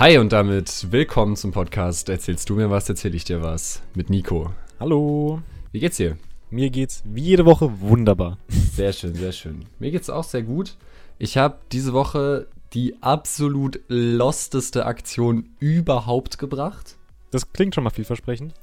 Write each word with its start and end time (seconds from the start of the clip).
Hi 0.00 0.16
und 0.16 0.32
damit 0.32 0.90
willkommen 0.90 1.36
zum 1.36 1.52
Podcast 1.52 2.08
Erzählst 2.08 2.48
du 2.48 2.54
mir 2.54 2.70
was, 2.70 2.88
erzähl 2.88 3.14
ich 3.14 3.24
dir 3.24 3.42
was 3.42 3.82
mit 3.94 4.08
Nico. 4.08 4.50
Hallo. 4.80 5.42
Wie 5.72 5.78
geht's 5.78 5.98
dir? 5.98 6.16
Mir 6.48 6.70
geht's 6.70 7.02
wie 7.04 7.20
jede 7.20 7.44
Woche 7.44 7.82
wunderbar. 7.82 8.38
Sehr 8.48 8.94
schön, 8.94 9.14
sehr 9.14 9.32
schön. 9.32 9.66
Mir 9.78 9.90
geht's 9.90 10.08
auch 10.08 10.24
sehr 10.24 10.42
gut. 10.42 10.78
Ich 11.18 11.36
habe 11.36 11.58
diese 11.70 11.92
Woche 11.92 12.46
die 12.72 12.96
absolut 13.02 13.80
losteste 13.88 14.86
Aktion 14.86 15.50
überhaupt 15.58 16.38
gebracht. 16.38 16.96
Das 17.30 17.52
klingt 17.52 17.74
schon 17.74 17.84
mal 17.84 17.90
vielversprechend. 17.90 18.54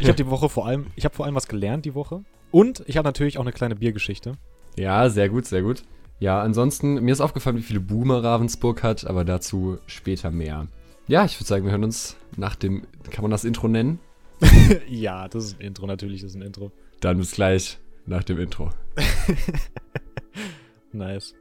Ich 0.00 0.08
habe 0.08 0.16
die 0.16 0.30
Woche 0.30 0.48
vor 0.48 0.66
allem, 0.66 0.86
ich 0.96 1.04
habe 1.04 1.14
vor 1.14 1.26
allem 1.26 1.34
was 1.34 1.46
gelernt 1.46 1.84
die 1.84 1.94
Woche. 1.94 2.24
Und 2.50 2.82
ich 2.86 2.96
habe 2.96 3.06
natürlich 3.06 3.36
auch 3.36 3.42
eine 3.42 3.52
kleine 3.52 3.76
Biergeschichte. 3.76 4.38
Ja, 4.78 5.10
sehr 5.10 5.28
gut, 5.28 5.44
sehr 5.44 5.60
gut. 5.60 5.82
Ja, 6.20 6.40
ansonsten, 6.40 6.94
mir 7.04 7.12
ist 7.12 7.20
aufgefallen, 7.20 7.58
wie 7.58 7.62
viele 7.62 7.80
Boomer 7.80 8.24
Ravensburg 8.24 8.82
hat, 8.82 9.06
aber 9.06 9.26
dazu 9.26 9.76
später 9.86 10.30
mehr. 10.30 10.68
Ja, 11.08 11.24
ich 11.24 11.38
würde 11.38 11.46
sagen, 11.46 11.64
wir 11.64 11.70
hören 11.70 11.84
uns 11.84 12.16
nach 12.36 12.56
dem, 12.56 12.82
kann 13.10 13.22
man 13.22 13.30
das 13.30 13.44
Intro 13.44 13.68
nennen? 13.68 14.00
ja, 14.88 15.28
das 15.28 15.44
ist 15.44 15.60
ein 15.60 15.66
Intro, 15.66 15.86
natürlich 15.86 16.24
ist 16.24 16.34
ein 16.34 16.42
Intro. 16.42 16.72
Dann 16.98 17.18
bis 17.18 17.30
gleich 17.30 17.78
nach 18.06 18.24
dem 18.24 18.40
Intro. 18.40 18.70
nice. 20.92 21.32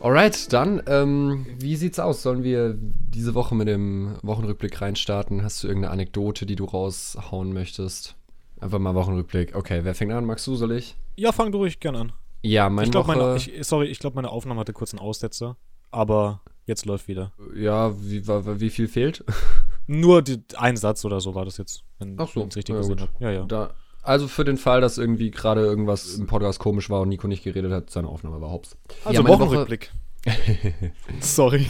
Alright, 0.00 0.52
dann, 0.52 0.82
ähm, 0.88 1.46
wie 1.60 1.76
sieht's 1.76 2.00
aus? 2.00 2.22
Sollen 2.22 2.42
wir 2.42 2.76
diese 2.76 3.34
Woche 3.34 3.54
mit 3.54 3.68
dem 3.68 4.16
Wochenrückblick 4.22 4.80
reinstarten? 4.82 5.44
Hast 5.44 5.62
du 5.62 5.68
irgendeine 5.68 5.92
Anekdote, 5.92 6.44
die 6.44 6.56
du 6.56 6.64
raushauen 6.64 7.52
möchtest? 7.52 8.16
Einfach 8.64 8.78
mal 8.78 8.94
Wochenrückblick. 8.94 9.54
Okay, 9.54 9.80
wer 9.82 9.94
fängt 9.94 10.10
an? 10.12 10.24
Magst 10.24 10.46
du, 10.46 10.56
soll 10.56 10.72
ich? 10.72 10.96
Ja, 11.16 11.32
fang 11.32 11.52
du 11.52 11.58
ruhig 11.58 11.80
gern 11.80 11.96
an. 11.96 12.12
Ja, 12.40 12.70
meine 12.70 12.86
ich 12.86 12.92
glaub, 12.92 13.06
Woche... 13.06 13.18
Meine, 13.18 13.36
ich, 13.36 13.52
sorry, 13.60 13.88
ich 13.88 13.98
glaube, 13.98 14.16
meine 14.16 14.30
Aufnahme 14.30 14.58
hatte 14.58 14.72
kurz 14.72 14.94
einen 14.94 15.00
Aussetzer. 15.00 15.58
Aber 15.90 16.40
jetzt 16.64 16.86
läuft 16.86 17.06
wieder. 17.06 17.32
Ja, 17.54 17.92
wie, 18.00 18.26
wie 18.26 18.70
viel 18.70 18.88
fehlt? 18.88 19.22
Nur 19.86 20.22
die, 20.22 20.42
ein 20.56 20.78
Satz 20.78 21.04
oder 21.04 21.20
so 21.20 21.34
war 21.34 21.44
das 21.44 21.58
jetzt, 21.58 21.84
wenn 21.98 22.14
ich 22.18 22.36
es 22.36 22.56
richtig 22.56 22.72
ja, 22.74 22.80
gesehen 22.80 23.02
habe. 23.02 23.12
Ja, 23.18 23.30
ja. 23.30 23.44
Da, 23.44 23.74
also 24.02 24.28
für 24.28 24.46
den 24.46 24.56
Fall, 24.56 24.80
dass 24.80 24.96
irgendwie 24.96 25.30
gerade 25.30 25.60
irgendwas 25.60 26.14
im 26.14 26.26
Podcast 26.26 26.58
komisch 26.58 26.88
war 26.88 27.02
und 27.02 27.10
Nico 27.10 27.28
nicht 27.28 27.44
geredet 27.44 27.70
hat, 27.70 27.90
seine 27.90 28.08
Aufnahme 28.08 28.40
war 28.40 28.50
hops. 28.50 28.78
Also 29.04 29.20
ja, 29.20 29.28
Wochenrückblick. 29.28 29.92
Sorry. 31.20 31.66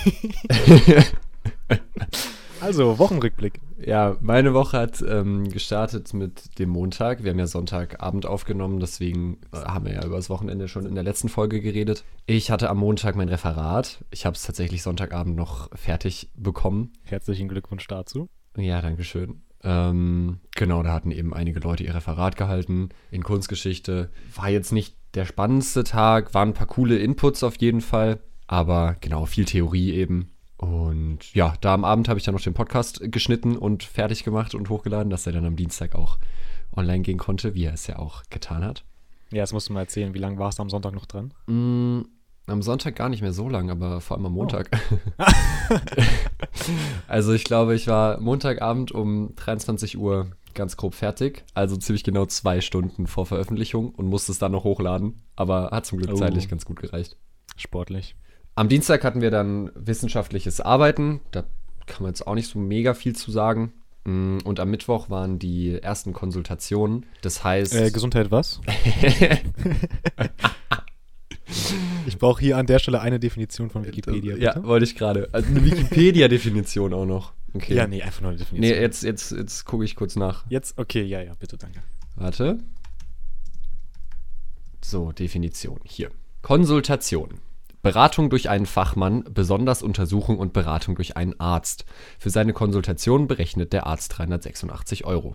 also, 2.65 2.99
Wochenrückblick. 2.99 3.61
Ja, 3.85 4.17
meine 4.21 4.55
Woche 4.55 4.79
hat 4.79 5.05
ähm, 5.07 5.49
gestartet 5.51 6.15
mit 6.15 6.59
dem 6.59 6.71
Montag. 6.71 7.23
Wir 7.23 7.31
haben 7.31 7.39
ja 7.39 7.47
Sonntagabend 7.47 8.27
aufgenommen, 8.27 8.81
deswegen 8.81 9.39
äh, 9.53 9.59
haben 9.59 9.85
wir 9.85 9.95
ja 9.95 10.05
über 10.05 10.17
das 10.17 10.31
Wochenende 10.31 10.69
schon 10.69 10.87
in 10.87 10.95
der 10.95 11.05
letzten 11.05 11.29
Folge 11.29 11.61
geredet. 11.61 12.05
Ich 12.27 12.51
hatte 12.51 12.71
am 12.71 12.79
Montag 12.79 13.17
mein 13.17 13.29
Referat. 13.29 14.05
Ich 14.11 14.27
habe 14.27 14.35
es 14.35 14.43
tatsächlich 14.43 14.83
Sonntagabend 14.83 15.37
noch 15.37 15.69
fertig 15.77 16.31
bekommen. 16.35 16.93
Herzlichen 17.03 17.49
Glückwunsch 17.49 17.87
dazu. 17.87 18.29
Ja, 18.57 18.81
danke 18.81 19.05
schön. 19.05 19.43
Ähm, 19.63 20.41
genau, 20.55 20.83
da 20.83 20.93
hatten 20.93 21.11
eben 21.11 21.33
einige 21.33 21.61
Leute 21.61 21.85
ihr 21.85 21.95
Referat 21.95 22.37
gehalten 22.37 22.91
in 23.11 23.23
Kunstgeschichte. 23.23 24.11
War 24.35 24.51
jetzt 24.51 24.73
nicht 24.73 24.97
der 25.15 25.25
spannendste 25.25 25.85
Tag, 25.85 26.35
waren 26.35 26.51
ein 26.51 26.55
paar 26.55 26.67
coole 26.67 26.99
Inputs 26.99 27.43
auf 27.43 27.57
jeden 27.61 27.81
Fall, 27.81 28.21
aber 28.47 28.97
genau, 29.01 29.25
viel 29.27 29.47
Theorie 29.47 29.93
eben. 29.93 30.34
Und 30.65 31.35
ja, 31.35 31.55
da 31.61 31.75
am 31.75 31.85
Abend 31.85 32.09
habe 32.09 32.19
ich 32.19 32.25
dann 32.25 32.35
noch 32.35 32.41
den 32.41 32.55
Podcast 32.55 33.01
geschnitten 33.03 33.57
und 33.57 33.83
fertig 33.83 34.25
gemacht 34.25 34.55
und 34.55 34.71
hochgeladen, 34.71 35.11
dass 35.11 35.27
er 35.27 35.33
dann 35.35 35.45
am 35.45 35.57
Dienstag 35.57 35.95
auch 35.95 36.19
online 36.75 37.03
gehen 37.03 37.19
konnte, 37.19 37.55
wie 37.55 37.65
er 37.65 37.75
es 37.75 37.87
ja 37.87 37.99
auch 37.99 38.23
getan 38.31 38.65
hat. 38.65 38.85
Ja, 39.31 39.43
das 39.43 39.53
musst 39.53 39.69
du 39.69 39.75
mal 39.75 39.81
erzählen. 39.81 40.15
Wie 40.15 40.19
lange 40.19 40.39
warst 40.39 40.59
du 40.59 40.63
am 40.63 40.71
Sonntag 40.71 40.95
noch 40.95 41.05
dran? 41.05 41.35
Mm, 41.47 42.07
am 42.47 42.63
Sonntag 42.63 42.97
gar 42.97 43.11
nicht 43.11 43.21
mehr 43.21 43.35
so 43.35 43.49
lang, 43.49 43.71
aber 43.71 44.01
vor 44.01 44.17
allem 44.17 44.27
am 44.27 44.33
Montag. 44.33 44.71
Oh. 45.19 45.75
also 47.09 47.35
ich 47.35 47.45
glaube, 47.45 47.75
ich 47.75 47.87
war 47.87 48.19
Montagabend 48.21 48.93
um 48.93 49.35
23 49.37 49.99
Uhr 49.99 50.31
ganz 50.55 50.79
grob 50.79 50.95
fertig. 50.95 51.45
Also 51.53 51.77
ziemlich 51.77 52.05
genau 52.05 52.25
zwei 52.27 52.63
Stunden 52.63 53.07
vor 53.07 53.27
Veröffentlichung 53.27 53.91
und 53.91 54.07
musste 54.07 54.33
es 54.33 54.39
dann 54.39 54.53
noch 54.53 54.65
hochladen. 54.65 55.21
Aber 55.37 55.71
hat 55.73 55.85
zum 55.85 55.99
Glück 55.99 56.13
oh. 56.13 56.17
zeitlich 56.17 56.49
ganz 56.49 56.65
gut 56.65 56.81
gereicht. 56.81 57.19
Sportlich. 57.57 58.17
Am 58.57 58.69
Dienstag 58.69 59.03
hatten 59.03 59.21
wir 59.21 59.31
dann 59.31 59.71
wissenschaftliches 59.75 60.61
Arbeiten. 60.61 61.21
Da 61.33 61.45
kann 61.87 62.03
man 62.03 62.11
jetzt 62.11 62.27
auch 62.27 62.35
nicht 62.35 62.49
so 62.49 62.59
mega 62.59 62.95
viel 62.95 63.17
zu 63.17 63.31
sagen. 63.31 63.73
Mm, 64.05 64.39
und 64.45 64.61
am 64.61 64.71
Mittwoch 64.71 65.11
waren 65.11 65.39
die 65.39 65.81
ersten 65.81 66.13
Konsultationen. 66.13 67.07
Das 67.23 67.43
heißt. 67.43 67.75
Äh, 67.75 67.91
Gesundheit 67.91 68.31
was? 68.31 68.61
ich 72.07 72.19
brauche 72.19 72.41
hier 72.41 72.57
an 72.59 72.67
der 72.67 72.79
Stelle 72.79 73.01
eine 73.01 73.19
Definition 73.19 73.71
von 73.71 73.85
Wikipedia. 73.85 74.35
Bitte. 74.35 74.45
Ja, 74.45 74.63
wollte 74.65 74.85
ich 74.85 74.95
gerade. 74.95 75.29
Also 75.33 75.49
eine 75.49 75.65
Wikipedia-Definition 75.65 76.95
auch 76.95 77.07
noch. 77.07 77.33
Okay. 77.55 77.75
Ja, 77.75 77.87
nee, 77.87 78.03
einfach 78.03 78.21
nur 78.21 78.31
eine 78.31 78.39
Definition. 78.39 78.77
Nee, 78.77 78.81
jetzt, 78.81 79.03
jetzt, 79.03 79.33
jetzt 79.33 79.65
gucke 79.65 79.85
ich 79.85 79.97
kurz 79.97 80.17
nach. 80.17 80.45
Jetzt, 80.49 80.79
okay, 80.79 81.03
ja, 81.03 81.21
ja, 81.23 81.35
bitte, 81.35 81.57
danke. 81.57 81.81
Warte. 82.17 82.59
So, 84.81 85.13
Definition. 85.13 85.81
Hier. 85.85 86.11
Konsultation. 86.43 87.41
Beratung 87.85 88.31
durch 88.31 88.49
einen 88.49 88.65
Fachmann, 88.65 89.25
besonders 89.31 89.83
Untersuchung 89.83 90.39
und 90.39 90.55
Beratung 90.55 90.95
durch 90.95 91.19
einen 91.19 91.39
Arzt. 91.39 91.85
Für 92.19 92.31
seine 92.31 92.55
Konsultation 92.55 93.27
berechnet 93.27 93.75
der 93.75 93.87
Arzt 93.87 94.17
386 94.17 95.05
Euro. 95.05 95.35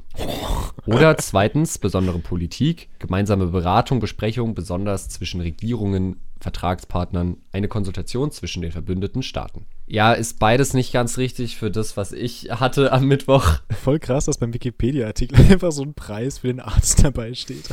Oder 0.88 1.16
zweitens 1.20 1.78
besondere 1.78 2.18
Politik, 2.18 2.90
gemeinsame 2.98 3.46
Beratung, 3.46 4.00
Besprechung, 4.00 4.56
besonders 4.56 5.10
zwischen 5.10 5.42
Regierungen, 5.42 6.22
Vertragspartnern, 6.40 7.38
eine 7.52 7.68
Konsultation 7.68 8.32
zwischen 8.32 8.64
den 8.64 8.72
verbündeten 8.72 9.22
Staaten. 9.22 9.68
Ja, 9.86 10.14
ist 10.14 10.40
beides 10.40 10.74
nicht 10.74 10.92
ganz 10.92 11.20
richtig 11.20 11.56
für 11.56 11.70
das, 11.70 11.98
was 11.98 12.14
ich 12.14 12.50
hatte 12.50 12.92
am 12.92 13.06
Mittwoch. 13.06 13.60
Voll 13.70 14.00
krass, 14.00 14.26
dass 14.26 14.40
beim 14.40 14.56
Wikipedia-Artikel 14.56 15.38
einfach 15.52 15.72
so 15.72 15.84
ein 15.84 15.94
Preis 15.94 16.40
für 16.40 16.48
den 16.48 16.62
Arzt 16.62 17.04
dabei 17.04 17.36
steht. 17.36 17.70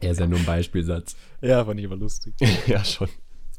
Er 0.00 0.12
ist 0.12 0.20
ja 0.20 0.26
nur 0.26 0.38
ein 0.38 0.46
Beispielsatz. 0.46 1.14
Ja, 1.42 1.62
fand 1.62 1.78
ich 1.78 1.84
aber 1.84 1.96
lustig. 1.96 2.32
ja, 2.66 2.82
schon. 2.82 3.08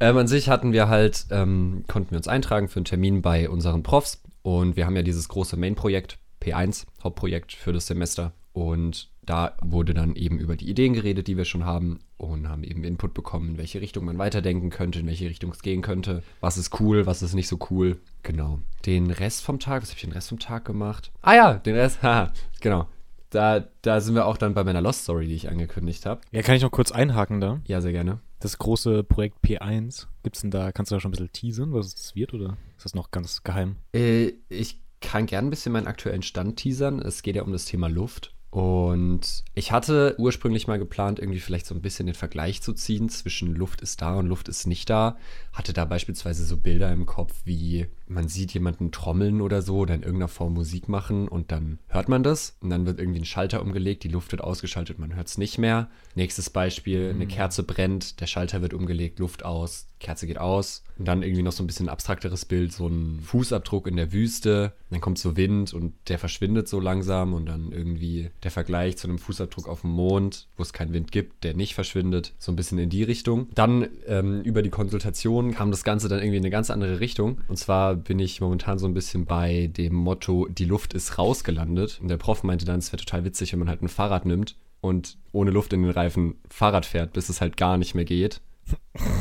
Ähm, 0.02 0.18
an 0.18 0.28
sich 0.28 0.50
hatten 0.50 0.74
wir 0.74 0.90
halt, 0.90 1.28
ähm, 1.30 1.84
konnten 1.88 2.10
wir 2.10 2.18
uns 2.18 2.28
eintragen 2.28 2.68
für 2.70 2.78
einen 2.78 2.86
Termin 2.86 3.22
bei 3.22 3.48
unseren 3.48 3.84
Profs 3.84 4.24
und 4.42 4.76
wir 4.76 4.88
haben 4.88 4.96
ja 4.96 5.04
dieses 5.04 5.30
große 5.30 5.58
Main-Projekt, 5.58 6.18
P1, 6.42 6.88
Hauptprojekt 7.04 7.54
für 7.54 7.72
das 7.72 7.86
Semester 7.86 8.34
und 8.52 9.12
da 9.22 9.56
wurde 9.62 9.94
dann 9.94 10.16
eben 10.16 10.40
über 10.40 10.56
die 10.56 10.68
Ideen 10.68 10.94
geredet, 10.94 11.28
die 11.28 11.38
wir 11.38 11.46
schon 11.46 11.66
haben 11.66 12.00
und 12.18 12.50
haben 12.50 12.64
eben 12.64 12.84
Input 12.84 13.14
bekommen, 13.14 13.50
in 13.50 13.58
welche 13.60 13.80
Richtung 13.80 14.06
man 14.06 14.18
weiterdenken 14.18 14.72
könnte, 14.72 15.02
in 15.02 15.06
welche 15.06 15.30
Richtung 15.30 15.52
es 15.52 15.62
gehen 15.62 15.84
könnte, 15.84 16.24
was 16.40 16.58
ist 16.58 16.80
cool, 16.80 17.06
was 17.06 17.22
ist 17.22 17.36
nicht 17.36 17.48
so 17.48 17.60
cool. 17.70 17.98
Genau. 18.24 18.58
Den 18.88 19.12
Rest 19.12 19.44
vom 19.44 19.60
Tag, 19.60 19.84
was 19.84 19.90
habe 19.90 19.98
ich 19.98 20.06
den 20.06 20.14
Rest 20.14 20.30
vom 20.30 20.40
Tag 20.40 20.66
gemacht? 20.66 21.12
Ah 21.22 21.36
ja, 21.36 21.54
den 21.54 21.76
Rest, 21.76 22.02
haha, 22.02 22.34
genau. 22.60 22.88
Da, 23.30 23.68
da 23.84 24.02
sind 24.02 24.16
wir 24.16 24.26
auch 24.26 24.38
dann 24.38 24.56
bei 24.56 24.64
meiner 24.64 24.82
Lost 24.82 25.04
Story, 25.04 25.28
die 25.28 25.36
ich 25.36 25.48
angekündigt 25.48 26.08
habe. 26.08 26.22
Ja, 26.32 26.42
kann 26.42 26.56
ich 26.56 26.64
noch 26.64 26.72
kurz 26.72 26.92
einhaken 26.92 27.40
da? 27.40 27.62
Ja, 27.68 27.82
sehr 27.82 27.92
gerne 27.92 28.20
das 28.42 28.58
große 28.58 29.04
Projekt 29.04 29.38
P1, 29.44 30.08
gibt's 30.24 30.42
denn 30.42 30.52
da, 30.52 30.72
kannst 30.72 30.92
du 30.92 30.96
da 30.96 31.00
schon 31.00 31.10
ein 31.10 31.14
bisschen 31.14 31.32
teasern, 31.32 31.74
was 31.74 31.94
es 31.94 32.16
wird, 32.16 32.34
oder 32.34 32.58
ist 32.76 32.86
das 32.86 32.96
noch 32.96 33.12
ganz 33.12 33.44
geheim? 33.44 33.78
Äh, 33.94 34.34
ich 34.50 34.82
kann 35.00 35.26
gern 35.26 35.48
ein 35.48 35.50
bisschen 35.50 35.72
meinen 35.72 35.88
aktuellen 35.88 36.22
Stand 36.22 36.58
teasern. 36.58 37.00
Es 37.00 37.22
geht 37.24 37.36
ja 37.36 37.44
um 37.44 37.52
das 37.52 37.66
Thema 37.66 37.88
Luft. 37.88 38.34
Und 38.52 39.46
ich 39.56 39.72
hatte 39.72 40.16
ursprünglich 40.18 40.68
mal 40.68 40.78
geplant, 40.78 41.20
irgendwie 41.20 41.40
vielleicht 41.40 41.66
so 41.66 41.74
ein 41.74 41.82
bisschen 41.82 42.06
den 42.06 42.16
Vergleich 42.16 42.62
zu 42.62 42.74
ziehen 42.74 43.08
zwischen 43.08 43.56
Luft 43.56 43.80
ist 43.82 44.02
da 44.02 44.16
und 44.16 44.28
Luft 44.28 44.50
ist 44.50 44.68
nicht 44.68 44.90
da. 44.90 45.18
Hatte 45.54 45.74
da 45.74 45.86
beispielsweise 45.86 46.46
so 46.46 46.58
Bilder 46.58 46.92
im 46.92 47.06
Kopf, 47.06 47.42
wie 47.46 47.88
man 48.08 48.28
sieht 48.28 48.54
jemanden 48.54 48.92
trommeln 48.92 49.42
oder 49.42 49.62
so 49.62 49.78
oder 49.78 49.96
in 49.96 50.04
irgendeiner 50.04 50.28
Form 50.28 50.54
Musik 50.54 50.90
machen 50.90 51.28
und 51.28 51.52
dann 51.52 51.80
hört 51.88 52.10
man 52.10 52.24
das 52.24 52.58
und 52.62 52.70
dann 52.70 52.86
wird 52.86 53.00
irgendwie 53.00 53.20
ein 53.20 53.26
Schalter 53.26 53.62
umgelegt, 53.62 54.04
die 54.04 54.10
Luft 54.10 54.32
wird 54.32 54.44
ausgeschaltet, 54.44 55.00
man 55.00 55.16
hört 55.16 55.28
es 55.28 55.38
nicht 55.38 55.58
mehr. 55.58 55.90
Nächstes 56.16 56.50
Beispiel, 56.50 57.10
eine 57.10 57.26
mhm. 57.26 57.30
Kerze 57.30 57.64
brennt, 57.64 58.20
der 58.20 58.28
Schalter 58.28 58.62
wird 58.62 58.74
umgelegt, 58.74 59.20
Luft 59.20 59.44
aus, 59.46 59.88
Kerze 60.02 60.28
geht 60.28 60.40
aus. 60.40 60.84
Und 60.98 61.08
dann 61.08 61.24
irgendwie 61.24 61.44
noch 61.44 61.54
so 61.54 61.64
ein 61.64 61.68
bisschen 61.68 61.88
abstrakteres 61.88 62.46
Bild, 62.46 62.74
so 62.74 62.88
ein 62.88 63.22
Fußabdruck 63.22 63.88
in 63.88 63.96
der 63.96 64.12
Wüste. 64.12 64.74
Dann 64.90 65.00
kommt 65.00 65.18
so 65.18 65.38
Wind 65.38 65.74
und 65.74 65.94
der 66.10 66.20
verschwindet 66.20 66.68
so 66.68 66.80
langsam 66.80 67.34
und 67.34 67.46
dann 67.46 67.72
irgendwie 67.72 68.30
der 68.44 68.52
Vergleich 68.52 68.98
zu 68.98 69.08
einem 69.08 69.18
Fußabdruck 69.18 69.68
auf 69.68 69.82
dem 69.82 69.92
Mond, 69.92 70.48
wo 70.58 70.64
es 70.64 70.74
keinen 70.74 70.94
Wind 70.94 71.12
gibt, 71.12 71.44
der 71.44 71.54
nicht 71.54 71.76
verschwindet. 71.76 72.34
So 72.38 72.52
ein 72.52 72.56
bisschen 72.56 72.78
in 72.78 72.90
die 72.90 73.04
Richtung. 73.04 73.48
Dann 73.56 73.88
ähm, 74.06 74.42
über 74.42 74.62
die 74.62 74.70
Konsultation 74.70 75.41
kam 75.50 75.72
das 75.72 75.84
Ganze 75.84 76.08
dann 76.08 76.20
irgendwie 76.20 76.38
in 76.38 76.44
eine 76.44 76.52
ganz 76.52 76.70
andere 76.70 77.00
Richtung. 77.00 77.40
Und 77.48 77.58
zwar 77.58 77.96
bin 77.96 78.20
ich 78.20 78.40
momentan 78.40 78.78
so 78.78 78.86
ein 78.86 78.94
bisschen 78.94 79.26
bei 79.26 79.72
dem 79.76 79.96
Motto, 79.96 80.48
die 80.48 80.66
Luft 80.66 80.94
ist 80.94 81.18
rausgelandet. 81.18 82.00
Und 82.02 82.10
der 82.10 82.18
Prof 82.18 82.44
meinte 82.44 82.66
dann, 82.66 82.78
es 82.78 82.92
wäre 82.92 83.04
total 83.04 83.26
witzig, 83.26 83.52
wenn 83.52 83.60
man 83.60 83.70
halt 83.70 83.82
ein 83.82 83.90
Fahrrad 83.90 84.28
nimmt 84.28 84.56
und 84.82 85.18
ohne 85.32 85.52
Luft 85.52 85.74
in 85.74 85.82
den 85.82 85.92
Reifen 85.92 86.36
Fahrrad 86.50 86.86
fährt, 86.86 87.14
bis 87.14 87.30
es 87.30 87.42
halt 87.42 87.58
gar 87.58 87.78
nicht 87.78 87.96
mehr 87.96 88.06
geht. 88.06 88.42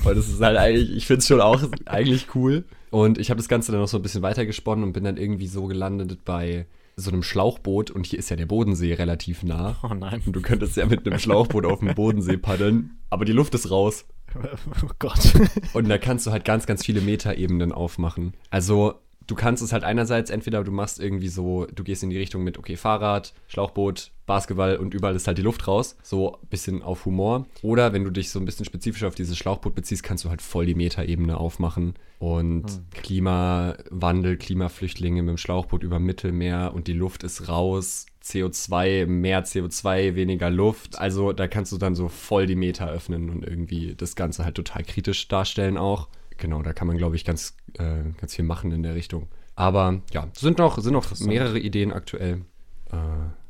Weil 0.02 0.14
das 0.14 0.28
ist 0.28 0.40
halt 0.40 0.58
eigentlich, 0.58 0.94
ich 0.94 1.06
finde 1.06 1.20
es 1.20 1.26
schon 1.26 1.40
auch 1.40 1.62
eigentlich 1.86 2.34
cool. 2.34 2.64
Und 2.90 3.18
ich 3.18 3.30
habe 3.30 3.38
das 3.38 3.48
Ganze 3.48 3.72
dann 3.72 3.80
noch 3.80 3.88
so 3.88 3.98
ein 3.98 4.02
bisschen 4.02 4.22
weitergesponnen 4.22 4.84
und 4.84 4.92
bin 4.92 5.04
dann 5.04 5.16
irgendwie 5.16 5.46
so 5.46 5.66
gelandet 5.66 6.24
bei 6.24 6.66
so 6.96 7.10
einem 7.10 7.22
Schlauchboot 7.22 7.90
und 7.90 8.06
hier 8.06 8.18
ist 8.18 8.30
ja 8.30 8.36
der 8.36 8.46
Bodensee 8.46 8.92
relativ 8.94 9.42
nah. 9.42 9.78
Oh 9.82 9.94
nein. 9.94 10.22
Und 10.26 10.34
du 10.34 10.42
könntest 10.42 10.76
ja 10.76 10.86
mit 10.86 11.06
einem 11.06 11.18
Schlauchboot 11.18 11.64
auf 11.64 11.80
dem 11.80 11.94
Bodensee 11.94 12.36
paddeln, 12.36 12.98
aber 13.08 13.24
die 13.24 13.32
Luft 13.32 13.54
ist 13.54 13.70
raus. 13.70 14.04
Oh 14.34 14.90
Gott. 14.98 15.32
Und 15.72 15.88
da 15.88 15.98
kannst 15.98 16.26
du 16.26 16.30
halt 16.30 16.44
ganz, 16.44 16.66
ganz 16.66 16.84
viele 16.84 17.00
Meterebenen 17.00 17.72
aufmachen. 17.72 18.34
Also 18.50 18.94
du 19.30 19.34
kannst 19.34 19.62
es 19.62 19.72
halt 19.72 19.84
einerseits 19.84 20.30
entweder 20.30 20.64
du 20.64 20.72
machst 20.72 21.00
irgendwie 21.00 21.28
so, 21.28 21.66
du 21.72 21.84
gehst 21.84 22.02
in 22.02 22.10
die 22.10 22.18
Richtung 22.18 22.42
mit, 22.42 22.58
okay, 22.58 22.76
Fahrrad, 22.76 23.32
Schlauchboot, 23.46 24.10
Basketball 24.26 24.76
und 24.76 24.92
überall 24.94 25.14
ist 25.14 25.26
halt 25.26 25.38
die 25.38 25.42
Luft 25.42 25.66
raus. 25.68 25.96
So 26.02 26.34
ein 26.34 26.48
bisschen 26.48 26.82
auf 26.82 27.04
Humor. 27.04 27.46
Oder 27.62 27.92
wenn 27.92 28.04
du 28.04 28.10
dich 28.10 28.30
so 28.30 28.38
ein 28.38 28.44
bisschen 28.44 28.64
spezifischer 28.64 29.08
auf 29.08 29.14
dieses 29.14 29.38
Schlauchboot 29.38 29.74
beziehst, 29.74 30.02
kannst 30.02 30.24
du 30.24 30.30
halt 30.30 30.42
voll 30.42 30.66
die 30.66 30.74
Metaebene 30.74 31.36
aufmachen. 31.36 31.94
Und 32.18 32.82
Klimawandel, 32.92 34.36
Klimaflüchtlinge 34.36 35.22
mit 35.22 35.30
dem 35.30 35.38
Schlauchboot 35.38 35.82
über 35.82 35.98
Mittelmeer 35.98 36.72
und 36.74 36.86
die 36.86 36.92
Luft 36.92 37.22
ist 37.22 37.48
raus. 37.48 38.06
CO2, 38.30 39.06
mehr 39.06 39.44
CO2, 39.44 40.14
weniger 40.14 40.50
Luft. 40.50 40.98
Also 40.98 41.32
da 41.32 41.48
kannst 41.48 41.72
du 41.72 41.78
dann 41.78 41.94
so 41.94 42.08
voll 42.08 42.46
die 42.46 42.56
Meta 42.56 42.88
öffnen 42.88 43.30
und 43.30 43.44
irgendwie 43.44 43.94
das 43.94 44.16
Ganze 44.16 44.44
halt 44.44 44.54
total 44.54 44.84
kritisch 44.84 45.28
darstellen 45.28 45.76
auch. 45.76 46.08
Genau, 46.36 46.62
da 46.62 46.72
kann 46.72 46.86
man, 46.86 46.96
glaube 46.96 47.16
ich, 47.16 47.24
ganz, 47.24 47.56
äh, 47.74 48.02
ganz 48.18 48.34
viel 48.34 48.44
machen 48.44 48.72
in 48.72 48.82
der 48.82 48.94
Richtung. 48.94 49.28
Aber 49.56 50.00
ja, 50.12 50.28
sind 50.34 50.58
noch, 50.58 50.78
sind 50.78 50.94
noch 50.94 51.18
mehrere 51.20 51.58
Ideen 51.58 51.92
aktuell. 51.92 52.44
Äh, 52.90 52.96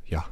ja. 0.07 0.25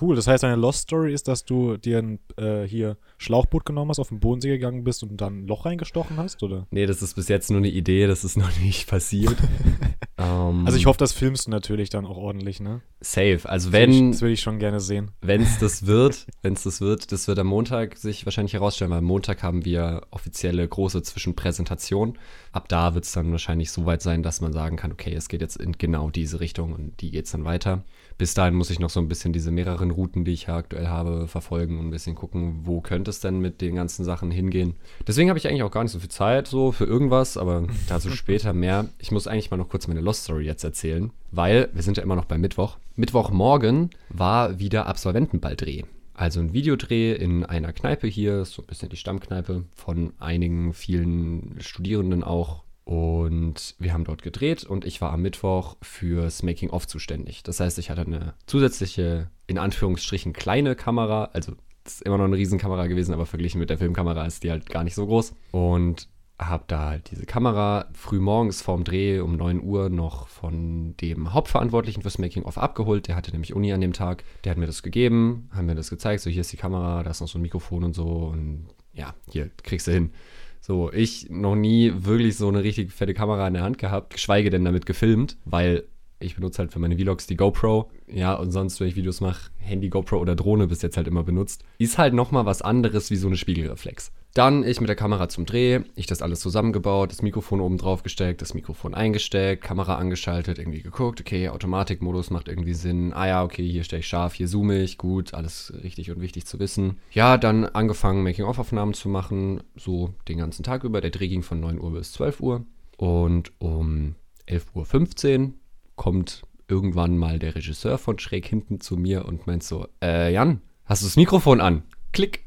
Cool, 0.00 0.16
das 0.16 0.26
heißt, 0.26 0.42
deine 0.42 0.56
Lost 0.56 0.84
Story 0.84 1.12
ist, 1.12 1.28
dass 1.28 1.44
du 1.44 1.76
dir 1.76 2.18
äh, 2.36 2.62
hier 2.62 2.96
Schlauchboot 3.18 3.66
genommen 3.66 3.90
hast, 3.90 3.98
auf 3.98 4.08
den 4.08 4.20
Bodensee 4.20 4.48
gegangen 4.48 4.84
bist 4.84 5.02
und 5.02 5.20
dann 5.20 5.40
ein 5.42 5.46
Loch 5.46 5.66
reingestochen 5.66 6.16
hast, 6.16 6.42
oder? 6.42 6.66
Nee, 6.70 6.86
das 6.86 7.02
ist 7.02 7.14
bis 7.14 7.28
jetzt 7.28 7.50
nur 7.50 7.58
eine 7.58 7.68
Idee, 7.68 8.06
das 8.06 8.24
ist 8.24 8.36
noch 8.38 8.56
nicht 8.60 8.88
passiert. 8.88 9.36
ähm, 10.18 10.64
Also 10.66 10.78
ich 10.78 10.86
hoffe, 10.86 10.98
das 10.98 11.12
filmst 11.12 11.46
du 11.46 11.50
natürlich 11.50 11.90
dann 11.90 12.06
auch 12.06 12.16
ordentlich, 12.16 12.60
ne? 12.60 12.80
Safe. 13.00 13.40
Also 13.44 13.70
Das 13.70 13.80
will 13.80 13.90
ich- 13.90 13.98
wenn 14.00 14.12
Das 14.12 14.20
würde 14.22 14.32
ich 14.32 14.40
schon 14.40 14.58
gerne 14.58 14.80
sehen. 14.80 15.10
wenn 15.20 15.42
es 15.42 15.58
das 15.58 15.86
wird, 15.86 16.26
wenn 16.42 16.52
es 16.54 16.62
das 16.62 16.80
wird, 16.80 17.10
das 17.12 17.28
wird 17.28 17.38
am 17.38 17.46
Montag 17.48 17.96
sich 17.96 18.24
wahrscheinlich 18.24 18.54
herausstellen, 18.54 18.90
weil 18.90 18.98
am 18.98 19.04
Montag 19.04 19.42
haben 19.42 19.64
wir 19.64 20.02
offizielle 20.10 20.66
große 20.66 21.02
Zwischenpräsentation. 21.02 22.18
Ab 22.52 22.68
da 22.68 22.94
wird 22.94 23.04
es 23.04 23.12
dann 23.12 23.30
wahrscheinlich 23.30 23.70
so 23.70 23.86
weit 23.86 24.02
sein, 24.02 24.22
dass 24.22 24.40
man 24.40 24.52
sagen 24.52 24.76
kann, 24.76 24.92
okay, 24.92 25.14
es 25.14 25.28
geht 25.28 25.40
jetzt 25.40 25.56
in 25.56 25.72
genau 25.72 26.10
diese 26.10 26.40
Richtung 26.40 26.72
und 26.72 27.00
die 27.00 27.10
geht 27.10 27.26
es 27.26 27.32
dann 27.32 27.44
weiter. 27.44 27.84
Bis 28.16 28.34
dahin 28.34 28.54
muss 28.54 28.70
ich 28.70 28.80
noch 28.80 28.90
so 28.90 29.00
ein 29.00 29.08
bisschen 29.08 29.32
diese 29.32 29.50
mehreren 29.50 29.90
Routen, 29.92 30.24
die 30.24 30.32
ich 30.32 30.46
ja 30.46 30.56
aktuell 30.56 30.88
habe, 30.88 31.28
verfolgen 31.28 31.78
und 31.78 31.86
ein 31.86 31.90
bisschen 31.90 32.16
gucken, 32.16 32.60
wo 32.64 32.80
könnte 32.80 33.07
es 33.08 33.20
denn 33.20 33.40
mit 33.40 33.60
den 33.60 33.74
ganzen 33.74 34.04
Sachen 34.04 34.30
hingehen. 34.30 34.76
Deswegen 35.06 35.28
habe 35.28 35.38
ich 35.38 35.48
eigentlich 35.48 35.62
auch 35.62 35.70
gar 35.70 35.82
nicht 35.82 35.92
so 35.92 35.98
viel 35.98 36.10
Zeit 36.10 36.46
so 36.46 36.72
für 36.72 36.84
irgendwas, 36.84 37.36
aber 37.36 37.66
dazu 37.88 38.10
später 38.12 38.52
mehr. 38.52 38.86
Ich 38.98 39.10
muss 39.10 39.26
eigentlich 39.26 39.50
mal 39.50 39.56
noch 39.56 39.68
kurz 39.68 39.88
meine 39.88 40.00
Lost 40.00 40.24
Story 40.24 40.44
jetzt 40.44 40.64
erzählen, 40.64 41.10
weil 41.30 41.68
wir 41.72 41.82
sind 41.82 41.96
ja 41.96 42.02
immer 42.02 42.16
noch 42.16 42.26
bei 42.26 42.38
Mittwoch. 42.38 42.78
Mittwochmorgen 42.96 43.90
war 44.10 44.58
wieder 44.58 44.86
Absolventenballdreh. 44.86 45.82
Also 46.14 46.40
ein 46.40 46.52
Videodreh 46.52 47.12
in 47.12 47.44
einer 47.44 47.72
Kneipe 47.72 48.08
hier, 48.08 48.44
so 48.44 48.62
ein 48.62 48.66
bisschen 48.66 48.88
die 48.88 48.96
Stammkneipe 48.96 49.64
von 49.76 50.12
einigen, 50.18 50.74
vielen 50.74 51.56
Studierenden 51.60 52.24
auch. 52.24 52.64
Und 52.82 53.76
wir 53.78 53.92
haben 53.92 54.04
dort 54.04 54.22
gedreht 54.22 54.64
und 54.64 54.84
ich 54.84 55.00
war 55.00 55.12
am 55.12 55.22
Mittwoch 55.22 55.76
fürs 55.80 56.42
Making-of 56.42 56.88
zuständig. 56.88 57.42
Das 57.42 57.60
heißt, 57.60 57.78
ich 57.78 57.90
hatte 57.90 58.00
eine 58.00 58.34
zusätzliche, 58.46 59.30
in 59.46 59.58
Anführungsstrichen, 59.58 60.32
kleine 60.32 60.74
Kamera. 60.74 61.28
Also, 61.34 61.52
ist 61.88 62.02
immer 62.02 62.18
noch 62.18 62.24
eine 62.24 62.36
Riesenkamera 62.36 62.86
gewesen, 62.86 63.12
aber 63.12 63.26
verglichen 63.26 63.58
mit 63.58 63.70
der 63.70 63.78
Filmkamera 63.78 64.26
ist 64.26 64.44
die 64.44 64.50
halt 64.50 64.68
gar 64.68 64.84
nicht 64.84 64.94
so 64.94 65.06
groß. 65.06 65.34
Und 65.52 66.08
habe 66.40 66.64
da 66.68 66.90
halt 66.90 67.10
diese 67.10 67.26
Kamera 67.26 67.86
früh 67.92 68.20
morgens 68.20 68.62
vorm 68.62 68.84
Dreh 68.84 69.18
um 69.18 69.36
9 69.36 69.60
Uhr 69.60 69.88
noch 69.88 70.28
von 70.28 70.96
dem 70.98 71.32
Hauptverantwortlichen 71.32 72.02
fürs 72.02 72.18
Making-of 72.18 72.58
abgeholt. 72.58 73.08
Der 73.08 73.16
hatte 73.16 73.32
nämlich 73.32 73.54
Uni 73.54 73.72
an 73.72 73.80
dem 73.80 73.92
Tag. 73.92 74.22
Der 74.44 74.50
hat 74.50 74.58
mir 74.58 74.66
das 74.66 74.82
gegeben, 74.82 75.50
haben 75.52 75.66
mir 75.66 75.74
das 75.74 75.90
gezeigt. 75.90 76.22
So, 76.22 76.30
hier 76.30 76.42
ist 76.42 76.52
die 76.52 76.56
Kamera, 76.56 77.02
da 77.02 77.10
ist 77.10 77.20
noch 77.20 77.28
so 77.28 77.38
ein 77.38 77.42
Mikrofon 77.42 77.82
und 77.82 77.94
so. 77.94 78.06
Und 78.06 78.68
ja, 78.92 79.14
hier 79.30 79.50
kriegst 79.64 79.88
du 79.88 79.92
hin. 79.92 80.12
So, 80.60 80.92
ich 80.92 81.28
noch 81.30 81.56
nie 81.56 81.92
wirklich 81.96 82.36
so 82.36 82.48
eine 82.48 82.62
richtig 82.62 82.92
fette 82.92 83.14
Kamera 83.14 83.46
in 83.48 83.54
der 83.54 83.62
Hand 83.62 83.78
gehabt, 83.78 84.12
geschweige 84.12 84.50
denn 84.50 84.64
damit 84.64 84.86
gefilmt, 84.86 85.36
weil 85.44 85.84
ich 86.20 86.34
benutze 86.34 86.58
halt 86.58 86.72
für 86.72 86.78
meine 86.78 86.96
Vlogs 86.96 87.26
die 87.26 87.36
GoPro. 87.36 87.90
Ja, 88.06 88.34
und 88.34 88.50
sonst, 88.50 88.80
wenn 88.80 88.88
ich 88.88 88.96
Videos 88.96 89.20
mache, 89.20 89.50
Handy, 89.58 89.88
GoPro 89.88 90.18
oder 90.18 90.34
Drohne 90.34 90.66
bis 90.66 90.82
jetzt 90.82 90.96
halt 90.96 91.06
immer 91.06 91.22
benutzt. 91.22 91.64
Ist 91.78 91.98
halt 91.98 92.14
nochmal 92.14 92.46
was 92.46 92.62
anderes 92.62 93.10
wie 93.10 93.16
so 93.16 93.28
eine 93.28 93.36
Spiegelreflex. 93.36 94.12
Dann 94.34 94.62
ich 94.62 94.80
mit 94.80 94.88
der 94.88 94.96
Kamera 94.96 95.28
zum 95.28 95.46
Dreh, 95.46 95.80
ich 95.96 96.06
das 96.06 96.22
alles 96.22 96.40
zusammengebaut, 96.40 97.10
das 97.10 97.22
Mikrofon 97.22 97.60
oben 97.60 97.78
drauf 97.78 98.02
gesteckt, 98.02 98.42
das 98.42 98.54
Mikrofon 98.54 98.94
eingesteckt, 98.94 99.64
Kamera 99.64 99.96
angeschaltet, 99.96 100.58
irgendwie 100.58 100.82
geguckt, 100.82 101.20
okay, 101.20 101.48
Automatikmodus 101.48 102.30
macht 102.30 102.46
irgendwie 102.46 102.74
Sinn. 102.74 103.12
Ah 103.12 103.26
ja, 103.26 103.42
okay, 103.42 103.68
hier 103.68 103.84
stelle 103.84 104.00
ich 104.00 104.06
scharf, 104.06 104.34
hier 104.34 104.46
zoome 104.46 104.82
ich, 104.82 104.98
gut, 104.98 105.34
alles 105.34 105.72
richtig 105.82 106.10
und 106.10 106.20
wichtig 106.20 106.46
zu 106.46 106.60
wissen. 106.60 106.98
Ja, 107.10 107.36
dann 107.36 107.64
angefangen, 107.64 108.22
Making-of-Aufnahmen 108.22 108.94
zu 108.94 109.08
machen, 109.08 109.62
so 109.76 110.14
den 110.28 110.38
ganzen 110.38 110.62
Tag 110.62 110.84
über. 110.84 111.00
Der 111.00 111.10
Dreh 111.10 111.28
ging 111.28 111.42
von 111.42 111.58
9 111.58 111.80
Uhr 111.80 111.92
bis 111.92 112.12
12 112.12 112.40
Uhr. 112.40 112.64
Und 112.96 113.52
um 113.60 114.14
11.15 114.48 115.40
Uhr 115.40 115.52
kommt 115.98 116.44
irgendwann 116.68 117.18
mal 117.18 117.38
der 117.38 117.54
Regisseur 117.54 117.98
von 117.98 118.18
schräg 118.18 118.46
hinten 118.46 118.80
zu 118.80 118.96
mir 118.96 119.26
und 119.26 119.46
meint 119.46 119.62
so, 119.62 119.86
äh, 120.02 120.32
Jan, 120.32 120.62
hast 120.86 121.02
du 121.02 121.06
das 121.06 121.16
Mikrofon 121.16 121.60
an? 121.60 121.82
Klick. 122.12 122.46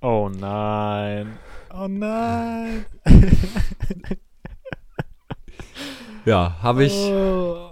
Oh 0.00 0.30
nein. 0.30 1.38
Oh 1.74 1.86
nein. 1.88 2.86
Ja, 6.24 6.56
habe 6.62 6.84
ich 6.84 6.92
Oh. 6.94 7.70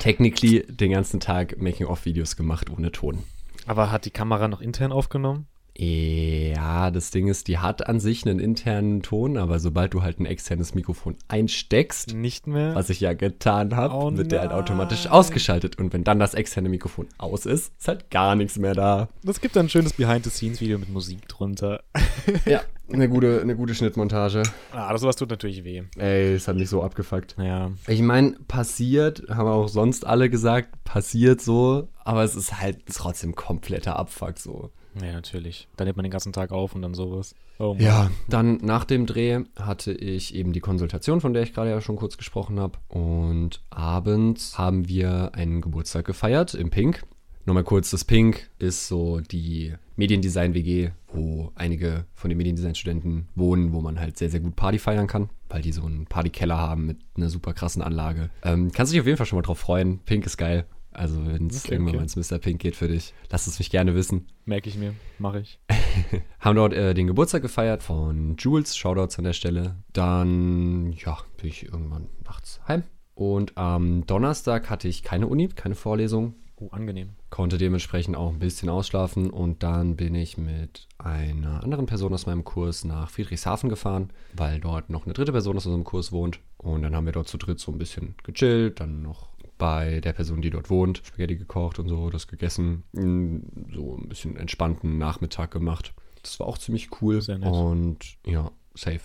technically 0.00 0.64
den 0.66 0.92
ganzen 0.92 1.20
Tag 1.20 1.60
Making-of-Videos 1.60 2.36
gemacht 2.36 2.70
ohne 2.70 2.90
Ton. 2.90 3.22
Aber 3.66 3.90
hat 3.92 4.06
die 4.06 4.10
Kamera 4.10 4.48
noch 4.48 4.62
intern 4.62 4.92
aufgenommen? 4.92 5.46
Ja, 5.76 6.90
das 6.90 7.10
Ding 7.10 7.26
ist, 7.28 7.48
die 7.48 7.58
hat 7.58 7.88
an 7.88 7.98
sich 7.98 8.24
einen 8.26 8.38
internen 8.38 9.02
Ton, 9.02 9.36
aber 9.36 9.58
sobald 9.58 9.92
du 9.92 10.02
halt 10.02 10.20
ein 10.20 10.26
externes 10.26 10.74
Mikrofon 10.74 11.16
einsteckst, 11.28 12.14
Nicht 12.14 12.46
mehr? 12.46 12.74
was 12.74 12.90
ich 12.90 13.00
ja 13.00 13.12
getan 13.12 13.74
habe, 13.74 13.94
Oh 13.94 14.16
wird 14.16 14.30
der 14.32 14.40
halt 14.42 14.52
automatisch 14.52 15.08
ausgeschaltet. 15.08 15.78
Und 15.78 15.92
wenn 15.92 16.04
dann 16.04 16.18
das 16.18 16.34
externe 16.34 16.68
Mikrofon 16.68 17.08
aus 17.18 17.44
ist, 17.44 17.72
ist 17.78 17.88
halt 17.88 18.10
gar 18.10 18.36
nichts 18.36 18.56
mehr 18.58 18.74
da. 18.74 19.08
Das 19.24 19.40
gibt 19.40 19.56
ein 19.56 19.68
schönes 19.68 19.94
Behind-the-Scenes-Video 19.94 20.78
mit 20.78 20.90
Musik 20.90 21.26
drunter. 21.28 21.82
Ja, 22.46 22.62
eine 22.92 23.08
gute, 23.08 23.40
eine 23.40 23.54
gute 23.56 23.74
Schnittmontage. 23.74 24.42
Ah, 24.72 24.92
das 24.92 25.00
sowas 25.02 25.16
tut 25.16 25.30
natürlich 25.30 25.64
weh. 25.64 25.82
Ey, 25.96 26.34
es 26.34 26.48
hat 26.48 26.56
mich 26.56 26.68
so 26.68 26.82
abgefuckt. 26.82 27.36
Ja. 27.38 27.70
Ich 27.86 28.00
meine, 28.00 28.32
passiert, 28.48 29.24
haben 29.28 29.48
auch 29.48 29.68
sonst 29.68 30.06
alle 30.06 30.30
gesagt, 30.30 30.84
passiert 30.84 31.40
so, 31.40 31.88
aber 32.02 32.22
es 32.24 32.34
ist 32.34 32.60
halt 32.60 32.78
trotzdem 32.92 33.34
kompletter 33.34 33.96
Abfuck 33.98 34.38
so. 34.38 34.70
Ja, 35.00 35.12
natürlich. 35.12 35.68
Dann 35.76 35.86
nimmt 35.86 35.96
man 35.96 36.04
den 36.04 36.12
ganzen 36.12 36.32
Tag 36.32 36.52
auf 36.52 36.74
und 36.74 36.82
dann 36.82 36.94
sowas. 36.94 37.34
Oh. 37.58 37.76
Ja, 37.78 38.10
dann 38.28 38.58
nach 38.58 38.84
dem 38.84 39.06
Dreh 39.06 39.44
hatte 39.56 39.92
ich 39.92 40.34
eben 40.34 40.52
die 40.52 40.60
Konsultation, 40.60 41.20
von 41.20 41.32
der 41.32 41.42
ich 41.42 41.52
gerade 41.52 41.70
ja 41.70 41.80
schon 41.80 41.96
kurz 41.96 42.16
gesprochen 42.16 42.60
habe. 42.60 42.78
Und 42.88 43.62
abends 43.70 44.58
haben 44.58 44.88
wir 44.88 45.34
einen 45.34 45.60
Geburtstag 45.60 46.04
gefeiert 46.04 46.54
im 46.54 46.70
Pink. 46.70 47.02
Nochmal 47.46 47.64
kurz, 47.64 47.90
das 47.90 48.04
Pink 48.04 48.48
ist 48.58 48.88
so 48.88 49.20
die 49.20 49.74
Mediendesign-WG, 49.96 50.92
wo 51.08 51.52
einige 51.54 52.06
von 52.14 52.30
den 52.30 52.38
Mediendesign-Studenten 52.38 53.28
wohnen, 53.34 53.74
wo 53.74 53.82
man 53.82 54.00
halt 54.00 54.16
sehr, 54.16 54.30
sehr 54.30 54.40
gut 54.40 54.56
Party 54.56 54.78
feiern 54.78 55.06
kann, 55.06 55.28
weil 55.50 55.60
die 55.60 55.72
so 55.72 55.84
einen 55.84 56.06
Partykeller 56.06 56.56
haben 56.56 56.86
mit 56.86 56.98
einer 57.16 57.28
super 57.28 57.52
krassen 57.52 57.82
Anlage. 57.82 58.30
Ähm, 58.42 58.72
kannst 58.72 58.92
dich 58.92 59.00
auf 59.00 59.06
jeden 59.06 59.18
Fall 59.18 59.26
schon 59.26 59.36
mal 59.36 59.42
drauf 59.42 59.58
freuen. 59.58 59.98
Pink 60.00 60.24
ist 60.24 60.38
geil. 60.38 60.64
Also, 60.94 61.26
wenn 61.26 61.48
es 61.48 61.64
Okay, 61.64 61.74
irgendwann 61.74 61.96
okay. 61.96 62.06
mal 62.06 62.20
ins 62.20 62.30
Mr. 62.30 62.38
Pink 62.38 62.60
geht 62.60 62.76
für 62.76 62.88
dich, 62.88 63.14
lass 63.30 63.46
es 63.46 63.58
mich 63.58 63.70
gerne 63.70 63.94
wissen 63.94 64.26
Merke 64.46 64.68
ich 64.68 64.76
mir. 64.76 64.94
Mache 65.18 65.40
ich. 65.40 65.58
haben 66.40 66.56
dort 66.56 66.74
äh, 66.74 66.92
den 66.92 67.06
Geburtstag 67.06 67.42
gefeiert 67.42 67.82
von 67.82 68.36
Jules, 68.38 68.76
Shoutouts 68.76 69.18
an 69.18 69.24
der 69.24 69.32
Stelle. 69.32 69.76
Dann, 69.92 70.92
ja, 70.92 71.16
bin 71.38 71.48
ich 71.48 71.64
irgendwann 71.64 72.08
nachts 72.24 72.60
heim. 72.68 72.82
Und 73.14 73.56
am 73.56 74.06
Donnerstag 74.06 74.68
hatte 74.68 74.88
ich 74.88 75.02
keine 75.02 75.28
Uni, 75.28 75.48
keine 75.48 75.76
Vorlesung. 75.76 76.34
Oh, 76.56 76.68
angenehm. 76.70 77.10
Konnte 77.30 77.58
dementsprechend 77.58 78.16
auch 78.16 78.32
ein 78.32 78.38
bisschen 78.38 78.68
ausschlafen. 78.68 79.30
Und 79.30 79.62
dann 79.62 79.96
bin 79.96 80.14
ich 80.14 80.36
mit 80.36 80.88
einer 80.98 81.62
anderen 81.64 81.86
Person 81.86 82.12
aus 82.12 82.26
meinem 82.26 82.44
Kurs 82.44 82.84
nach 82.84 83.10
Friedrichshafen 83.10 83.68
gefahren, 83.68 84.10
weil 84.34 84.60
dort 84.60 84.90
noch 84.90 85.04
eine 85.04 85.14
dritte 85.14 85.32
Person 85.32 85.56
aus 85.56 85.66
unserem 85.66 85.84
Kurs 85.84 86.12
wohnt. 86.12 86.40
Und 86.58 86.82
dann 86.82 86.94
haben 86.94 87.06
wir 87.06 87.12
dort 87.12 87.28
zu 87.28 87.38
dritt 87.38 87.60
so 87.60 87.72
ein 87.72 87.78
bisschen 87.78 88.14
gechillt, 88.22 88.78
dann 88.80 89.02
noch 89.02 89.33
bei 89.58 90.00
der 90.00 90.12
Person, 90.12 90.42
die 90.42 90.50
dort 90.50 90.70
wohnt, 90.70 91.02
Spaghetti 91.04 91.36
gekocht 91.36 91.78
und 91.78 91.88
so, 91.88 92.10
das 92.10 92.26
gegessen. 92.28 92.84
Mm, 92.92 93.38
So 93.74 93.96
ein 93.96 94.08
bisschen 94.08 94.36
entspannten 94.36 94.98
Nachmittag 94.98 95.50
gemacht. 95.50 95.94
Das 96.22 96.40
war 96.40 96.46
auch 96.46 96.58
ziemlich 96.58 96.88
cool. 97.00 97.20
Sehr 97.20 97.38
nett. 97.38 97.52
Und 97.52 97.98
ja, 98.26 98.50
safe. 98.74 99.00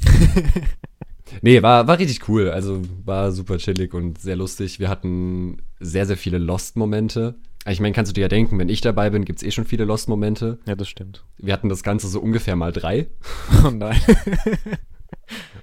nee, 1.42 1.62
war, 1.62 1.86
war 1.86 1.98
richtig 1.98 2.28
cool. 2.28 2.50
Also 2.50 2.82
war 3.04 3.32
super 3.32 3.58
chillig 3.58 3.94
und 3.94 4.18
sehr 4.18 4.36
lustig. 4.36 4.78
Wir 4.78 4.88
hatten 4.88 5.58
sehr, 5.80 6.06
sehr 6.06 6.16
viele 6.16 6.38
Lost-Momente. 6.38 7.34
Ich 7.66 7.80
meine, 7.80 7.94
kannst 7.94 8.10
du 8.10 8.14
dir 8.14 8.22
ja 8.22 8.28
denken, 8.28 8.58
wenn 8.58 8.68
ich 8.68 8.82
dabei 8.82 9.08
bin, 9.10 9.24
gibt 9.24 9.38
es 9.40 9.42
eh 9.42 9.50
schon 9.50 9.64
viele 9.64 9.84
Lost-Momente. 9.84 10.58
Ja, 10.66 10.74
das 10.76 10.88
stimmt. 10.88 11.24
Wir 11.38 11.52
hatten 11.54 11.70
das 11.70 11.82
Ganze 11.82 12.08
so 12.08 12.20
ungefähr 12.20 12.56
mal 12.56 12.72
drei. 12.72 13.08
Oh 13.64 13.70
nein. 13.70 14.00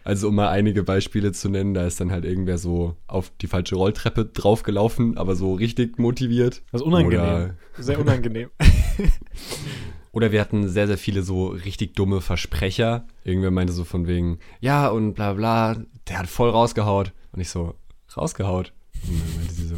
Also 0.04 0.30
um 0.30 0.36
mal 0.36 0.50
einige 0.50 0.84
Beispiele 0.84 1.32
zu 1.32 1.50
nennen, 1.50 1.74
da 1.74 1.86
ist 1.86 2.00
dann 2.02 2.12
halt 2.12 2.26
irgendwer 2.26 2.58
so 2.58 2.96
auf 3.08 3.32
die 3.42 3.48
falsche 3.48 3.76
Rolltreppe 3.76 4.26
draufgelaufen, 4.26 5.18
aber 5.18 5.36
so 5.36 5.54
richtig 5.54 6.00
motiviert. 6.00 6.64
Das 6.72 6.82
ist 6.82 6.88
unangenehm. 6.88 7.20
Oder, 7.20 7.56
Sehr 7.78 8.00
unangenehm. 8.00 8.50
oder 10.12 10.32
wir 10.32 10.42
hatten 10.42 10.68
sehr, 10.68 10.88
sehr 10.88 10.98
viele 10.98 11.22
so 11.22 11.48
richtig 11.48 11.96
dumme 11.96 12.22
Versprecher. 12.22 13.06
Irgendwer 13.24 13.52
meinte 13.52 13.74
so 13.74 13.84
von 13.84 14.08
wegen, 14.08 14.40
ja 14.60 14.88
und 14.88 15.14
bla 15.14 15.34
bla, 15.34 15.78
der 16.08 16.20
hat 16.20 16.28
voll 16.28 16.50
rausgehaut. 16.50 17.14
Und 17.32 17.40
ich 17.40 17.50
so, 17.50 17.76
rausgehaut? 18.18 18.74
Und 19.08 19.20
dann 19.20 19.36
meinte 19.38 19.54
sie 19.54 19.68
so, 19.68 19.78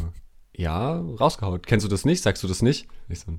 ja, 0.56 1.00
rausgehaut. 1.00 1.66
Kennst 1.66 1.84
du 1.84 1.90
das 1.90 2.04
nicht? 2.04 2.22
Sagst 2.22 2.42
du 2.42 2.48
das 2.48 2.62
nicht? 2.62 2.88
Ich 3.08 3.20
so, 3.20 3.32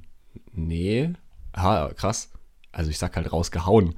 nee. 0.53 1.13
Ah, 1.53 1.89
krass. 1.95 2.29
Also 2.75 2.89
ich 2.89 2.99
sag 2.99 3.15
halt 3.15 3.31
rausgehauen. 3.31 3.95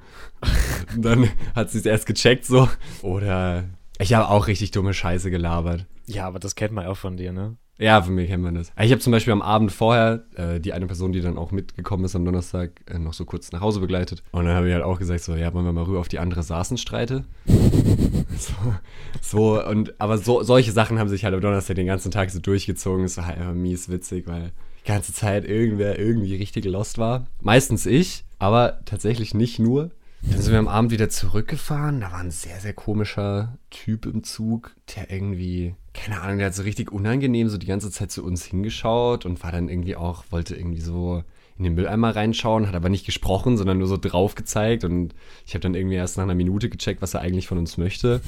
Und 0.94 1.04
dann 1.04 1.28
hat 1.54 1.70
sie 1.70 1.78
es 1.78 1.86
erst 1.86 2.06
gecheckt 2.06 2.44
so. 2.44 2.68
Oder 3.02 3.64
ich 3.98 4.14
habe 4.14 4.28
auch 4.28 4.46
richtig 4.46 4.70
dumme 4.70 4.94
Scheiße 4.94 5.30
gelabert. 5.30 5.84
ja, 6.06 6.26
aber 6.26 6.38
das 6.38 6.54
kennt 6.54 6.72
man 6.72 6.86
auch 6.86 6.96
von 6.96 7.16
dir, 7.16 7.32
ne? 7.32 7.56
Ja, 7.80 8.00
von 8.02 8.14
mir 8.14 8.26
kennt 8.26 8.42
man 8.42 8.54
das. 8.54 8.72
Ich 8.80 8.90
habe 8.90 9.00
zum 9.00 9.12
Beispiel 9.12 9.32
am 9.32 9.42
Abend 9.42 9.70
vorher 9.70 10.24
äh, 10.36 10.60
die 10.60 10.72
eine 10.72 10.86
Person, 10.86 11.12
die 11.12 11.20
dann 11.20 11.38
auch 11.38 11.50
mitgekommen 11.52 12.04
ist 12.04 12.14
am 12.14 12.24
Donnerstag, 12.24 12.80
äh, 12.86 12.98
noch 12.98 13.12
so 13.12 13.24
kurz 13.24 13.50
nach 13.50 13.60
Hause 13.60 13.80
begleitet. 13.80 14.22
Und 14.30 14.46
dann 14.46 14.54
habe 14.54 14.68
ich 14.68 14.74
halt 14.74 14.84
auch 14.84 14.98
gesagt, 14.98 15.22
so, 15.22 15.34
ja, 15.34 15.52
wollen 15.54 15.64
wir 15.64 15.72
mal 15.72 15.84
rüber 15.84 16.00
auf 16.00 16.08
die 16.08 16.18
andere 16.20 16.42
Saßenstreite? 16.42 17.24
so, 18.36 18.52
so, 19.20 19.64
und 19.64 20.00
aber 20.00 20.18
so, 20.18 20.42
solche 20.42 20.72
Sachen 20.72 20.98
haben 21.00 21.08
sich 21.08 21.24
halt 21.24 21.34
am 21.34 21.40
Donnerstag 21.40 21.76
den 21.76 21.86
ganzen 21.86 22.10
Tag 22.10 22.30
so 22.30 22.40
durchgezogen. 22.40 23.04
Es 23.04 23.16
war 23.16 23.26
halt 23.26 23.38
einfach 23.38 23.54
mies 23.54 23.88
witzig, 23.88 24.26
weil 24.26 24.52
ganze 24.88 25.12
Zeit 25.12 25.44
irgendwer 25.44 25.98
irgendwie 25.98 26.34
richtig 26.34 26.64
lost 26.64 26.98
war. 26.98 27.26
Meistens 27.40 27.86
ich, 27.86 28.24
aber 28.38 28.80
tatsächlich 28.84 29.34
nicht 29.34 29.58
nur. 29.58 29.90
Dann 30.22 30.42
sind 30.42 30.52
wir 30.52 30.58
am 30.58 30.66
Abend 30.66 30.90
wieder 30.90 31.08
zurückgefahren. 31.08 32.00
Da 32.00 32.10
war 32.10 32.18
ein 32.18 32.32
sehr, 32.32 32.58
sehr 32.58 32.72
komischer 32.72 33.56
Typ 33.70 34.06
im 34.06 34.24
Zug, 34.24 34.74
der 34.96 35.10
irgendwie, 35.10 35.74
keine 35.94 36.20
Ahnung, 36.20 36.38
der 36.38 36.48
hat 36.48 36.54
so 36.54 36.64
richtig 36.64 36.90
unangenehm 36.90 37.48
so 37.48 37.58
die 37.58 37.66
ganze 37.66 37.90
Zeit 37.90 38.10
zu 38.10 38.24
uns 38.24 38.44
hingeschaut 38.44 39.24
und 39.26 39.42
war 39.44 39.52
dann 39.52 39.68
irgendwie 39.68 39.94
auch, 39.94 40.24
wollte 40.30 40.56
irgendwie 40.56 40.80
so 40.80 41.22
in 41.56 41.64
den 41.64 41.74
Mülleimer 41.74 42.16
reinschauen, 42.16 42.66
hat 42.66 42.74
aber 42.74 42.88
nicht 42.88 43.06
gesprochen, 43.06 43.56
sondern 43.56 43.78
nur 43.78 43.88
so 43.88 43.96
drauf 43.96 44.34
gezeigt 44.34 44.84
und 44.84 45.14
ich 45.46 45.54
habe 45.54 45.60
dann 45.60 45.74
irgendwie 45.74 45.96
erst 45.96 46.16
nach 46.16 46.24
einer 46.24 46.34
Minute 46.34 46.68
gecheckt, 46.68 47.02
was 47.02 47.14
er 47.14 47.20
eigentlich 47.20 47.48
von 47.48 47.58
uns 47.58 47.76
möchte. 47.78 48.20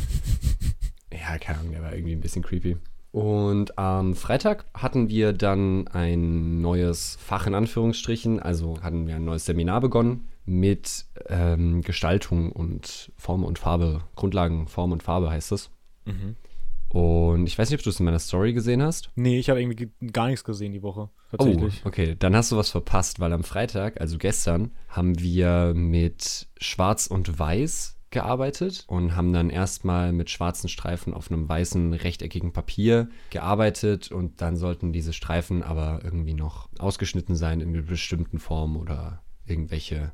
Ja, 1.13 1.39
keine 1.39 1.59
Ahnung, 1.59 1.73
der 1.73 1.83
war 1.83 1.93
irgendwie 1.93 2.13
ein 2.13 2.21
bisschen 2.21 2.43
creepy. 2.43 2.77
Und 3.13 3.77
am 3.77 4.15
Freitag 4.15 4.67
hatten 4.73 5.09
wir 5.09 5.33
dann 5.33 5.89
ein 5.89 6.61
neues 6.61 7.17
Fach 7.21 7.47
in 7.47 7.55
Anführungsstrichen, 7.55 8.39
also 8.41 8.81
hatten 8.83 9.07
wir 9.09 9.17
ein 9.17 9.25
neues 9.25 9.47
Seminar 9.47 9.81
begonnen 9.81 10.29
mit 10.45 11.07
ähm, 11.29 11.83
Gestaltung 11.83 12.53
und 12.53 13.13
Form 13.17 13.45
und 13.45 13.59
Farbe, 13.59 14.03
Grundlagen 14.15 14.69
Form 14.69 14.93
und 14.93 15.03
Farbe 15.03 15.31
heißt 15.31 15.53
es. 15.53 15.71
Mhm. 16.05 16.37
Und 16.89 17.47
ich 17.47 17.57
weiß 17.57 17.71
nicht, 17.71 17.79
ob 17.79 17.85
du 17.85 17.91
es 17.91 18.01
in 18.01 18.05
meiner 18.05 18.19
Story 18.19 18.53
gesehen 18.53 18.83
hast. 18.83 19.11
Nee, 19.15 19.39
ich 19.39 19.49
habe 19.49 19.61
irgendwie 19.61 19.87
ge- 19.87 20.11
gar 20.13 20.27
nichts 20.27 20.43
gesehen 20.43 20.73
die 20.73 20.83
Woche. 20.83 21.09
Oh, 21.33 21.37
Tatsächlich. 21.37 21.83
okay, 21.85 22.17
dann 22.19 22.35
hast 22.35 22.51
du 22.51 22.57
was 22.57 22.71
verpasst, 22.71 23.21
weil 23.21 23.33
am 23.33 23.45
Freitag, 23.45 24.01
also 24.01 24.19
gestern, 24.19 24.73
haben 24.89 25.19
wir 25.21 25.73
mit 25.75 26.49
Schwarz 26.61 27.07
und 27.07 27.39
Weiß 27.39 27.97
gearbeitet 28.11 28.85
und 28.89 29.17
haben 29.17 29.33
dann 29.33 29.51
erstmal 29.51 30.13
mit 30.13 30.31
schwarzen 30.31 30.69
Streifen 30.69 31.15
auf 31.15 31.31
einem 31.31 31.49
weißen 31.49 31.93
rechteckigen 31.93 32.53
Papier 32.53 33.09
gearbeitet 33.31 34.11
und 34.11 34.41
dann 34.41 34.57
sollten 34.57 34.93
diese 34.93 35.13
Streifen 35.13 35.63
aber 35.63 36.01
irgendwie 36.03 36.35
noch 36.35 36.69
ausgeschnitten 36.79 37.37
sein 37.37 37.61
in 37.61 37.69
einer 37.69 37.83
bestimmten 37.83 38.39
Form 38.39 38.77
oder 38.77 39.23
irgendwelche 39.47 40.13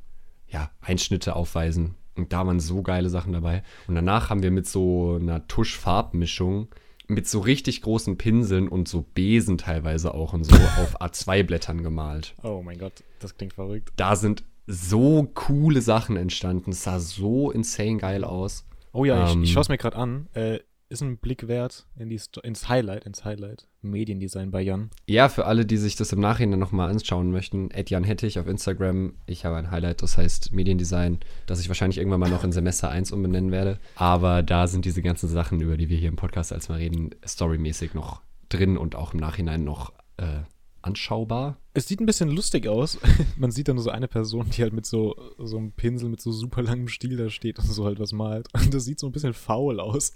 ja, 0.49 0.71
Einschnitte 0.81 1.37
aufweisen. 1.37 1.97
Und 2.17 2.33
da 2.33 2.47
waren 2.47 2.61
so 2.61 2.83
geile 2.83 3.11
Sachen 3.11 3.33
dabei. 3.33 3.63
Und 3.89 3.95
danach 3.95 4.31
haben 4.31 4.43
wir 4.43 4.51
mit 4.51 4.67
so 4.67 5.19
einer 5.21 5.47
Tuschfarbmischung 5.47 6.69
mit 7.09 7.29
so 7.29 7.41
richtig 7.41 7.83
großen 7.83 8.19
Pinseln 8.19 8.69
und 8.69 8.89
so 8.89 9.03
Besen 9.03 9.59
teilweise 9.59 10.13
auch 10.15 10.33
und 10.33 10.45
so 10.45 10.55
auf 10.55 11.01
A2-Blättern 11.01 11.83
gemalt. 11.83 12.35
Oh 12.43 12.63
mein 12.65 12.79
Gott, 12.79 13.05
das 13.21 13.37
klingt 13.37 13.53
verrückt. 13.53 13.93
Da 13.97 14.17
sind 14.17 14.45
so 14.67 15.29
coole 15.35 15.81
Sachen 15.81 16.17
entstanden. 16.17 16.71
Es 16.71 16.85
sah 16.85 16.99
so 16.99 17.51
insane 17.51 17.99
geil 17.99 18.25
aus. 18.25 18.67
Oh 18.93 19.05
ja, 19.05 19.31
Ähm, 19.31 19.43
ich, 19.43 19.49
ich 19.49 19.53
schaue 19.53 19.63
es 19.63 19.69
mir 19.69 19.79
gerade 19.79 19.97
an. 19.97 20.29
Äh, 20.33 20.61
ist 20.89 21.03
ein 21.03 21.19
Blick 21.19 21.49
wert 21.49 21.87
in 21.99 22.09
die 22.09 22.19
Sto 22.19 22.41
ins 22.41 22.69
Highlight, 22.69 23.05
ins 23.05 23.25
Highlight. 23.25 23.67
Mediendesign 23.83 24.51
bei 24.51 24.63
Jan. 24.63 24.91
Ja, 25.07 25.29
für 25.29 25.47
alle, 25.47 25.67
die 25.67 25.77
sich 25.77 25.97
das 25.97 26.13
im 26.13 26.21
Nachhinein 26.21 26.59
nochmal 26.59 26.91
anschauen 26.91 27.31
möchten, 27.31 27.71
Jan 27.87 28.05
Hettich 28.05 28.39
auf 28.39 28.47
Instagram. 28.47 29.15
Ich 29.27 29.45
habe 29.45 29.57
ein 29.57 29.71
Highlight, 29.71 30.03
das 30.03 30.17
heißt 30.17 30.53
Mediendesign, 30.53 31.21
das 31.47 31.61
ich 31.61 31.69
wahrscheinlich 31.69 31.99
irgendwann 31.99 32.21
mal 32.21 32.31
noch 32.31 32.45
in 32.45 32.53
Semester 32.53 32.89
1 32.91 33.13
umbenennen 33.13 33.51
werde. 33.51 33.79
Aber 33.97 34.43
da 34.43 34.67
sind 34.67 34.85
diese 34.85 35.03
ganzen 35.03 35.29
Sachen, 35.29 35.61
über 35.61 35.77
die 35.77 35.89
wir 35.89 35.97
hier 35.99 36.09
im 36.09 36.17
Podcast 36.17 36.53
als 36.53 36.69
mal 36.69 36.79
reden, 36.79 37.11
storymäßig 37.27 37.95
noch 37.95 38.23
drin 38.49 38.77
und 38.77 38.95
auch 38.95 39.13
im 39.13 39.21
Nachhinein 39.21 39.65
noch 39.65 39.93
äh, 40.19 40.43
anschaubar. 40.87 41.59
Es 41.75 41.87
sieht 41.89 42.01
ein 42.01 42.07
bisschen 42.07 42.31
lustig 42.31 42.67
aus. 42.69 42.99
Man 43.37 43.51
sieht 43.51 43.69
dann 43.69 43.79
so 43.79 43.91
eine 43.91 44.09
Person, 44.09 44.49
die 44.51 44.63
halt 44.63 44.73
mit 44.73 44.87
so, 44.87 45.17
so 45.39 45.59
einem 45.59 45.73
Pinsel 45.73 46.09
mit 46.09 46.21
so 46.21 46.33
super 46.33 46.63
langem 46.63 46.89
Stiel 46.89 47.17
da 47.17 47.29
steht 47.29 47.59
und 47.59 47.67
so 47.67 47.85
halt 47.85 47.99
was 47.99 48.13
malt. 48.13 48.49
Und 48.55 48.73
das 48.73 48.85
sieht 48.85 48.99
so 48.99 49.07
ein 49.07 49.13
bisschen 49.13 49.35
faul 49.35 49.81
aus. 49.81 50.13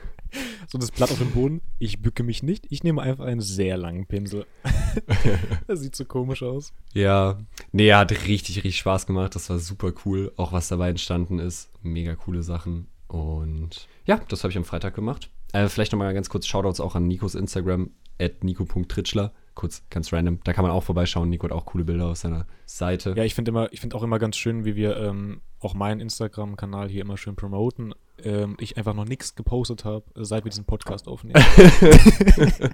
so 0.68 0.78
das 0.78 0.90
Blatt 0.90 1.10
auf 1.10 1.18
dem 1.18 1.32
Boden. 1.32 1.60
Ich 1.78 2.00
bücke 2.00 2.22
mich 2.22 2.42
nicht. 2.42 2.66
Ich 2.70 2.84
nehme 2.84 3.02
einfach 3.02 3.24
einen 3.24 3.40
sehr 3.40 3.76
langen 3.76 4.06
Pinsel. 4.06 4.46
das 5.66 5.80
sieht 5.80 5.96
so 5.96 6.04
komisch 6.04 6.42
aus. 6.42 6.72
Ja, 6.94 7.38
nee, 7.72 7.92
hat 7.92 8.10
richtig, 8.10 8.56
richtig 8.56 8.78
Spaß 8.78 9.06
gemacht. 9.06 9.34
Das 9.34 9.50
war 9.50 9.58
super 9.58 9.92
cool. 10.04 10.32
Auch 10.36 10.52
was 10.52 10.68
dabei 10.68 10.90
entstanden 10.90 11.38
ist. 11.38 11.70
Mega 11.82 12.14
coole 12.14 12.42
Sachen. 12.42 12.86
Und 13.08 13.88
ja, 14.06 14.20
das 14.28 14.44
habe 14.44 14.50
ich 14.50 14.58
am 14.58 14.64
Freitag 14.64 14.94
gemacht. 14.94 15.30
Äh, 15.52 15.68
vielleicht 15.68 15.92
nochmal 15.92 16.12
ganz 16.14 16.28
kurz 16.28 16.46
Shoutouts 16.46 16.80
auch 16.80 16.94
an 16.94 17.08
Nikos 17.08 17.34
Instagram, 17.34 17.90
at 18.20 18.44
nico.tritschler. 18.44 19.32
Kurz, 19.58 19.82
ganz 19.90 20.12
random. 20.12 20.38
Da 20.44 20.52
kann 20.52 20.62
man 20.62 20.70
auch 20.70 20.84
vorbeischauen. 20.84 21.28
Nico 21.28 21.42
hat 21.42 21.50
auch 21.50 21.66
coole 21.66 21.82
Bilder 21.82 22.06
auf 22.06 22.18
seiner 22.18 22.46
Seite. 22.64 23.14
Ja, 23.16 23.24
ich 23.24 23.34
finde 23.34 23.48
immer, 23.48 23.72
ich 23.72 23.80
finde 23.80 23.96
auch 23.96 24.04
immer 24.04 24.20
ganz 24.20 24.36
schön, 24.36 24.64
wie 24.64 24.76
wir 24.76 24.96
ähm, 24.98 25.40
auch 25.58 25.74
meinen 25.74 26.00
Instagram-Kanal 26.00 26.88
hier 26.88 27.00
immer 27.00 27.16
schön 27.16 27.34
promoten. 27.34 27.92
Ähm, 28.22 28.56
ich 28.60 28.76
einfach 28.76 28.94
noch 28.94 29.04
nichts 29.04 29.34
gepostet 29.34 29.84
habe, 29.84 30.04
seit 30.14 30.44
wir 30.44 30.50
diesen 30.50 30.64
Podcast 30.64 31.08
aufnehmen. 31.08 31.42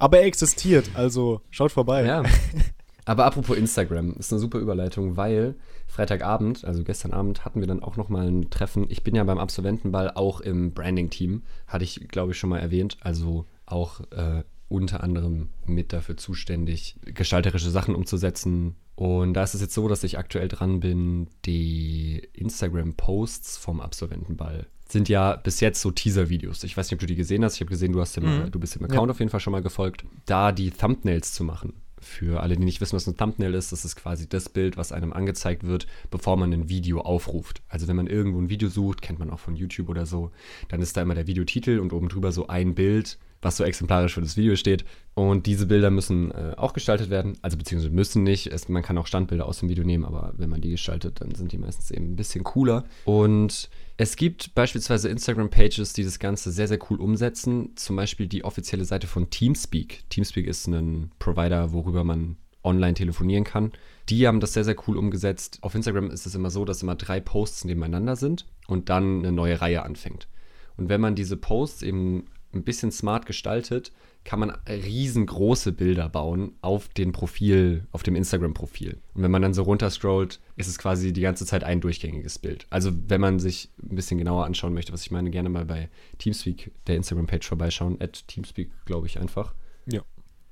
Aber 0.00 0.18
er 0.18 0.26
existiert, 0.26 0.90
also 0.94 1.40
schaut 1.50 1.70
vorbei. 1.70 2.04
Ja. 2.04 2.24
Aber 3.04 3.26
apropos 3.26 3.56
Instagram, 3.56 4.14
ist 4.14 4.32
eine 4.32 4.40
super 4.40 4.58
Überleitung, 4.58 5.16
weil 5.16 5.54
Freitagabend, 5.86 6.64
also 6.64 6.82
gestern 6.82 7.12
Abend, 7.12 7.44
hatten 7.44 7.60
wir 7.60 7.68
dann 7.68 7.80
auch 7.80 7.96
nochmal 7.96 8.26
ein 8.26 8.50
Treffen. 8.50 8.86
Ich 8.88 9.04
bin 9.04 9.14
ja 9.14 9.22
beim 9.22 9.38
Absolventenball 9.38 10.10
auch 10.10 10.40
im 10.40 10.74
Branding-Team, 10.74 11.44
hatte 11.68 11.84
ich, 11.84 12.08
glaube 12.08 12.32
ich, 12.32 12.38
schon 12.38 12.50
mal 12.50 12.58
erwähnt. 12.58 12.96
Also 13.02 13.46
auch 13.66 14.00
äh, 14.10 14.42
unter 14.68 15.02
anderem 15.02 15.48
mit 15.66 15.92
dafür 15.92 16.16
zuständig, 16.16 16.96
gestalterische 17.04 17.70
Sachen 17.70 17.94
umzusetzen. 17.94 18.74
Und 18.96 19.34
da 19.34 19.42
ist 19.42 19.54
es 19.54 19.60
jetzt 19.60 19.74
so, 19.74 19.88
dass 19.88 20.04
ich 20.04 20.18
aktuell 20.18 20.48
dran 20.48 20.80
bin, 20.80 21.28
die 21.44 22.28
Instagram-Posts 22.34 23.56
vom 23.56 23.80
Absolventenball 23.80 24.66
sind 24.88 25.08
ja 25.08 25.36
bis 25.36 25.60
jetzt 25.60 25.80
so 25.80 25.90
Teaser-Videos. 25.90 26.62
Ich 26.62 26.76
weiß 26.76 26.86
nicht, 26.86 26.94
ob 26.94 27.00
du 27.00 27.06
die 27.06 27.14
gesehen 27.16 27.42
hast. 27.42 27.54
Ich 27.54 27.60
habe 27.60 27.70
gesehen, 27.70 27.92
du, 27.92 28.00
hast 28.00 28.16
dem, 28.16 28.24
Mhm. 28.24 28.50
du 28.50 28.58
bist 28.60 28.74
dem 28.74 28.84
Account 28.84 29.10
auf 29.10 29.18
jeden 29.18 29.30
Fall 29.30 29.40
schon 29.40 29.52
mal 29.52 29.62
gefolgt. 29.62 30.04
Da 30.26 30.52
die 30.52 30.70
Thumbnails 30.70 31.32
zu 31.32 31.42
machen. 31.42 31.72
Für 31.98 32.42
alle, 32.42 32.54
die 32.56 32.64
nicht 32.64 32.82
wissen, 32.82 32.94
was 32.94 33.06
ein 33.06 33.16
Thumbnail 33.16 33.54
ist, 33.54 33.72
das 33.72 33.86
ist 33.86 33.96
quasi 33.96 34.28
das 34.28 34.50
Bild, 34.50 34.76
was 34.76 34.92
einem 34.92 35.14
angezeigt 35.14 35.64
wird, 35.64 35.86
bevor 36.10 36.36
man 36.36 36.52
ein 36.52 36.68
Video 36.68 37.00
aufruft. 37.00 37.62
Also 37.68 37.88
wenn 37.88 37.96
man 37.96 38.06
irgendwo 38.08 38.38
ein 38.40 38.50
Video 38.50 38.68
sucht, 38.68 39.00
kennt 39.00 39.18
man 39.18 39.30
auch 39.30 39.40
von 39.40 39.56
YouTube 39.56 39.88
oder 39.88 40.04
so, 40.04 40.30
dann 40.68 40.82
ist 40.82 40.98
da 40.98 41.02
immer 41.02 41.14
der 41.14 41.26
Videotitel 41.26 41.78
und 41.78 41.94
oben 41.94 42.10
drüber 42.10 42.30
so 42.30 42.46
ein 42.48 42.74
Bild, 42.74 43.18
was 43.44 43.56
so 43.56 43.64
exemplarisch 43.64 44.14
für 44.14 44.22
das 44.22 44.36
Video 44.36 44.56
steht. 44.56 44.84
Und 45.14 45.46
diese 45.46 45.66
Bilder 45.66 45.90
müssen 45.90 46.32
äh, 46.32 46.54
auch 46.56 46.72
gestaltet 46.72 47.10
werden, 47.10 47.34
also 47.42 47.56
beziehungsweise 47.56 47.94
müssen 47.94 48.24
nicht. 48.24 48.48
Es, 48.48 48.68
man 48.68 48.82
kann 48.82 48.98
auch 48.98 49.06
Standbilder 49.06 49.46
aus 49.46 49.60
dem 49.60 49.68
Video 49.68 49.84
nehmen, 49.84 50.04
aber 50.04 50.32
wenn 50.36 50.50
man 50.50 50.60
die 50.60 50.70
gestaltet, 50.70 51.20
dann 51.20 51.34
sind 51.34 51.52
die 51.52 51.58
meistens 51.58 51.90
eben 51.90 52.12
ein 52.12 52.16
bisschen 52.16 52.42
cooler. 52.42 52.84
Und 53.04 53.68
es 53.96 54.16
gibt 54.16 54.54
beispielsweise 54.54 55.08
Instagram-Pages, 55.08 55.92
die 55.92 56.02
das 56.02 56.18
Ganze 56.18 56.50
sehr, 56.50 56.66
sehr 56.66 56.78
cool 56.90 57.00
umsetzen. 57.00 57.76
Zum 57.76 57.94
Beispiel 57.94 58.26
die 58.26 58.44
offizielle 58.44 58.84
Seite 58.84 59.06
von 59.06 59.30
Teamspeak. 59.30 60.08
Teamspeak 60.08 60.46
ist 60.46 60.66
ein 60.66 61.12
Provider, 61.18 61.72
worüber 61.72 62.02
man 62.02 62.36
online 62.64 62.94
telefonieren 62.94 63.44
kann. 63.44 63.72
Die 64.08 64.26
haben 64.26 64.40
das 64.40 64.54
sehr, 64.54 64.64
sehr 64.64 64.76
cool 64.88 64.96
umgesetzt. 64.96 65.58
Auf 65.60 65.74
Instagram 65.74 66.10
ist 66.10 66.26
es 66.26 66.34
immer 66.34 66.50
so, 66.50 66.64
dass 66.64 66.82
immer 66.82 66.96
drei 66.96 67.20
Posts 67.20 67.66
nebeneinander 67.66 68.16
sind 68.16 68.46
und 68.66 68.88
dann 68.88 69.20
eine 69.20 69.32
neue 69.32 69.60
Reihe 69.60 69.82
anfängt. 69.82 70.28
Und 70.76 70.88
wenn 70.88 71.00
man 71.00 71.14
diese 71.14 71.36
Posts 71.36 71.82
eben 71.82 72.24
ein 72.54 72.64
bisschen 72.64 72.90
smart 72.90 73.26
gestaltet, 73.26 73.92
kann 74.24 74.40
man 74.40 74.50
riesengroße 74.66 75.72
Bilder 75.72 76.08
bauen 76.08 76.52
auf 76.62 76.88
den 76.88 77.12
Profil, 77.12 77.86
auf 77.92 78.02
dem 78.02 78.16
Instagram-Profil. 78.16 78.98
Und 79.14 79.22
wenn 79.22 79.30
man 79.30 79.42
dann 79.42 79.54
so 79.54 79.62
runterscrollt, 79.62 80.40
ist 80.56 80.68
es 80.68 80.78
quasi 80.78 81.12
die 81.12 81.20
ganze 81.20 81.44
Zeit 81.44 81.62
ein 81.62 81.80
durchgängiges 81.80 82.38
Bild. 82.38 82.66
Also 82.70 82.90
wenn 83.08 83.20
man 83.20 83.38
sich 83.38 83.70
ein 83.82 83.96
bisschen 83.96 84.18
genauer 84.18 84.46
anschauen 84.46 84.72
möchte, 84.72 84.92
was 84.92 85.02
ich 85.02 85.10
meine, 85.10 85.30
gerne 85.30 85.50
mal 85.50 85.66
bei 85.66 85.90
Teamspeak, 86.18 86.72
der 86.86 86.96
Instagram-Page 86.96 87.46
vorbeischauen. 87.46 88.00
At 88.00 88.26
Teamspeak, 88.26 88.70
glaube 88.86 89.06
ich 89.06 89.20
einfach. 89.20 89.54
Ja. 89.86 90.02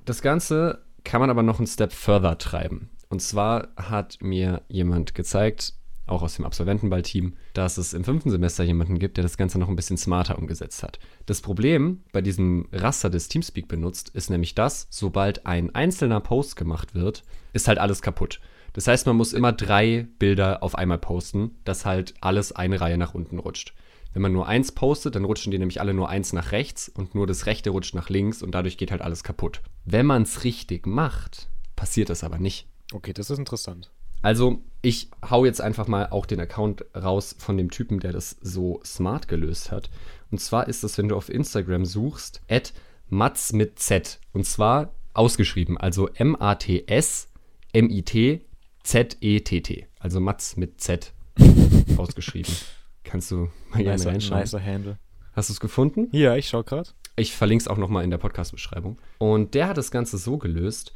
Das 0.04 0.20
Ganze 0.20 0.84
kann 1.04 1.20
man 1.20 1.30
aber 1.30 1.42
noch 1.42 1.58
einen 1.58 1.66
Step 1.66 1.92
further 1.92 2.36
treiben. 2.38 2.90
Und 3.08 3.20
zwar 3.20 3.68
hat 3.76 4.18
mir 4.20 4.62
jemand 4.68 5.14
gezeigt, 5.14 5.74
auch 6.06 6.22
aus 6.22 6.36
dem 6.36 6.44
Absolventenball-Team, 6.44 7.34
dass 7.54 7.78
es 7.78 7.94
im 7.94 8.04
fünften 8.04 8.30
Semester 8.30 8.64
jemanden 8.64 8.98
gibt, 8.98 9.16
der 9.16 9.22
das 9.22 9.36
Ganze 9.36 9.58
noch 9.58 9.68
ein 9.68 9.76
bisschen 9.76 9.96
smarter 9.96 10.38
umgesetzt 10.38 10.82
hat. 10.82 10.98
Das 11.26 11.40
Problem 11.40 12.02
bei 12.12 12.20
diesem 12.20 12.68
Raster, 12.72 13.10
das 13.10 13.28
Teamspeak 13.28 13.68
benutzt, 13.68 14.10
ist 14.10 14.30
nämlich 14.30 14.54
das, 14.54 14.88
sobald 14.90 15.46
ein 15.46 15.74
einzelner 15.74 16.20
Post 16.20 16.56
gemacht 16.56 16.94
wird, 16.94 17.22
ist 17.52 17.68
halt 17.68 17.78
alles 17.78 18.02
kaputt. 18.02 18.40
Das 18.72 18.86
heißt, 18.86 19.06
man 19.06 19.16
muss 19.16 19.32
immer 19.32 19.52
drei 19.52 20.06
Bilder 20.18 20.62
auf 20.62 20.74
einmal 20.74 20.98
posten, 20.98 21.52
dass 21.64 21.84
halt 21.84 22.14
alles 22.20 22.52
eine 22.52 22.80
Reihe 22.80 22.96
nach 22.96 23.14
unten 23.14 23.38
rutscht. 23.38 23.74
Wenn 24.14 24.22
man 24.22 24.32
nur 24.32 24.46
eins 24.46 24.72
postet, 24.72 25.14
dann 25.14 25.24
rutschen 25.24 25.50
die 25.52 25.58
nämlich 25.58 25.80
alle 25.80 25.94
nur 25.94 26.08
eins 26.08 26.32
nach 26.32 26.52
rechts 26.52 26.88
und 26.88 27.14
nur 27.14 27.26
das 27.26 27.46
rechte 27.46 27.70
rutscht 27.70 27.94
nach 27.94 28.10
links 28.10 28.42
und 28.42 28.54
dadurch 28.54 28.76
geht 28.76 28.90
halt 28.90 29.00
alles 29.00 29.24
kaputt. 29.24 29.62
Wenn 29.84 30.06
man 30.06 30.22
es 30.22 30.44
richtig 30.44 30.86
macht, 30.86 31.48
passiert 31.76 32.10
das 32.10 32.24
aber 32.24 32.38
nicht. 32.38 32.66
Okay, 32.92 33.12
das 33.12 33.30
ist 33.30 33.38
interessant. 33.38 33.90
Also, 34.22 34.60
ich 34.80 35.08
hau 35.28 35.44
jetzt 35.44 35.60
einfach 35.60 35.86
mal 35.86 36.08
auch 36.10 36.26
den 36.26 36.40
Account 36.40 36.84
raus 36.96 37.36
von 37.38 37.56
dem 37.56 37.70
Typen, 37.70 38.00
der 38.00 38.12
das 38.12 38.36
so 38.40 38.80
smart 38.84 39.28
gelöst 39.28 39.70
hat. 39.70 39.90
Und 40.30 40.38
zwar 40.38 40.66
ist 40.68 40.82
das, 40.82 40.98
wenn 40.98 41.08
du 41.08 41.16
auf 41.16 41.28
Instagram 41.28 41.84
suchst, 41.84 42.40
at 42.48 42.72
Mats 43.08 43.52
mit 43.52 43.78
Z. 43.78 44.18
Und 44.32 44.46
zwar 44.46 44.94
ausgeschrieben, 45.14 45.76
also 45.76 46.08
M-A-T-S, 46.08 47.28
M-I-T, 47.72 48.40
Z-E-T-T. 48.82 49.86
Also 50.00 50.20
Mats 50.20 50.56
mit 50.56 50.80
Z 50.80 51.12
ausgeschrieben. 51.96 52.52
Kannst 53.04 53.30
du 53.30 53.48
mal 53.70 53.82
gerne 53.82 54.04
reinschauen. 54.04 54.40
nicer 54.40 54.64
Handle. 54.64 54.98
Hast 55.34 55.48
du 55.48 55.52
es 55.52 55.60
gefunden? 55.60 56.08
Ja, 56.12 56.36
ich 56.36 56.48
schau 56.48 56.62
gerade. 56.62 56.90
Ich 57.16 57.36
verlinke 57.36 57.62
es 57.62 57.68
auch 57.68 57.76
nochmal 57.76 58.04
in 58.04 58.10
der 58.10 58.18
Podcast-Beschreibung. 58.18 58.98
Und 59.18 59.54
der 59.54 59.68
hat 59.68 59.76
das 59.76 59.90
Ganze 59.90 60.18
so 60.18 60.38
gelöst, 60.38 60.92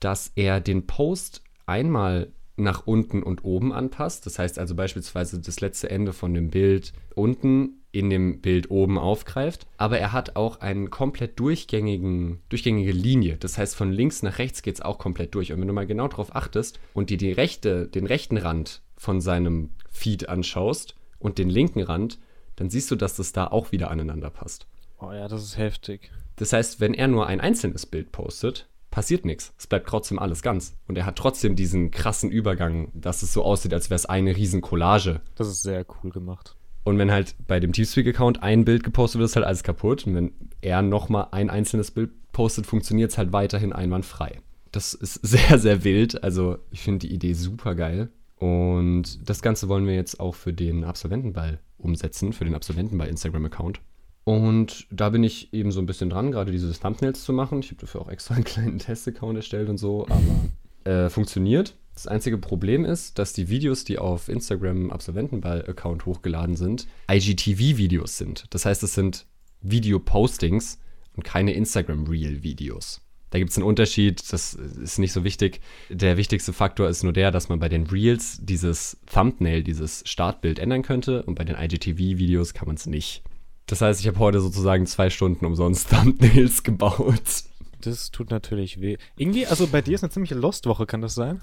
dass 0.00 0.32
er 0.34 0.60
den 0.60 0.86
Post 0.86 1.42
einmal 1.66 2.32
nach 2.58 2.86
unten 2.86 3.22
und 3.22 3.44
oben 3.44 3.72
anpasst. 3.72 4.26
Das 4.26 4.38
heißt 4.38 4.58
also 4.58 4.74
beispielsweise 4.74 5.40
das 5.40 5.60
letzte 5.60 5.90
Ende 5.90 6.12
von 6.12 6.34
dem 6.34 6.50
Bild 6.50 6.92
unten 7.14 7.82
in 7.90 8.10
dem 8.10 8.40
Bild 8.40 8.70
oben 8.70 8.98
aufgreift. 8.98 9.66
Aber 9.76 9.98
er 9.98 10.12
hat 10.12 10.36
auch 10.36 10.60
einen 10.60 10.90
komplett 10.90 11.38
durchgängigen, 11.40 12.40
durchgängige 12.48 12.92
Linie. 12.92 13.36
Das 13.38 13.58
heißt, 13.58 13.74
von 13.74 13.92
links 13.92 14.22
nach 14.22 14.38
rechts 14.38 14.62
geht 14.62 14.74
es 14.74 14.80
auch 14.80 14.98
komplett 14.98 15.34
durch. 15.34 15.52
Und 15.52 15.60
wenn 15.60 15.68
du 15.68 15.74
mal 15.74 15.86
genau 15.86 16.08
darauf 16.08 16.34
achtest 16.34 16.80
und 16.94 17.10
dir 17.10 17.16
die 17.16 17.32
rechte, 17.32 17.88
den 17.88 18.06
rechten 18.06 18.36
Rand 18.36 18.82
von 18.96 19.20
seinem 19.20 19.70
Feed 19.90 20.28
anschaust 20.28 20.96
und 21.18 21.38
den 21.38 21.48
linken 21.48 21.82
Rand, 21.82 22.18
dann 22.56 22.70
siehst 22.70 22.90
du, 22.90 22.96
dass 22.96 23.16
das 23.16 23.32
da 23.32 23.46
auch 23.46 23.72
wieder 23.72 23.90
aneinander 23.90 24.30
passt. 24.30 24.66
Oh 25.00 25.12
ja, 25.12 25.28
das 25.28 25.42
ist 25.42 25.58
heftig. 25.58 26.10
Das 26.36 26.52
heißt, 26.52 26.80
wenn 26.80 26.94
er 26.94 27.08
nur 27.08 27.26
ein 27.26 27.40
einzelnes 27.40 27.86
Bild 27.86 28.12
postet, 28.12 28.68
passiert 28.90 29.24
nichts. 29.24 29.52
Es 29.58 29.66
bleibt 29.66 29.88
trotzdem 29.88 30.18
alles 30.18 30.42
ganz. 30.42 30.76
Und 30.86 30.96
er 30.96 31.06
hat 31.06 31.16
trotzdem 31.16 31.56
diesen 31.56 31.90
krassen 31.90 32.30
Übergang, 32.30 32.90
dass 32.94 33.22
es 33.22 33.32
so 33.32 33.42
aussieht, 33.42 33.74
als 33.74 33.90
wäre 33.90 33.96
es 33.96 34.06
eine 34.06 34.36
riesen 34.36 34.60
Collage. 34.60 35.20
Das 35.34 35.48
ist 35.48 35.62
sehr 35.62 35.84
cool 36.02 36.10
gemacht. 36.10 36.56
Und 36.84 36.98
wenn 36.98 37.10
halt 37.10 37.34
bei 37.46 37.60
dem 37.60 37.72
Teamspeak-Account 37.72 38.42
ein 38.42 38.64
Bild 38.64 38.82
gepostet 38.82 39.18
wird, 39.18 39.28
ist 39.28 39.36
halt 39.36 39.46
alles 39.46 39.62
kaputt. 39.62 40.06
Und 40.06 40.14
wenn 40.14 40.32
er 40.62 40.80
nochmal 40.82 41.28
ein 41.32 41.50
einzelnes 41.50 41.90
Bild 41.90 42.10
postet, 42.32 42.66
funktioniert 42.66 43.10
es 43.10 43.18
halt 43.18 43.32
weiterhin 43.32 43.72
einwandfrei. 43.72 44.40
Das 44.72 44.94
ist 44.94 45.14
sehr, 45.22 45.58
sehr 45.58 45.84
wild. 45.84 46.22
Also 46.24 46.58
ich 46.70 46.80
finde 46.80 47.06
die 47.06 47.12
Idee 47.12 47.34
super 47.34 47.74
geil. 47.74 48.08
Und 48.38 49.28
das 49.28 49.42
Ganze 49.42 49.68
wollen 49.68 49.86
wir 49.86 49.94
jetzt 49.94 50.20
auch 50.20 50.34
für 50.34 50.52
den 50.52 50.84
Absolventenball 50.84 51.58
umsetzen, 51.76 52.32
für 52.32 52.44
den 52.44 52.54
Absolventenball 52.54 53.08
Instagram-Account. 53.08 53.80
Und 54.28 54.86
da 54.90 55.08
bin 55.08 55.24
ich 55.24 55.54
eben 55.54 55.72
so 55.72 55.80
ein 55.80 55.86
bisschen 55.86 56.10
dran, 56.10 56.30
gerade 56.30 56.52
diese 56.52 56.70
Thumbnails 56.78 57.24
zu 57.24 57.32
machen. 57.32 57.60
Ich 57.60 57.70
habe 57.70 57.80
dafür 57.80 58.02
auch 58.02 58.10
extra 58.10 58.34
einen 58.34 58.44
kleinen 58.44 58.78
Test-Account 58.78 59.38
erstellt 59.38 59.70
und 59.70 59.78
so, 59.78 60.06
aber 60.06 61.06
äh, 61.06 61.08
funktioniert. 61.08 61.76
Das 61.94 62.06
einzige 62.06 62.36
Problem 62.36 62.84
ist, 62.84 63.18
dass 63.18 63.32
die 63.32 63.48
Videos, 63.48 63.84
die 63.84 63.98
auf 63.98 64.28
Instagram 64.28 64.90
Absolventenball-Account 64.90 66.04
hochgeladen 66.04 66.56
sind, 66.56 66.86
IGTV-Videos 67.10 68.18
sind. 68.18 68.44
Das 68.50 68.66
heißt, 68.66 68.82
es 68.82 68.92
sind 68.92 69.24
Video-Postings 69.62 70.78
und 71.16 71.22
keine 71.22 71.54
Instagram-Reel-Videos. 71.54 73.00
Da 73.30 73.38
gibt 73.38 73.52
es 73.52 73.56
einen 73.56 73.64
Unterschied, 73.64 74.30
das 74.30 74.52
ist 74.52 74.98
nicht 74.98 75.14
so 75.14 75.24
wichtig. 75.24 75.62
Der 75.88 76.18
wichtigste 76.18 76.52
Faktor 76.52 76.90
ist 76.90 77.02
nur 77.02 77.14
der, 77.14 77.30
dass 77.30 77.48
man 77.48 77.60
bei 77.60 77.70
den 77.70 77.86
Reels 77.86 78.40
dieses 78.42 78.98
Thumbnail, 79.10 79.62
dieses 79.62 80.02
Startbild 80.04 80.58
ändern 80.58 80.82
könnte 80.82 81.22
und 81.22 81.34
bei 81.34 81.44
den 81.44 81.56
IGTV-Videos 81.56 82.52
kann 82.52 82.66
man 82.66 82.76
es 82.76 82.84
nicht. 82.84 83.22
Das 83.68 83.82
heißt, 83.82 84.00
ich 84.00 84.08
habe 84.08 84.18
heute 84.18 84.40
sozusagen 84.40 84.86
zwei 84.86 85.10
Stunden 85.10 85.44
umsonst 85.44 85.90
Thumbnails 85.90 86.62
gebaut. 86.64 87.44
Das 87.82 88.10
tut 88.10 88.30
natürlich 88.30 88.80
weh. 88.80 88.96
Irgendwie, 89.16 89.46
also 89.46 89.66
bei 89.68 89.82
dir 89.82 89.94
ist 89.94 90.02
eine 90.02 90.10
ziemliche 90.10 90.34
Lost-Woche, 90.34 90.86
kann 90.86 91.02
das 91.02 91.14
sein? 91.14 91.42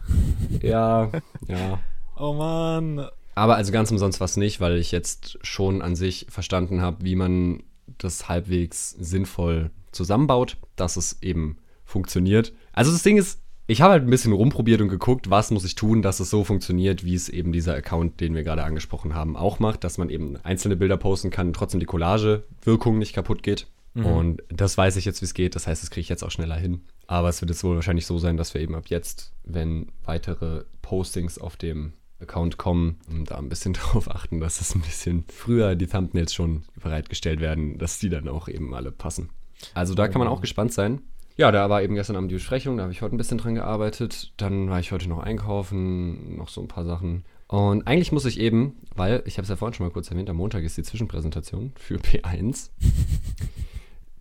Ja, 0.62 1.12
ja. 1.48 1.80
Oh 2.18 2.34
Mann. 2.34 3.08
Aber 3.36 3.56
also 3.56 3.72
ganz 3.72 3.92
umsonst 3.92 4.20
was 4.20 4.38
nicht, 4.38 4.60
weil 4.60 4.78
ich 4.78 4.92
jetzt 4.92 5.38
schon 5.44 5.82
an 5.82 5.96
sich 5.96 6.26
verstanden 6.30 6.82
habe, 6.82 7.06
wie 7.06 7.16
man 7.16 7.64
das 8.00 8.28
halbwegs 8.28 8.90
sinnvoll 8.92 9.70
zusammenbaut, 9.92 10.58
dass 10.76 10.98
es 10.98 11.22
eben 11.22 11.58
funktioniert. 11.84 12.54
Also 12.74 12.92
das 12.92 13.04
Ding 13.04 13.18
ist, 13.18 13.40
ich 13.68 13.82
habe 13.82 13.94
halt 13.94 14.04
ein 14.04 14.10
bisschen 14.10 14.34
rumprobiert 14.34 14.82
und 14.82 14.90
geguckt, 14.90 15.30
was 15.30 15.52
muss 15.52 15.66
ich 15.66 15.76
tun, 15.76 16.02
dass 16.02 16.20
es 16.20 16.30
so 16.30 16.44
funktioniert, 16.44 17.04
wie 17.04 17.16
es 17.16 17.30
eben 17.30 17.52
dieser 17.52 17.74
Account, 17.76 18.20
den 18.20 18.36
wir 18.36 18.44
gerade 18.44 18.64
angesprochen 18.64 19.16
haben, 19.16 19.36
auch 19.36 19.60
macht, 19.60 19.84
dass 19.84 19.98
man 19.98 20.10
eben 20.10 20.38
einzelne 20.44 20.76
Bilder 20.76 20.98
posten 20.98 21.32
kann, 21.32 21.54
trotzdem 21.54 21.80
die 21.80 21.86
Collage-Wirkung 21.86 22.98
nicht 23.00 23.14
kaputt 23.14 23.42
geht. 23.42 23.68
Mhm. 23.96 24.06
Und 24.06 24.44
das 24.50 24.78
weiß 24.78 24.98
ich 24.98 25.06
jetzt, 25.06 25.22
wie 25.22 25.26
es 25.26 25.34
geht. 25.34 25.56
Das 25.56 25.68
heißt, 25.68 25.82
das 25.82 25.90
kriege 25.90 26.02
ich 26.02 26.10
jetzt 26.10 26.24
auch 26.24 26.32
schneller 26.32 26.58
hin. 26.58 26.82
Aber 27.08 27.30
es 27.30 27.42
wird 27.42 27.50
jetzt 27.50 27.64
wohl 27.64 27.76
wahrscheinlich 27.76 28.06
so 28.06 28.20
sein, 28.20 28.38
dass 28.38 28.54
wir 28.54 28.62
eben 28.62 28.76
ab 28.76 28.86
jetzt, 28.88 29.34
wenn 29.44 29.88
weitere 30.04 30.66
Postings 30.82 31.40
auf 31.40 31.56
dem 31.58 31.94
Account 32.20 32.58
kommen, 32.58 33.00
da 33.26 33.38
ein 33.38 33.50
bisschen 33.50 33.74
drauf 33.74 34.10
achten, 34.10 34.40
dass 34.40 34.62
es 34.62 34.76
ein 34.76 34.82
bisschen 34.82 35.26
früher 35.30 35.76
die 35.76 35.88
Thumbnails 35.88 36.34
schon 36.34 36.64
bereitgestellt 36.82 37.40
werden, 37.40 37.78
dass 37.78 38.00
die 38.00 38.10
dann 38.10 38.28
auch 38.28 38.48
eben 38.48 38.76
alle 38.76 38.92
passen. 38.92 39.30
Also 39.74 39.96
da 39.96 40.08
kann 40.08 40.20
man 40.20 40.28
auch 40.28 40.42
gespannt 40.42 40.74
sein. 40.74 41.02
Ja, 41.38 41.52
da 41.52 41.70
war 41.70 41.84
eben 41.84 41.96
gestern 41.96 42.16
Abend 42.16 42.32
die 42.32 42.36
Besprechung, 42.36 42.78
da 42.78 42.84
habe 42.84 42.94
ich 42.94 43.02
heute 43.02 43.14
ein 43.14 43.18
bisschen 43.18 43.38
dran 43.38 43.56
gearbeitet. 43.56 44.32
Dann 44.38 44.70
war 44.70 44.80
ich 44.80 44.94
heute 44.94 45.10
noch 45.10 45.20
einkaufen, 45.20 46.38
noch 46.38 46.48
so 46.48 46.62
ein 46.62 46.70
paar 46.70 46.86
Sachen. 46.86 47.26
Und 47.48 47.86
eigentlich 47.86 48.14
muss 48.14 48.24
ich 48.26 48.40
eben, 48.40 48.78
weil, 48.96 49.22
ich 49.26 49.38
habe 49.38 49.44
es 49.44 49.50
ja 49.50 49.58
vorhin 49.58 49.74
schon 49.74 49.86
mal 49.86 49.92
kurz 49.92 50.10
erwähnt, 50.10 50.30
am 50.30 50.38
Montag 50.38 50.64
ist 50.64 50.78
die 50.78 50.84
Zwischenpräsentation 50.84 51.74
für 51.76 51.96
P1. 52.00 52.70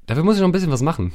Dafür 0.07 0.25
muss 0.25 0.35
ich 0.35 0.41
noch 0.41 0.49
ein 0.49 0.53
bisschen 0.53 0.73
was 0.73 0.83
machen. 0.83 1.13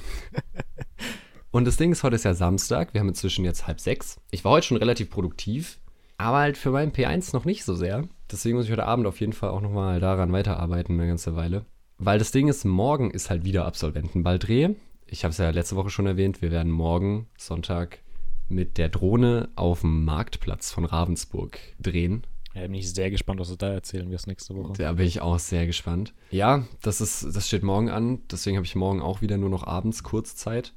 Und 1.52 1.66
das 1.66 1.76
Ding 1.76 1.92
ist, 1.92 2.04
heute 2.04 2.16
ist 2.16 2.26
ja 2.26 2.34
Samstag, 2.34 2.94
wir 2.94 3.02
haben 3.02 3.10
inzwischen 3.10 3.44
jetzt 3.44 3.68
halb 3.68 3.82
sechs. 3.82 4.22
Ich 4.32 4.46
war 4.46 4.54
heute 4.54 4.68
schon 4.68 4.78
relativ 4.78 5.10
produktiv, 5.10 5.80
aber 6.18 6.38
halt 6.38 6.58
für 6.58 6.72
meinen 6.72 6.94
P1 6.94 7.34
noch 7.34 7.44
nicht 7.44 7.66
so 7.66 7.76
sehr. 7.76 8.08
Deswegen 8.32 8.56
muss 8.56 8.68
ich 8.68 8.72
heute 8.72 8.86
Abend 8.86 9.06
auf 9.06 9.20
jeden 9.20 9.34
Fall 9.34 9.50
auch 9.50 9.62
nochmal 9.62 10.00
daran 10.00 10.32
weiterarbeiten, 10.32 10.98
eine 10.98 11.10
ganze 11.10 11.36
Weile. 11.36 11.66
Weil 11.98 12.20
das 12.20 12.32
Ding 12.32 12.48
ist, 12.48 12.64
morgen 12.64 13.12
ist 13.12 13.30
halt 13.30 13.44
wieder 13.44 13.66
Absolventenballdreh 13.66 14.76
ich 15.12 15.24
habe 15.24 15.32
es 15.32 15.38
ja 15.38 15.50
letzte 15.50 15.76
Woche 15.76 15.90
schon 15.90 16.06
erwähnt, 16.06 16.42
wir 16.42 16.52
werden 16.52 16.72
morgen 16.72 17.28
Sonntag 17.38 18.00
mit 18.48 18.78
der 18.78 18.90
Drohne 18.90 19.50
auf 19.56 19.82
dem 19.82 20.06
Marktplatz 20.06 20.72
von 20.72 20.86
Ravensburg 20.86 21.60
drehen. 21.80 22.26
Ja, 22.56 22.64
bin 22.64 22.74
ich 22.74 22.92
sehr 22.92 23.12
gespannt, 23.12 23.40
was 23.40 23.50
du 23.50 23.56
da 23.56 23.70
erzählen 23.72 24.10
wirst 24.10 24.28
nächste 24.28 24.56
Woche. 24.56 24.74
Da 24.74 24.94
bin 24.94 25.06
ich 25.06 25.22
auch 25.22 25.38
sehr 25.38 25.68
gespannt. 25.68 26.14
Ja, 26.32 26.66
das 26.82 27.00
ist, 27.00 27.24
das 27.36 27.48
steht 27.48 27.64
morgen 27.64 27.90
an. 27.90 28.22
Deswegen 28.32 28.58
habe 28.58 28.66
ich 28.66 28.76
morgen 28.76 29.02
auch 29.02 29.22
wieder 29.22 29.38
nur 29.38 29.50
noch 29.50 29.66
abends 29.66 30.04
Kurzzeit. 30.04 30.74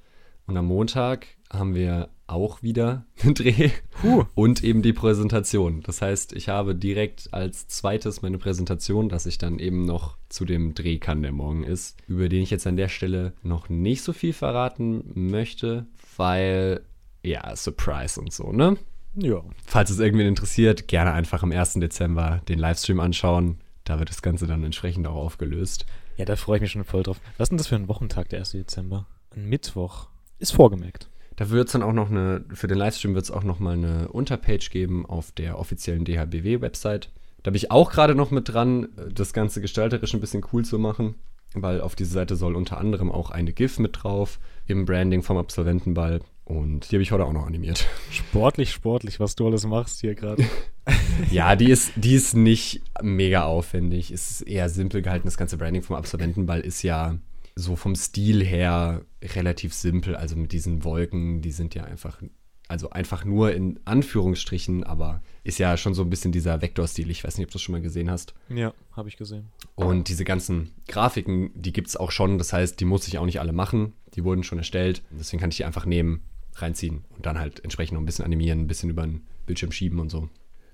Und 0.47 0.57
am 0.57 0.67
Montag 0.67 1.27
haben 1.51 1.75
wir 1.75 2.11
auch 2.33 2.63
wieder 2.63 3.05
einen 3.23 3.35
Dreh 3.35 3.71
Puh. 4.01 4.25
und 4.35 4.65
eben 4.65 4.83
die 4.83 4.93
Präsentation. 4.93 5.83
Das 5.83 6.03
heißt, 6.03 6.33
ich 6.33 6.49
habe 6.49 6.75
direkt 6.75 7.33
als 7.33 7.69
zweites 7.69 8.23
meine 8.23 8.39
Präsentation, 8.39 9.09
dass 9.09 9.27
ich 9.27 9.39
dann 9.39 9.59
eben 9.59 9.85
noch 9.85 10.17
zu 10.29 10.45
dem 10.45 10.75
Dreh 10.75 10.99
kann, 10.99 11.23
der 11.23 11.33
morgen 11.33 11.65
ist, 11.65 11.97
über 12.09 12.29
den 12.29 12.43
ich 12.43 12.51
jetzt 12.51 12.67
an 12.67 12.77
der 12.77 12.89
Stelle 12.89 13.35
noch 13.43 13.69
nicht 13.69 14.03
so 14.03 14.13
viel 14.13 14.33
verraten 14.33 15.03
möchte, 15.15 15.87
weil, 16.17 16.83
ja, 17.23 17.55
Surprise 17.55 18.21
und 18.21 18.33
so, 18.33 18.53
ne? 18.53 18.77
Ja. 19.15 19.43
Falls 19.67 19.91
es 19.91 19.99
irgendwen 19.99 20.27
interessiert, 20.27 20.89
gerne 20.89 21.13
einfach 21.13 21.43
am 21.43 21.53
1. 21.53 21.75
Dezember 21.75 22.41
den 22.49 22.59
Livestream 22.59 23.01
anschauen. 23.01 23.59
Da 23.85 23.99
wird 23.99 24.09
das 24.09 24.23
Ganze 24.23 24.47
dann 24.47 24.65
entsprechend 24.65 25.07
auch 25.07 25.17
aufgelöst. 25.17 25.87
Ja, 26.17 26.25
da 26.25 26.37
freue 26.37 26.57
ich 26.57 26.63
mich 26.63 26.71
schon 26.71 26.85
voll 26.85 27.03
drauf. 27.03 27.21
Was 27.37 27.47
ist 27.47 27.51
denn 27.51 27.59
das 27.59 27.67
für 27.67 27.77
ein 27.77 27.89
Wochentag, 27.89 28.29
der 28.31 28.39
1. 28.41 28.53
Dezember? 28.53 29.07
Ein 29.35 29.49
Mittwoch. 29.49 30.09
Ist 30.39 30.53
vorgemerkt. 30.53 31.09
Da 31.37 31.51
wird 31.51 31.69
es 31.69 31.73
dann 31.73 31.83
auch 31.83 31.93
noch 31.93 32.11
eine, 32.11 32.45
für 32.53 32.69
den 32.69 32.79
Livestream 32.79 33.15
wird 33.15 33.25
es 33.25 33.31
auch 33.31 33.45
noch 33.45 33.59
mal 33.59 33.75
eine 33.75 34.09
Unterpage 34.09 34.71
geben 34.71 35.07
auf 35.07 35.33
der 35.33 35.59
offiziellen 35.59 36.05
DHBW-Website. 36.05 37.11
Da 37.43 37.51
bin 37.51 37.57
ich 37.57 37.71
auch 37.71 37.91
gerade 37.91 38.15
noch 38.15 38.31
mit 38.31 38.49
dran, 38.49 38.89
das 39.13 39.33
Ganze 39.33 39.61
gestalterisch 39.61 40.15
ein 40.15 40.21
bisschen 40.21 40.45
cool 40.53 40.65
zu 40.65 40.79
machen, 40.79 41.17
weil 41.55 41.81
auf 41.81 41.97
diese 41.97 42.13
Seite 42.13 42.37
soll 42.37 42.55
unter 42.55 42.79
anderem 42.79 43.11
auch 43.11 43.31
eine 43.31 43.53
GIF 43.53 43.79
mit 43.79 44.03
drauf 44.03 44.39
im 44.67 44.85
Branding 44.85 45.23
vom 45.23 45.37
Absolventenball. 45.37 46.21
Und 46.45 46.91
die 46.91 46.97
habe 46.97 47.03
ich 47.03 47.13
heute 47.13 47.25
auch 47.25 47.33
noch 47.33 47.47
animiert. 47.47 47.87
Sportlich, 48.11 48.73
sportlich, 48.73 49.21
was 49.21 49.37
du 49.37 49.47
alles 49.47 49.65
machst 49.65 50.01
hier 50.01 50.15
gerade. 50.15 50.45
ja, 51.31 51.57
die 51.57 51.71
ist, 51.71 51.93
die 51.97 52.15
ist 52.15 52.35
nicht 52.35 52.83
mega 53.01 53.45
aufwendig. 53.45 54.11
Es 54.11 54.31
ist 54.31 54.43
eher 54.43 54.69
simpel 54.69 55.03
gehalten. 55.03 55.27
Das 55.27 55.37
ganze 55.37 55.57
Branding 55.57 55.83
vom 55.83 55.97
Absolventenball 55.97 56.61
ist 56.61 56.83
ja 56.83 57.17
so 57.55 57.77
vom 57.77 57.95
Stil 57.95 58.45
her 58.45 59.05
relativ 59.23 59.75
simpel. 59.75 60.17
Also 60.17 60.37
mit 60.37 60.53
diesen 60.53 60.85
Wolken, 60.85 61.43
die 61.43 61.53
sind 61.53 61.75
ja 61.75 61.85
einfach 61.85 62.23
Also 62.69 62.89
einfach 62.91 63.25
nur 63.27 63.53
in 63.53 63.81
Anführungsstrichen, 63.85 64.85
aber 64.85 65.21
ist 65.45 65.59
ja 65.59 65.77
schon 65.77 65.93
so 65.93 66.03
ein 66.03 66.09
bisschen 66.09 66.33
dieser 66.33 66.63
Vektorstil. 66.63 67.11
Ich 67.11 67.23
weiß 67.23 67.37
nicht, 67.37 67.47
ob 67.47 67.51
du 67.51 67.55
das 67.55 67.63
schon 67.63 67.73
mal 67.73 67.83
gesehen 67.83 68.11
hast. 68.11 68.35
Ja, 68.49 68.73
habe 68.93 69.09
ich 69.09 69.19
gesehen. 69.19 69.51
Und 69.75 70.09
diese 70.09 70.25
ganzen 70.25 70.71
Grafiken, 70.89 71.51
die 71.55 71.73
gibt 71.73 71.89
es 71.89 71.97
auch 71.97 72.11
schon. 72.11 72.39
Das 72.39 72.53
heißt, 72.53 72.81
die 72.81 72.87
muss 72.87 73.07
ich 73.09 73.19
auch 73.19 73.27
nicht 73.27 73.41
alle 73.41 73.53
machen. 73.53 73.93
Die 74.15 74.25
wurden 74.25 74.43
schon 74.43 74.59
erstellt. 74.59 75.03
Deswegen 75.11 75.41
kann 75.41 75.51
ich 75.51 75.59
die 75.59 75.67
einfach 75.67 75.85
nehmen, 75.85 76.23
reinziehen 76.55 77.05
und 77.11 77.27
dann 77.27 77.39
halt 77.39 77.63
entsprechend 77.63 77.95
noch 77.95 78.01
ein 78.01 78.07
bisschen 78.07 78.25
animieren, 78.25 78.61
ein 78.61 78.69
bisschen 78.69 78.91
über 78.91 79.03
den 79.03 79.27
Bildschirm 79.45 79.73
schieben 79.73 80.01
und 80.01 80.11
so. 80.11 80.31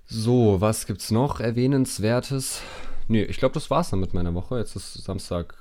So, 0.07 0.61
was 0.61 0.87
gibt's 0.87 1.11
noch 1.11 1.41
Erwähnenswertes? 1.41 2.63
Nee, 3.09 3.25
ich 3.25 3.39
glaube, 3.39 3.55
das 3.55 3.71
war's 3.71 3.91
dann 3.91 4.01
mit 4.01 4.15
meiner 4.15 4.35
Woche. 4.35 4.59
Jetzt 4.59 4.77
ist 4.77 4.95
Samstag 4.95 5.55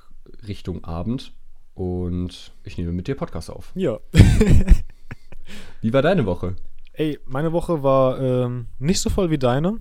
Richtung 0.47 0.83
Abend 0.83 1.33
und 1.73 2.51
ich 2.63 2.77
nehme 2.77 2.91
mit 2.91 3.07
dir 3.07 3.15
Podcast 3.15 3.49
auf. 3.49 3.71
Ja. 3.75 3.99
Wie 5.81 5.93
war 5.93 6.01
deine 6.01 6.25
Woche? 6.25 6.55
Ey, 6.93 7.19
meine 7.25 7.51
Woche 7.51 7.83
war 7.83 8.19
ähm, 8.19 8.67
nicht 8.79 8.99
so 8.99 9.09
voll 9.09 9.29
wie 9.29 9.37
deine, 9.37 9.77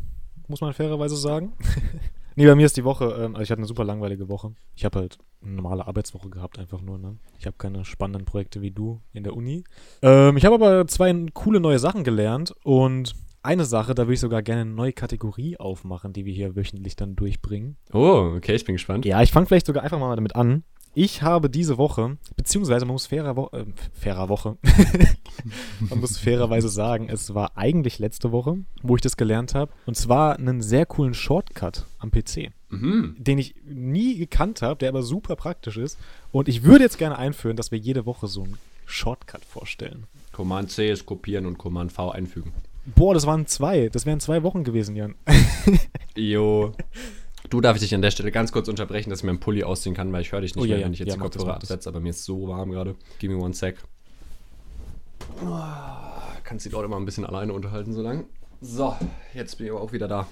muss 0.49 0.61
man 0.61 0.75
fairerweise 0.75 1.17
sagen. 1.17 1.55
nee, 2.37 2.47
bei 2.47 2.55
mir 2.55 2.67
ist 2.67 2.77
die 2.77 2.85
Woche, 2.85 3.07
ähm, 3.07 3.35
also 3.35 3.43
ich 3.43 3.51
hatte 3.51 3.61
eine 3.61 3.67
super 3.67 3.85
langweilige 3.85 4.29
Woche. 4.29 4.53
Ich 4.75 4.85
habe 4.85 4.99
halt 4.99 5.19
eine 5.43 5.53
normale 5.53 5.87
Arbeitswoche 5.87 6.29
gehabt, 6.29 6.59
einfach 6.59 6.83
nur, 6.83 6.99
ne? 6.99 7.17
Ich 7.39 7.47
habe 7.47 7.57
keine 7.57 7.87
spannenden 7.87 8.27
Projekte 8.27 8.61
wie 8.61 8.71
du 8.71 9.01
in 9.15 9.25
der 9.25 9.35
Uni. 9.35 9.65
Ähm, 10.03 10.37
ich 10.37 10.45
habe 10.45 10.57
aber 10.57 10.87
zwei 10.89 11.15
coole 11.33 11.61
neue 11.61 11.79
Sachen 11.79 12.05
gelernt 12.05 12.55
und 12.63 13.15
eine 13.47 13.65
Sache, 13.65 13.95
da 13.95 14.03
würde 14.03 14.15
ich 14.15 14.21
sogar 14.21 14.43
gerne 14.43 14.63
eine 14.63 14.71
neue 14.71 14.93
Kategorie 14.93 15.57
aufmachen, 15.59 16.13
die 16.13 16.25
wir 16.25 16.35
hier 16.35 16.55
wöchentlich 16.57 16.97
dann 16.97 17.17
durchbringen. 17.17 17.77
Oh, 17.93 18.35
okay, 18.37 18.55
ich 18.55 18.65
bin 18.65 18.75
gespannt. 18.75 19.05
Ja, 19.07 19.23
ich 19.23 19.33
fange 19.33 19.47
vielleicht 19.47 19.67
sogar 19.67 19.83
einfach 19.85 19.99
mal 19.99 20.15
damit 20.17 20.37
an. 20.37 20.65
Ich 20.99 21.21
habe 21.21 21.51
diese 21.51 21.77
Woche, 21.77 22.17
beziehungsweise 22.37 22.87
man 22.87 22.95
muss 22.95 23.07
fairer, 23.07 23.37
Wo 23.37 23.51
äh, 23.53 23.67
fairer 23.93 24.31
Woche, 24.31 24.57
man 25.91 26.01
muss 26.01 26.17
fairerweise 26.19 26.71
sagen, 26.71 27.09
es 27.11 27.35
war 27.35 27.57
eigentlich 27.57 27.99
letzte 27.99 28.33
Woche, 28.33 28.57
wo 28.83 28.97
ich 28.97 29.03
das 29.03 29.19
gelernt 29.19 29.55
habe. 29.55 29.73
Und 29.85 29.97
zwar 29.97 30.39
einen 30.39 30.63
sehr 30.63 30.87
coolen 30.87 31.13
Shortcut 31.15 31.85
am 31.99 32.11
PC, 32.11 32.51
Mhm. 32.71 33.15
den 33.19 33.39
ich 33.39 33.55
nie 33.67 34.17
gekannt 34.17 34.63
habe, 34.63 34.79
der 34.79 34.89
aber 34.89 35.03
super 35.03 35.37
praktisch 35.37 35.77
ist. 35.77 35.99
Und 36.33 36.49
ich 36.49 36.63
würde 36.63 36.85
jetzt 36.85 36.99
gerne 36.99 37.19
einführen, 37.19 37.57
dass 37.57 37.71
wir 37.71 37.79
jede 37.79 38.07
Woche 38.07 38.27
so 38.27 38.45
einen 38.45 38.57
Shortcut 38.87 39.45
vorstellen. 39.45 40.05
Command 40.33 40.71
C 40.71 40.91
ist 40.91 41.05
kopieren 41.07 41.45
und 41.47 41.59
Command 41.59 41.93
V 41.93 42.11
einfügen. 42.11 42.53
Boah, 42.95 43.15
das 43.15 43.27
waren 43.27 43.47
zwei. 43.47 43.89
Das 43.89 44.07
wären 44.07 44.21
zwei 44.21 44.43
Wochen 44.43 44.65
gewesen, 44.65 44.97
Jan. 44.97 45.15
Jo. 46.17 46.73
Du 47.51 47.61
darf 47.61 47.77
ich 47.77 47.83
dich 47.83 47.95
an 47.95 48.01
der 48.03 48.11
Stelle 48.11 48.33
ganz 48.33 48.51
kurz 48.53 48.69
unterbrechen, 48.69 49.11
dass 49.11 49.21
ich 49.21 49.25
mir 49.25 49.31
einen 49.31 49.41
Pulli 49.41 49.63
ausziehen 49.65 49.95
kann, 49.95 50.11
weil 50.13 50.23
ich 50.23 50.33
höre 50.33 50.41
dich 50.41 50.55
nicht 50.57 50.65
Oh, 50.65 50.67
mehr, 50.67 50.79
ja. 50.79 50.85
wenn 50.87 50.93
ich 50.95 50.99
jetzt 50.99 51.09
Ja, 51.09 51.15
die 51.15 51.21
Kopfhörer 51.21 51.55
absetze, 51.55 51.89
aber 51.89 52.01
mir 52.01 52.11
ist 52.11 52.25
so 52.25 52.49
warm 52.49 52.71
gerade. 52.71 52.97
Give 53.19 53.33
me 53.33 53.41
one 53.41 53.53
sec. 53.55 53.77
Oh, 55.45 55.61
kannst 56.45 56.65
die 56.67 56.71
Leute 56.71 56.89
mal 56.89 56.97
ein 56.97 57.05
bisschen 57.05 57.25
alleine 57.27 57.53
unterhalten 57.53 57.93
so 57.93 58.03
lang. 58.03 58.25
So, 58.61 58.97
jetzt 59.35 59.59
bin 59.59 59.67
ich 59.67 59.73
aber 59.73 59.83
auch 59.83 59.93
wieder 59.93 60.09
da. 60.09 60.27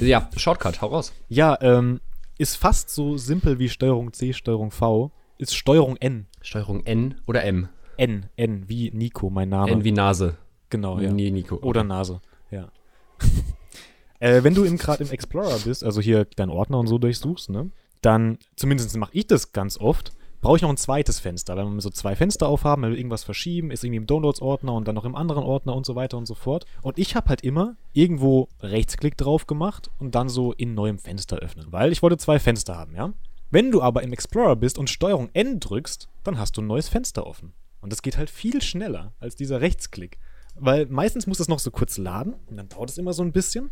Ja, 0.00 0.28
Shortcut, 0.36 0.82
hau 0.82 0.88
raus. 0.88 1.12
Ja, 1.28 1.56
ähm, 1.62 2.00
ist 2.38 2.56
fast 2.56 2.90
so 2.90 3.16
simpel 3.16 3.58
wie 3.58 3.68
Steuerung 3.68 4.12
C, 4.12 4.32
Steuerung 4.32 4.70
V. 4.72 5.12
Ist 5.38 5.54
Steuerung 5.54 5.96
N. 5.96 6.26
Steuerung 6.42 6.84
N 6.84 7.20
oder 7.26 7.44
M? 7.44 7.68
N, 7.96 8.26
N, 8.36 8.64
wie 8.68 8.90
Nico, 8.90 9.30
mein 9.30 9.48
Name. 9.48 9.70
N 9.72 9.84
wie 9.84 9.92
Nase. 9.92 10.36
Genau, 10.70 10.98
ja. 10.98 11.12
Nee, 11.12 11.30
Nico. 11.30 11.56
Oder 11.56 11.84
Nase, 11.84 12.20
ja. 12.50 12.70
äh, 14.20 14.42
wenn 14.42 14.54
du 14.54 14.64
gerade 14.76 15.04
im 15.04 15.10
Explorer 15.10 15.58
bist, 15.64 15.84
also 15.84 16.00
hier 16.00 16.24
deinen 16.24 16.50
Ordner 16.50 16.78
und 16.78 16.86
so 16.86 16.98
durchsuchst, 16.98 17.50
ne, 17.50 17.70
dann, 18.00 18.38
zumindest 18.56 18.96
mache 18.96 19.12
ich 19.14 19.26
das 19.26 19.52
ganz 19.52 19.78
oft, 19.78 20.12
brauche 20.40 20.56
ich 20.56 20.62
noch 20.62 20.70
ein 20.70 20.76
zweites 20.76 21.20
Fenster. 21.20 21.56
Wenn 21.56 21.74
wir 21.74 21.80
so 21.80 21.90
zwei 21.90 22.16
Fenster 22.16 22.48
aufhaben, 22.48 22.82
wenn 22.82 22.92
wir 22.92 22.98
irgendwas 22.98 23.24
verschieben, 23.24 23.70
ist 23.70 23.84
irgendwie 23.84 23.98
im 23.98 24.06
Downloads-Ordner 24.06 24.72
und 24.72 24.88
dann 24.88 24.94
noch 24.94 25.04
im 25.04 25.14
anderen 25.14 25.44
Ordner 25.44 25.74
und 25.74 25.84
so 25.84 25.94
weiter 25.94 26.16
und 26.16 26.26
so 26.26 26.34
fort. 26.34 26.64
Und 26.82 26.98
ich 26.98 27.14
habe 27.14 27.28
halt 27.28 27.42
immer 27.42 27.76
irgendwo 27.92 28.48
Rechtsklick 28.62 29.16
drauf 29.16 29.46
gemacht 29.46 29.90
und 29.98 30.14
dann 30.14 30.28
so 30.28 30.52
in 30.52 30.74
neuem 30.74 30.98
Fenster 30.98 31.36
öffnen, 31.36 31.66
weil 31.70 31.92
ich 31.92 32.02
wollte 32.02 32.16
zwei 32.16 32.38
Fenster 32.38 32.76
haben, 32.76 32.94
ja. 32.94 33.12
Wenn 33.52 33.72
du 33.72 33.82
aber 33.82 34.04
im 34.04 34.12
Explorer 34.12 34.54
bist 34.54 34.78
und 34.78 34.88
Steuerung 34.88 35.28
N 35.32 35.58
drückst, 35.58 36.08
dann 36.22 36.38
hast 36.38 36.56
du 36.56 36.62
ein 36.62 36.68
neues 36.68 36.88
Fenster 36.88 37.26
offen. 37.26 37.52
Und 37.80 37.92
das 37.92 38.02
geht 38.02 38.16
halt 38.16 38.30
viel 38.30 38.62
schneller 38.62 39.12
als 39.18 39.34
dieser 39.34 39.60
Rechtsklick. 39.60 40.18
Weil 40.56 40.86
meistens 40.86 41.26
muss 41.26 41.38
das 41.38 41.48
noch 41.48 41.58
so 41.58 41.70
kurz 41.70 41.96
laden 41.98 42.34
und 42.46 42.56
dann 42.56 42.68
dauert 42.68 42.90
es 42.90 42.98
immer 42.98 43.12
so 43.12 43.22
ein 43.22 43.32
bisschen. 43.32 43.70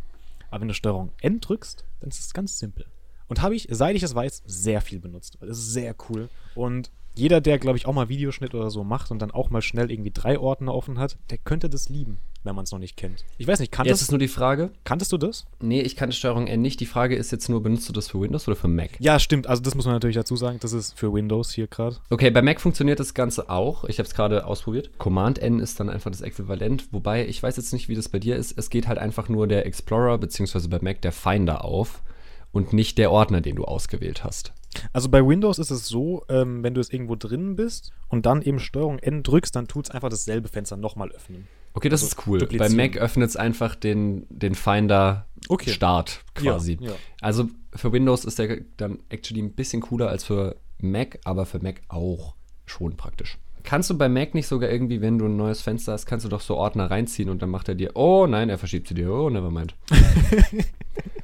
Aber 0.49 0.61
wenn 0.61 0.67
du 0.67 0.73
Steuerung 0.73 1.11
N 1.21 1.39
drückst, 1.39 1.85
dann 1.99 2.09
ist 2.09 2.19
es 2.19 2.33
ganz 2.33 2.57
simpel. 2.57 2.85
Und 3.27 3.41
habe 3.41 3.55
ich, 3.55 3.67
seit 3.69 3.95
ich 3.95 4.03
es 4.03 4.15
weiß, 4.15 4.43
sehr 4.45 4.81
viel 4.81 4.99
benutzt. 4.99 5.37
Weil 5.39 5.49
das 5.49 5.59
ist 5.59 5.71
sehr 5.71 5.95
cool. 6.09 6.29
Und 6.55 6.91
jeder, 7.15 7.41
der, 7.41 7.59
glaube 7.59 7.77
ich, 7.77 7.85
auch 7.85 7.93
mal 7.93 8.09
Videoschnitt 8.09 8.55
oder 8.55 8.69
so 8.69 8.83
macht 8.83 9.11
und 9.11 9.19
dann 9.19 9.31
auch 9.31 9.49
mal 9.49 9.61
schnell 9.61 9.91
irgendwie 9.91 10.11
drei 10.11 10.39
Ordner 10.39 10.73
offen 10.73 10.99
hat, 10.99 11.17
der 11.29 11.37
könnte 11.37 11.69
das 11.69 11.89
lieben, 11.89 12.19
wenn 12.43 12.55
man 12.55 12.63
es 12.63 12.71
noch 12.71 12.79
nicht 12.79 12.95
kennt. 12.95 13.25
Ich 13.37 13.45
weiß 13.47 13.59
nicht, 13.59 13.69
Jetzt 13.71 13.75
kanntest, 13.75 14.01
ist 14.01 14.11
nur 14.11 14.19
die 14.19 14.27
Frage. 14.29 14.71
kanntest 14.85 15.11
du 15.11 15.17
das? 15.17 15.45
Nee, 15.59 15.81
ich 15.81 15.95
kannte 15.95 16.15
Steuerung 16.15 16.47
N 16.47 16.61
nicht. 16.61 16.79
Die 16.79 16.85
Frage 16.85 17.15
ist 17.15 17.31
jetzt 17.31 17.49
nur, 17.49 17.61
benutzt 17.61 17.89
du 17.89 17.93
das 17.93 18.07
für 18.07 18.21
Windows 18.21 18.47
oder 18.47 18.55
für 18.55 18.67
Mac? 18.69 18.91
Ja, 18.99 19.19
stimmt. 19.19 19.47
Also 19.47 19.61
das 19.61 19.75
muss 19.75 19.85
man 19.85 19.95
natürlich 19.95 20.15
dazu 20.15 20.35
sagen. 20.37 20.59
Das 20.61 20.71
ist 20.71 20.97
für 20.97 21.13
Windows 21.13 21.51
hier 21.51 21.67
gerade. 21.67 21.97
Okay, 22.09 22.31
bei 22.31 22.41
Mac 22.41 22.61
funktioniert 22.61 22.99
das 22.99 23.13
Ganze 23.13 23.49
auch. 23.49 23.83
Ich 23.85 23.99
habe 23.99 24.07
es 24.07 24.13
gerade 24.15 24.45
ausprobiert. 24.45 24.91
Command 24.97 25.39
N 25.39 25.59
ist 25.59 25.79
dann 25.79 25.89
einfach 25.89 26.11
das 26.11 26.21
Äquivalent. 26.21 26.93
Wobei, 26.93 27.27
ich 27.27 27.43
weiß 27.43 27.57
jetzt 27.57 27.73
nicht, 27.73 27.89
wie 27.89 27.95
das 27.95 28.07
bei 28.09 28.19
dir 28.19 28.35
ist. 28.37 28.57
Es 28.57 28.69
geht 28.69 28.87
halt 28.87 28.97
einfach 28.97 29.27
nur 29.29 29.47
der 29.47 29.65
Explorer, 29.65 30.17
beziehungsweise 30.17 30.69
bei 30.69 30.79
Mac 30.81 31.01
der 31.01 31.11
Finder 31.11 31.65
auf 31.65 32.01
und 32.51 32.73
nicht 32.73 32.97
der 32.97 33.11
Ordner, 33.11 33.41
den 33.41 33.55
du 33.57 33.65
ausgewählt 33.65 34.23
hast. 34.23 34.53
Also 34.93 35.09
bei 35.09 35.25
Windows 35.25 35.59
ist 35.59 35.71
es 35.71 35.87
so, 35.87 36.23
ähm, 36.29 36.63
wenn 36.63 36.73
du 36.73 36.81
jetzt 36.81 36.93
irgendwo 36.93 37.15
drin 37.15 37.55
bist 37.55 37.91
und 38.07 38.25
dann 38.25 38.41
eben 38.41 38.59
Steuerung 38.59 38.99
N 38.99 39.23
drückst, 39.23 39.55
dann 39.55 39.67
tut 39.67 39.85
es 39.85 39.91
einfach 39.91 40.09
dasselbe 40.09 40.47
Fenster 40.47 40.77
nochmal 40.77 41.11
öffnen. 41.11 41.47
Okay, 41.73 41.89
das 41.89 42.01
Also 42.01 42.15
ist 42.15 42.27
cool. 42.27 42.47
Bei. 42.57 42.69
Mac 42.69 42.97
öffnet 42.97 43.29
es 43.29 43.35
einfach 43.35 43.75
den, 43.75 44.25
den 44.29 44.55
Finder 44.55 45.27
Okay. 45.47 45.71
Start 45.71 46.23
quasi. 46.35 46.77
Ja, 46.79 46.89
ja. 46.91 46.95
Also 47.21 47.47
für 47.75 47.91
Windows 47.91 48.25
ist 48.25 48.39
der 48.39 48.61
dann 48.77 48.99
actually 49.09 49.41
ein 49.41 49.53
bisschen 49.53 49.81
cooler 49.81 50.09
als 50.09 50.23
für 50.23 50.55
Mac, 50.79 51.19
aber 51.23 51.45
für 51.45 51.59
Mac 51.59 51.81
auch 51.87 52.35
schon 52.65 52.97
praktisch. 52.97 53.37
Kannst 53.63 53.89
du 53.89 53.97
bei 53.97 54.09
Mac 54.09 54.33
nicht 54.33 54.47
sogar 54.47 54.69
irgendwie, 54.69 55.01
wenn 55.01 55.17
du 55.17 55.25
ein 55.25 55.35
neues 55.37 55.61
Fenster 55.61 55.93
hast, 55.93 56.05
kannst 56.05 56.25
du 56.25 56.29
doch 56.29 56.41
so 56.41 56.55
Ordner 56.55 56.89
reinziehen 56.89 57.29
und 57.29 57.41
dann 57.41 57.49
macht 57.49 57.67
er 57.67 57.75
dir, 57.75 57.91
oh 57.95 58.25
nein, 58.25 58.49
er 58.49 58.57
verschiebt 58.57 58.87
sie 58.87 58.93
dir, 58.93 59.11
oh, 59.11 59.29
nevermind. 59.29 59.75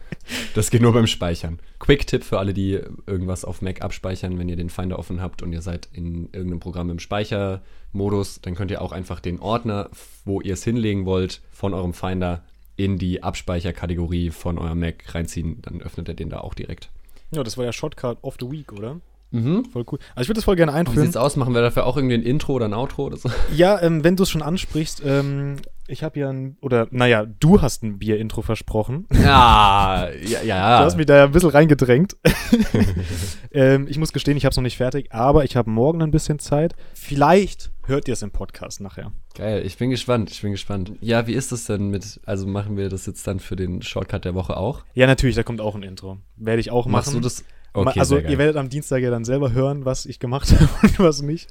das 0.54 0.70
geht 0.70 0.82
nur 0.82 0.94
beim 0.94 1.08
Speichern. 1.08 1.60
Quick-Tipp 1.80 2.24
für 2.24 2.40
alle, 2.40 2.54
die 2.54 2.80
irgendwas 3.06 3.46
auf 3.46 3.62
Mac 3.62 3.82
abspeichern, 3.82 4.40
wenn 4.40 4.50
ihr 4.50 4.56
den 4.56 4.70
Finder 4.70 5.00
offen 5.00 5.22
habt 5.22 5.42
und 5.42 5.54
ihr 5.54 5.62
seid 5.62 5.90
in 5.94 6.30
irgendeinem 6.32 6.60
Programm 6.60 6.90
im 6.90 7.00
Speichermodus, 7.00 8.42
dann 8.42 8.56
könnt 8.56 8.72
ihr 8.72 8.82
auch 8.82 8.92
einfach 8.92 9.20
den 9.20 9.40
Ordner, 9.40 9.90
wo 10.24 10.42
ihr 10.42 10.54
es 10.54 10.64
hinlegen 10.64 11.06
wollt, 11.06 11.42
von 11.52 11.74
eurem 11.74 11.94
Finder 11.94 12.44
in 12.78 12.98
die 12.98 13.24
Abspeicherkategorie 13.24 14.32
von 14.32 14.58
eurem 14.58 14.80
Mac 14.80 15.14
reinziehen. 15.14 15.62
Dann 15.62 15.82
öffnet 15.82 16.10
er 16.10 16.16
den 16.16 16.30
da 16.30 16.40
auch 16.40 16.54
direkt. 16.54 16.90
Ja, 17.32 17.44
das 17.44 17.58
war 17.58 17.66
ja 17.66 17.74
Shortcut 17.74 18.18
of 18.22 18.38
the 18.40 18.50
Week, 18.50 18.72
oder? 18.72 19.00
Mhm. 19.36 19.66
Voll 19.66 19.84
cool. 19.92 20.00
Also 20.16 20.24
ich 20.24 20.30
würde 20.30 20.38
das 20.38 20.46
voll 20.46 20.56
gerne 20.56 20.72
Wie 20.72 20.78
einführen. 20.78 21.06
sieht's 21.06 21.18
aus? 21.18 21.36
Machen 21.36 21.54
wir 21.54 21.62
dafür 21.62 21.86
auch 21.86 21.98
irgendwie 21.98 22.16
ein 22.16 22.24
Intro 22.24 22.54
oder 22.54 22.66
ein 22.66 22.74
Outro 22.74 23.06
oder 23.06 23.18
so? 23.18 23.30
Ja, 23.56 23.82
ähm, 23.82 24.04
wenn 24.04 24.16
du 24.16 24.24
es 24.24 24.30
schon 24.30 24.42
ansprichst, 24.42 25.02
ähm, 25.06 25.58
ich 25.88 26.04
habe 26.04 26.20
ja 26.20 26.30
ein, 26.30 26.58
oder 26.62 26.88
naja, 26.92 27.26
du 27.26 27.62
hast 27.62 27.84
ein 27.84 28.00
Bier-Intro 28.00 28.42
versprochen. 28.42 29.08
Ja, 29.14 30.10
ja, 30.26 30.44
ja. 30.44 30.80
Du 30.80 30.86
hast 30.86 30.98
mich 30.98 31.06
da 31.06 31.18
ja 31.18 31.24
ein 31.26 31.32
bisschen 31.32 31.50
reingedrängt. 31.50 32.16
ähm, 33.52 33.88
ich 33.90 33.98
muss 33.98 34.14
gestehen, 34.14 34.38
ich 34.38 34.46
habe 34.46 34.52
es 34.52 34.58
noch 34.58 34.64
nicht 34.64 34.78
fertig, 34.78 35.12
aber 35.12 35.44
ich 35.44 35.56
habe 35.56 35.70
morgen 35.70 36.02
ein 36.02 36.12
bisschen 36.12 36.40
Zeit. 36.40 36.76
Vielleicht 36.94 37.72
hört 37.88 38.08
ihr 38.08 38.14
es 38.14 38.22
im 38.22 38.32
Podcast 38.32 38.82
nachher. 38.82 39.12
Geil, 39.36 39.64
ich 39.66 39.78
bin 39.78 39.90
gespannt, 39.90 40.32
ich 40.32 40.42
bin 40.42 40.52
gespannt. 40.52 40.94
Ja, 41.02 41.28
wie 41.28 41.34
ist 41.34 41.52
das 41.52 41.66
denn 41.66 41.90
mit, 41.90 42.20
also 42.26 42.48
machen 42.48 42.78
wir 42.78 42.90
das 42.90 43.06
jetzt 43.06 43.28
dann 43.28 43.40
für 43.40 43.56
den 43.56 43.82
Shortcut 43.82 44.26
der 44.26 44.34
Woche 44.34 44.58
auch? 44.58 44.84
Ja, 44.94 45.08
natürlich, 45.08 45.36
da 45.36 45.44
kommt 45.44 45.62
auch 45.62 45.76
ein 45.76 45.84
Intro. 45.84 46.18
Werde 46.38 46.62
ich 46.62 46.72
auch 46.72 46.86
Machst 46.88 47.10
machen. 47.10 47.22
du 47.22 47.24
das? 47.24 47.44
Okay, 47.76 48.00
also 48.00 48.18
ihr 48.18 48.38
werdet 48.38 48.56
am 48.56 48.70
Dienstag 48.70 49.02
ja 49.02 49.10
dann 49.10 49.26
selber 49.26 49.52
hören, 49.52 49.86
was 49.86 50.06
ich 50.06 50.20
gemacht 50.20 50.52
habe 50.60 50.70
und 50.82 51.00
was 51.00 51.22
nicht. 51.22 51.50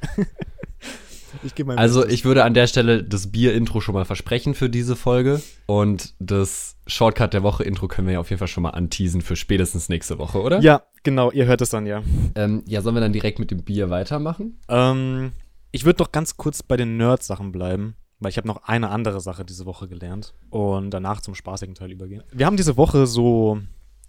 ich 1.42 1.54
gebe 1.54 1.76
Also 1.76 2.06
ich 2.06 2.24
würde 2.24 2.44
an 2.44 2.54
der 2.54 2.66
Stelle 2.66 3.04
das 3.04 3.30
Bier-Intro 3.30 3.80
schon 3.80 3.94
mal 3.94 4.04
versprechen 4.04 4.54
für 4.54 4.70
diese 4.70 4.96
Folge 4.96 5.42
und 5.66 6.14
das 6.18 6.76
Shortcut 6.86 7.34
der 7.34 7.42
Woche-Intro 7.42 7.88
können 7.88 8.06
wir 8.06 8.14
ja 8.14 8.20
auf 8.20 8.30
jeden 8.30 8.38
Fall 8.38 8.48
schon 8.48 8.62
mal 8.62 8.70
anteasen 8.70 9.20
für 9.22 9.36
spätestens 9.36 9.88
nächste 9.88 10.18
Woche, 10.18 10.40
oder? 10.40 10.60
Ja, 10.60 10.82
genau, 11.02 11.30
ihr 11.30 11.46
hört 11.46 11.60
es 11.60 11.70
dann 11.70 11.86
ja. 11.86 12.02
Ähm, 12.34 12.62
ja, 12.66 12.80
sollen 12.80 12.96
wir 12.96 13.00
dann 13.00 13.12
direkt 13.12 13.38
mit 13.38 13.50
dem 13.50 13.62
Bier 13.62 13.90
weitermachen? 13.90 14.58
Ähm, 14.68 15.32
ich 15.72 15.84
würde 15.84 16.02
noch 16.02 16.12
ganz 16.12 16.36
kurz 16.36 16.62
bei 16.62 16.76
den 16.76 16.96
Nerd-Sachen 16.96 17.52
bleiben, 17.52 17.96
weil 18.20 18.30
ich 18.30 18.36
habe 18.36 18.48
noch 18.48 18.62
eine 18.64 18.90
andere 18.90 19.20
Sache 19.20 19.44
diese 19.44 19.66
Woche 19.66 19.88
gelernt 19.88 20.34
und 20.50 20.90
danach 20.90 21.20
zum 21.20 21.34
spaßigen 21.34 21.74
Teil 21.74 21.90
übergehen. 21.92 22.22
Wir 22.32 22.46
haben 22.46 22.56
diese 22.56 22.76
Woche 22.76 23.06
so 23.06 23.58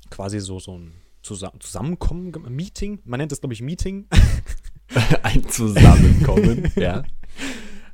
quasi 0.09 0.39
so, 0.39 0.59
so 0.59 0.77
ein 0.77 0.93
Zusa 1.25 1.51
Zusammenkommen, 1.59 2.31
Meeting, 2.49 2.99
man 3.03 3.17
nennt 3.17 3.31
das 3.31 3.41
glaube 3.41 3.53
ich 3.53 3.61
Meeting, 3.61 4.07
Ein 5.23 5.49
Zusammenkommen, 5.49 6.71
ja. 6.75 7.03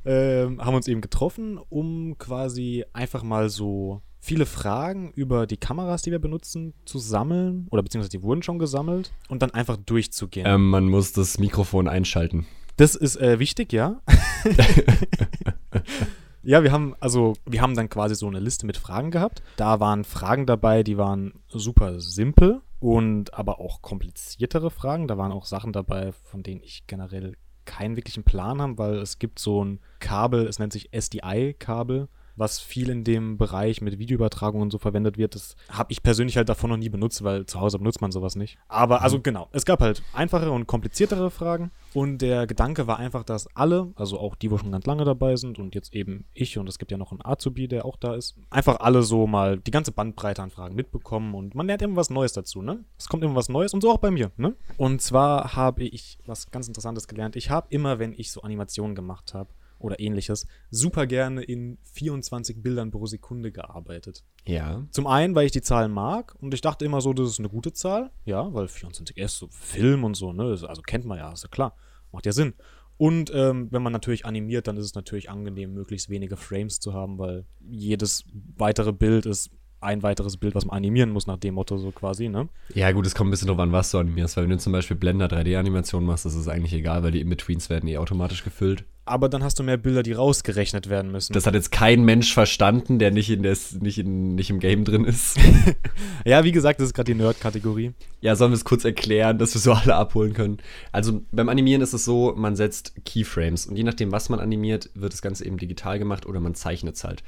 ähm, 0.04 0.60
haben 0.62 0.74
uns 0.74 0.86
eben 0.86 1.00
getroffen, 1.00 1.58
um 1.70 2.18
quasi 2.18 2.84
einfach 2.92 3.22
mal 3.22 3.48
so 3.48 4.02
viele 4.20 4.44
Fragen 4.44 5.12
über 5.14 5.46
die 5.46 5.56
Kameras, 5.56 6.02
die 6.02 6.10
wir 6.10 6.18
benutzen, 6.18 6.74
zu 6.84 6.98
sammeln 6.98 7.68
oder 7.70 7.82
beziehungsweise 7.82 8.10
die 8.10 8.22
wurden 8.22 8.42
schon 8.42 8.58
gesammelt 8.58 9.14
und 9.28 9.40
dann 9.40 9.52
einfach 9.52 9.78
durchzugehen. 9.78 10.46
Ähm, 10.46 10.68
man 10.68 10.84
muss 10.84 11.12
das 11.12 11.38
Mikrofon 11.38 11.88
einschalten. 11.88 12.46
Das 12.76 12.94
ist 12.94 13.16
äh, 13.16 13.38
wichtig, 13.38 13.72
ja. 13.72 14.02
Ja, 16.42 16.62
wir 16.62 16.72
haben, 16.72 16.96
also, 16.98 17.34
wir 17.46 17.62
haben 17.62 17.76
dann 17.76 17.88
quasi 17.88 18.14
so 18.16 18.26
eine 18.26 18.40
Liste 18.40 18.66
mit 18.66 18.76
Fragen 18.76 19.10
gehabt. 19.10 19.42
Da 19.56 19.78
waren 19.78 20.04
Fragen 20.04 20.46
dabei, 20.46 20.82
die 20.82 20.98
waren 20.98 21.34
super 21.48 22.00
simpel 22.00 22.62
und 22.80 23.32
aber 23.34 23.60
auch 23.60 23.80
kompliziertere 23.80 24.70
Fragen. 24.70 25.06
Da 25.06 25.16
waren 25.18 25.30
auch 25.30 25.46
Sachen 25.46 25.72
dabei, 25.72 26.10
von 26.12 26.42
denen 26.42 26.62
ich 26.62 26.86
generell 26.88 27.36
keinen 27.64 27.96
wirklichen 27.96 28.24
Plan 28.24 28.60
habe, 28.60 28.76
weil 28.78 28.94
es 28.96 29.20
gibt 29.20 29.38
so 29.38 29.64
ein 29.64 29.80
Kabel, 30.00 30.48
es 30.48 30.58
nennt 30.58 30.72
sich 30.72 30.92
SDI-Kabel 30.92 32.08
was 32.36 32.60
viel 32.60 32.88
in 32.88 33.04
dem 33.04 33.36
Bereich 33.36 33.80
mit 33.80 33.98
Videoübertragung 33.98 34.60
und 34.60 34.70
so 34.70 34.78
verwendet 34.78 35.18
wird. 35.18 35.34
Das 35.34 35.56
habe 35.68 35.92
ich 35.92 36.02
persönlich 36.02 36.36
halt 36.36 36.48
davon 36.48 36.70
noch 36.70 36.76
nie 36.76 36.88
benutzt, 36.88 37.22
weil 37.24 37.46
zu 37.46 37.60
Hause 37.60 37.78
benutzt 37.78 38.00
man 38.00 38.12
sowas 38.12 38.36
nicht. 38.36 38.58
Aber 38.68 39.02
also 39.02 39.18
mhm. 39.18 39.22
genau, 39.22 39.48
es 39.52 39.64
gab 39.64 39.80
halt 39.80 40.02
einfachere 40.12 40.52
und 40.52 40.66
kompliziertere 40.66 41.30
Fragen 41.30 41.70
und 41.94 42.18
der 42.18 42.46
Gedanke 42.46 42.86
war 42.86 42.98
einfach, 42.98 43.24
dass 43.24 43.48
alle, 43.54 43.92
also 43.96 44.18
auch 44.18 44.34
die, 44.34 44.50
wo 44.50 44.58
schon 44.58 44.72
ganz 44.72 44.86
lange 44.86 45.04
dabei 45.04 45.36
sind 45.36 45.58
und 45.58 45.74
jetzt 45.74 45.94
eben 45.94 46.24
ich 46.34 46.58
und 46.58 46.68
es 46.68 46.78
gibt 46.78 46.90
ja 46.90 46.98
noch 46.98 47.12
einen 47.12 47.24
Azubi, 47.24 47.68
der 47.68 47.84
auch 47.84 47.96
da 47.96 48.14
ist, 48.14 48.36
einfach 48.50 48.80
alle 48.80 49.02
so 49.02 49.26
mal 49.26 49.58
die 49.58 49.70
ganze 49.70 49.92
Bandbreite 49.92 50.42
an 50.42 50.50
Fragen 50.50 50.74
mitbekommen 50.74 51.34
und 51.34 51.54
man 51.54 51.66
lernt 51.66 51.82
immer 51.82 51.96
was 51.96 52.10
Neues 52.10 52.32
dazu, 52.32 52.62
ne? 52.62 52.84
Es 52.98 53.08
kommt 53.08 53.22
immer 53.24 53.34
was 53.34 53.48
Neues 53.48 53.74
und 53.74 53.82
so 53.82 53.90
auch 53.90 53.98
bei 53.98 54.10
mir, 54.10 54.30
ne? 54.36 54.54
Und 54.76 55.02
zwar 55.02 55.54
habe 55.54 55.84
ich 55.84 56.18
was 56.26 56.50
ganz 56.50 56.68
Interessantes 56.68 57.08
gelernt. 57.08 57.36
Ich 57.36 57.50
habe 57.50 57.66
immer, 57.70 57.98
wenn 57.98 58.12
ich 58.12 58.30
so 58.30 58.42
Animationen 58.42 58.94
gemacht 58.94 59.34
habe, 59.34 59.50
oder 59.82 60.00
ähnliches 60.00 60.46
super 60.70 61.06
gerne 61.06 61.42
in 61.42 61.78
24 61.92 62.62
Bildern 62.62 62.90
pro 62.90 63.06
Sekunde 63.06 63.52
gearbeitet. 63.52 64.24
Ja. 64.46 64.86
Zum 64.90 65.06
einen, 65.06 65.34
weil 65.34 65.46
ich 65.46 65.52
die 65.52 65.62
Zahlen 65.62 65.92
mag 65.92 66.34
und 66.40 66.54
ich 66.54 66.60
dachte 66.60 66.84
immer 66.84 67.00
so, 67.00 67.12
das 67.12 67.28
ist 67.28 67.38
eine 67.38 67.48
gute 67.48 67.72
Zahl. 67.72 68.10
Ja, 68.24 68.52
weil 68.52 68.68
24 68.68 69.16
ist 69.16 69.38
so 69.38 69.48
Film 69.50 70.04
und 70.04 70.14
so, 70.14 70.32
ne? 70.32 70.44
Also 70.66 70.82
kennt 70.82 71.04
man 71.04 71.18
ja, 71.18 71.32
ist 71.32 71.42
ja 71.42 71.48
klar. 71.48 71.76
Macht 72.12 72.26
ja 72.26 72.32
Sinn. 72.32 72.54
Und 72.98 73.32
ähm, 73.34 73.68
wenn 73.70 73.82
man 73.82 73.92
natürlich 73.92 74.26
animiert, 74.26 74.68
dann 74.68 74.76
ist 74.76 74.84
es 74.84 74.94
natürlich 74.94 75.28
angenehm, 75.30 75.74
möglichst 75.74 76.08
wenige 76.08 76.36
Frames 76.36 76.78
zu 76.78 76.92
haben, 76.94 77.18
weil 77.18 77.46
jedes 77.68 78.24
weitere 78.56 78.92
Bild 78.92 79.26
ist 79.26 79.50
ein 79.82 80.02
weiteres 80.02 80.36
Bild, 80.36 80.54
was 80.54 80.64
man 80.64 80.76
animieren 80.76 81.10
muss, 81.10 81.26
nach 81.26 81.38
dem 81.38 81.54
Motto 81.54 81.76
so 81.76 81.90
quasi, 81.90 82.28
ne? 82.28 82.48
Ja, 82.74 82.92
gut, 82.92 83.06
es 83.06 83.14
kommt 83.14 83.28
ein 83.28 83.30
bisschen 83.32 83.48
drauf 83.48 83.58
an, 83.58 83.72
was 83.72 83.90
du 83.90 83.98
animierst, 83.98 84.36
weil 84.36 84.44
wenn 84.44 84.50
du 84.50 84.58
zum 84.58 84.72
Beispiel 84.72 84.96
Blender 84.96 85.26
3D-Animation 85.26 86.04
machst, 86.04 86.24
ist 86.26 86.36
es 86.36 86.48
eigentlich 86.48 86.72
egal, 86.72 87.02
weil 87.02 87.10
die 87.10 87.20
In-Betweens 87.20 87.68
werden 87.68 87.88
eh 87.88 87.98
automatisch 87.98 88.44
gefüllt. 88.44 88.84
Aber 89.04 89.28
dann 89.28 89.42
hast 89.42 89.58
du 89.58 89.64
mehr 89.64 89.78
Bilder, 89.78 90.04
die 90.04 90.12
rausgerechnet 90.12 90.88
werden 90.88 91.10
müssen. 91.10 91.32
Das 91.32 91.44
hat 91.44 91.54
jetzt 91.54 91.72
kein 91.72 92.04
Mensch 92.04 92.32
verstanden, 92.32 93.00
der 93.00 93.10
nicht, 93.10 93.30
in 93.30 93.42
des, 93.42 93.80
nicht, 93.80 93.98
in, 93.98 94.36
nicht 94.36 94.48
im 94.48 94.60
Game 94.60 94.84
drin 94.84 95.04
ist. 95.04 95.36
ja, 96.24 96.44
wie 96.44 96.52
gesagt, 96.52 96.78
das 96.78 96.86
ist 96.86 96.94
gerade 96.94 97.12
die 97.12 97.18
Nerd-Kategorie. 97.18 97.94
Ja, 98.20 98.36
sollen 98.36 98.52
wir 98.52 98.56
es 98.56 98.64
kurz 98.64 98.84
erklären, 98.84 99.38
dass 99.38 99.54
wir 99.54 99.60
so 99.60 99.72
alle 99.72 99.96
abholen 99.96 100.34
können? 100.34 100.58
Also 100.92 101.22
beim 101.32 101.48
Animieren 101.48 101.82
ist 101.82 101.94
es 101.94 102.04
so, 102.04 102.32
man 102.36 102.54
setzt 102.54 102.94
Keyframes 103.04 103.66
und 103.66 103.74
je 103.74 103.82
nachdem, 103.82 104.12
was 104.12 104.28
man 104.28 104.38
animiert, 104.38 104.90
wird 104.94 105.12
das 105.12 105.22
Ganze 105.22 105.44
eben 105.46 105.56
digital 105.56 105.98
gemacht 105.98 106.24
oder 106.24 106.38
man 106.38 106.54
zeichnet 106.54 106.94
es 106.94 107.02
halt. 107.02 107.24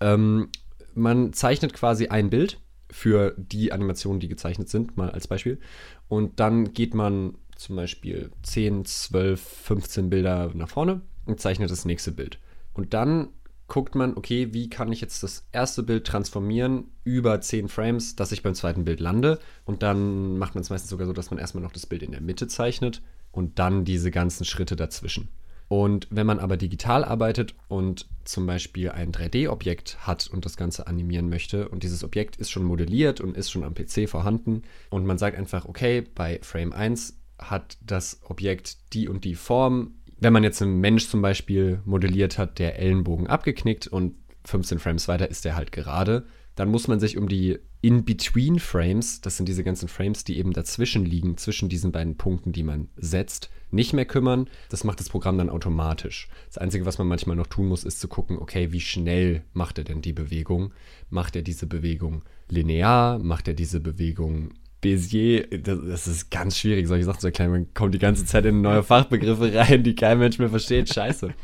Ähm, 0.00 0.48
man 0.94 1.34
zeichnet 1.34 1.74
quasi 1.74 2.08
ein 2.08 2.30
Bild 2.30 2.58
für 2.90 3.34
die 3.36 3.70
Animationen, 3.72 4.18
die 4.18 4.28
gezeichnet 4.28 4.70
sind, 4.70 4.96
mal 4.96 5.10
als 5.10 5.28
Beispiel. 5.28 5.60
Und 6.08 6.40
dann 6.40 6.72
geht 6.72 6.94
man 6.94 7.34
zum 7.54 7.76
Beispiel 7.76 8.30
10, 8.44 8.86
12, 8.86 9.40
15 9.40 10.08
Bilder 10.08 10.52
nach 10.54 10.70
vorne 10.70 11.02
und 11.28 11.40
zeichnet 11.40 11.70
das 11.70 11.84
nächste 11.84 12.12
Bild. 12.12 12.38
Und 12.74 12.94
dann 12.94 13.28
guckt 13.68 13.94
man, 13.94 14.16
okay, 14.16 14.52
wie 14.52 14.70
kann 14.70 14.90
ich 14.90 15.00
jetzt 15.00 15.22
das 15.22 15.46
erste 15.52 15.82
Bild 15.82 16.06
transformieren 16.06 16.86
über 17.04 17.40
10 17.40 17.68
Frames, 17.68 18.16
dass 18.16 18.32
ich 18.32 18.42
beim 18.42 18.54
zweiten 18.54 18.84
Bild 18.84 18.98
lande. 18.98 19.38
Und 19.66 19.82
dann 19.82 20.38
macht 20.38 20.54
man 20.54 20.62
es 20.62 20.70
meistens 20.70 20.90
sogar 20.90 21.06
so, 21.06 21.12
dass 21.12 21.30
man 21.30 21.38
erstmal 21.38 21.62
noch 21.62 21.72
das 21.72 21.86
Bild 21.86 22.02
in 22.02 22.12
der 22.12 22.22
Mitte 22.22 22.48
zeichnet 22.48 23.02
und 23.30 23.58
dann 23.58 23.84
diese 23.84 24.10
ganzen 24.10 24.44
Schritte 24.44 24.74
dazwischen. 24.74 25.28
Und 25.68 26.08
wenn 26.10 26.26
man 26.26 26.38
aber 26.38 26.56
digital 26.56 27.04
arbeitet 27.04 27.54
und 27.68 28.06
zum 28.24 28.46
Beispiel 28.46 28.90
ein 28.90 29.12
3D-Objekt 29.12 29.98
hat 30.06 30.26
und 30.26 30.46
das 30.46 30.56
Ganze 30.56 30.86
animieren 30.86 31.28
möchte 31.28 31.68
und 31.68 31.82
dieses 31.82 32.02
Objekt 32.02 32.36
ist 32.36 32.50
schon 32.50 32.64
modelliert 32.64 33.20
und 33.20 33.36
ist 33.36 33.50
schon 33.50 33.64
am 33.64 33.74
PC 33.74 34.08
vorhanden 34.08 34.62
und 34.88 35.04
man 35.04 35.18
sagt 35.18 35.36
einfach, 35.36 35.66
okay, 35.66 36.00
bei 36.14 36.40
Frame 36.42 36.72
1 36.72 37.18
hat 37.38 37.76
das 37.84 38.20
Objekt 38.24 38.78
die 38.94 39.08
und 39.08 39.24
die 39.24 39.34
Form. 39.34 39.92
Wenn 40.20 40.32
man 40.32 40.42
jetzt 40.42 40.60
einen 40.62 40.80
Mensch 40.80 41.08
zum 41.08 41.22
Beispiel 41.22 41.80
modelliert 41.84 42.38
hat, 42.38 42.58
der 42.58 42.78
Ellenbogen 42.78 43.28
abgeknickt 43.28 43.86
und 43.86 44.14
15 44.44 44.78
Frames 44.78 45.06
weiter 45.06 45.30
ist 45.30 45.44
der 45.44 45.54
halt 45.54 45.70
gerade, 45.70 46.26
dann 46.56 46.70
muss 46.70 46.88
man 46.88 46.98
sich 46.98 47.16
um 47.16 47.28
die 47.28 47.58
In-Between-Frames, 47.82 49.20
das 49.20 49.36
sind 49.36 49.48
diese 49.48 49.62
ganzen 49.62 49.86
Frames, 49.86 50.24
die 50.24 50.38
eben 50.38 50.52
dazwischen 50.52 51.04
liegen, 51.04 51.36
zwischen 51.36 51.68
diesen 51.68 51.92
beiden 51.92 52.16
Punkten, 52.16 52.50
die 52.50 52.64
man 52.64 52.88
setzt, 52.96 53.50
nicht 53.70 53.92
mehr 53.92 54.06
kümmern. 54.06 54.48
Das 54.70 54.82
macht 54.82 54.98
das 54.98 55.08
Programm 55.08 55.38
dann 55.38 55.50
automatisch. 55.50 56.28
Das 56.46 56.58
Einzige, 56.58 56.84
was 56.84 56.98
man 56.98 57.06
manchmal 57.06 57.36
noch 57.36 57.46
tun 57.46 57.66
muss, 57.66 57.84
ist 57.84 58.00
zu 58.00 58.08
gucken, 58.08 58.38
okay, 58.38 58.72
wie 58.72 58.80
schnell 58.80 59.44
macht 59.52 59.78
er 59.78 59.84
denn 59.84 60.02
die 60.02 60.12
Bewegung? 60.12 60.72
Macht 61.10 61.36
er 61.36 61.42
diese 61.42 61.68
Bewegung 61.68 62.24
linear? 62.48 63.20
Macht 63.20 63.46
er 63.46 63.54
diese 63.54 63.78
Bewegung 63.78 64.50
Bézier? 64.82 65.46
Das, 65.58 65.78
das 65.86 66.06
ist 66.06 66.30
ganz 66.30 66.56
schwierig, 66.56 66.86
solche 66.86 67.04
Sachen 67.04 67.20
zu 67.20 67.28
erklären. 67.28 67.50
Man 67.50 67.74
kommt 67.74 67.94
die 67.94 67.98
ganze 67.98 68.24
Zeit 68.24 68.44
in 68.44 68.60
neue 68.60 68.82
Fachbegriffe 68.82 69.52
rein, 69.54 69.82
die 69.82 69.94
kein 69.94 70.18
Mensch 70.18 70.38
mehr 70.38 70.50
versteht. 70.50 70.92
Scheiße. 70.92 71.34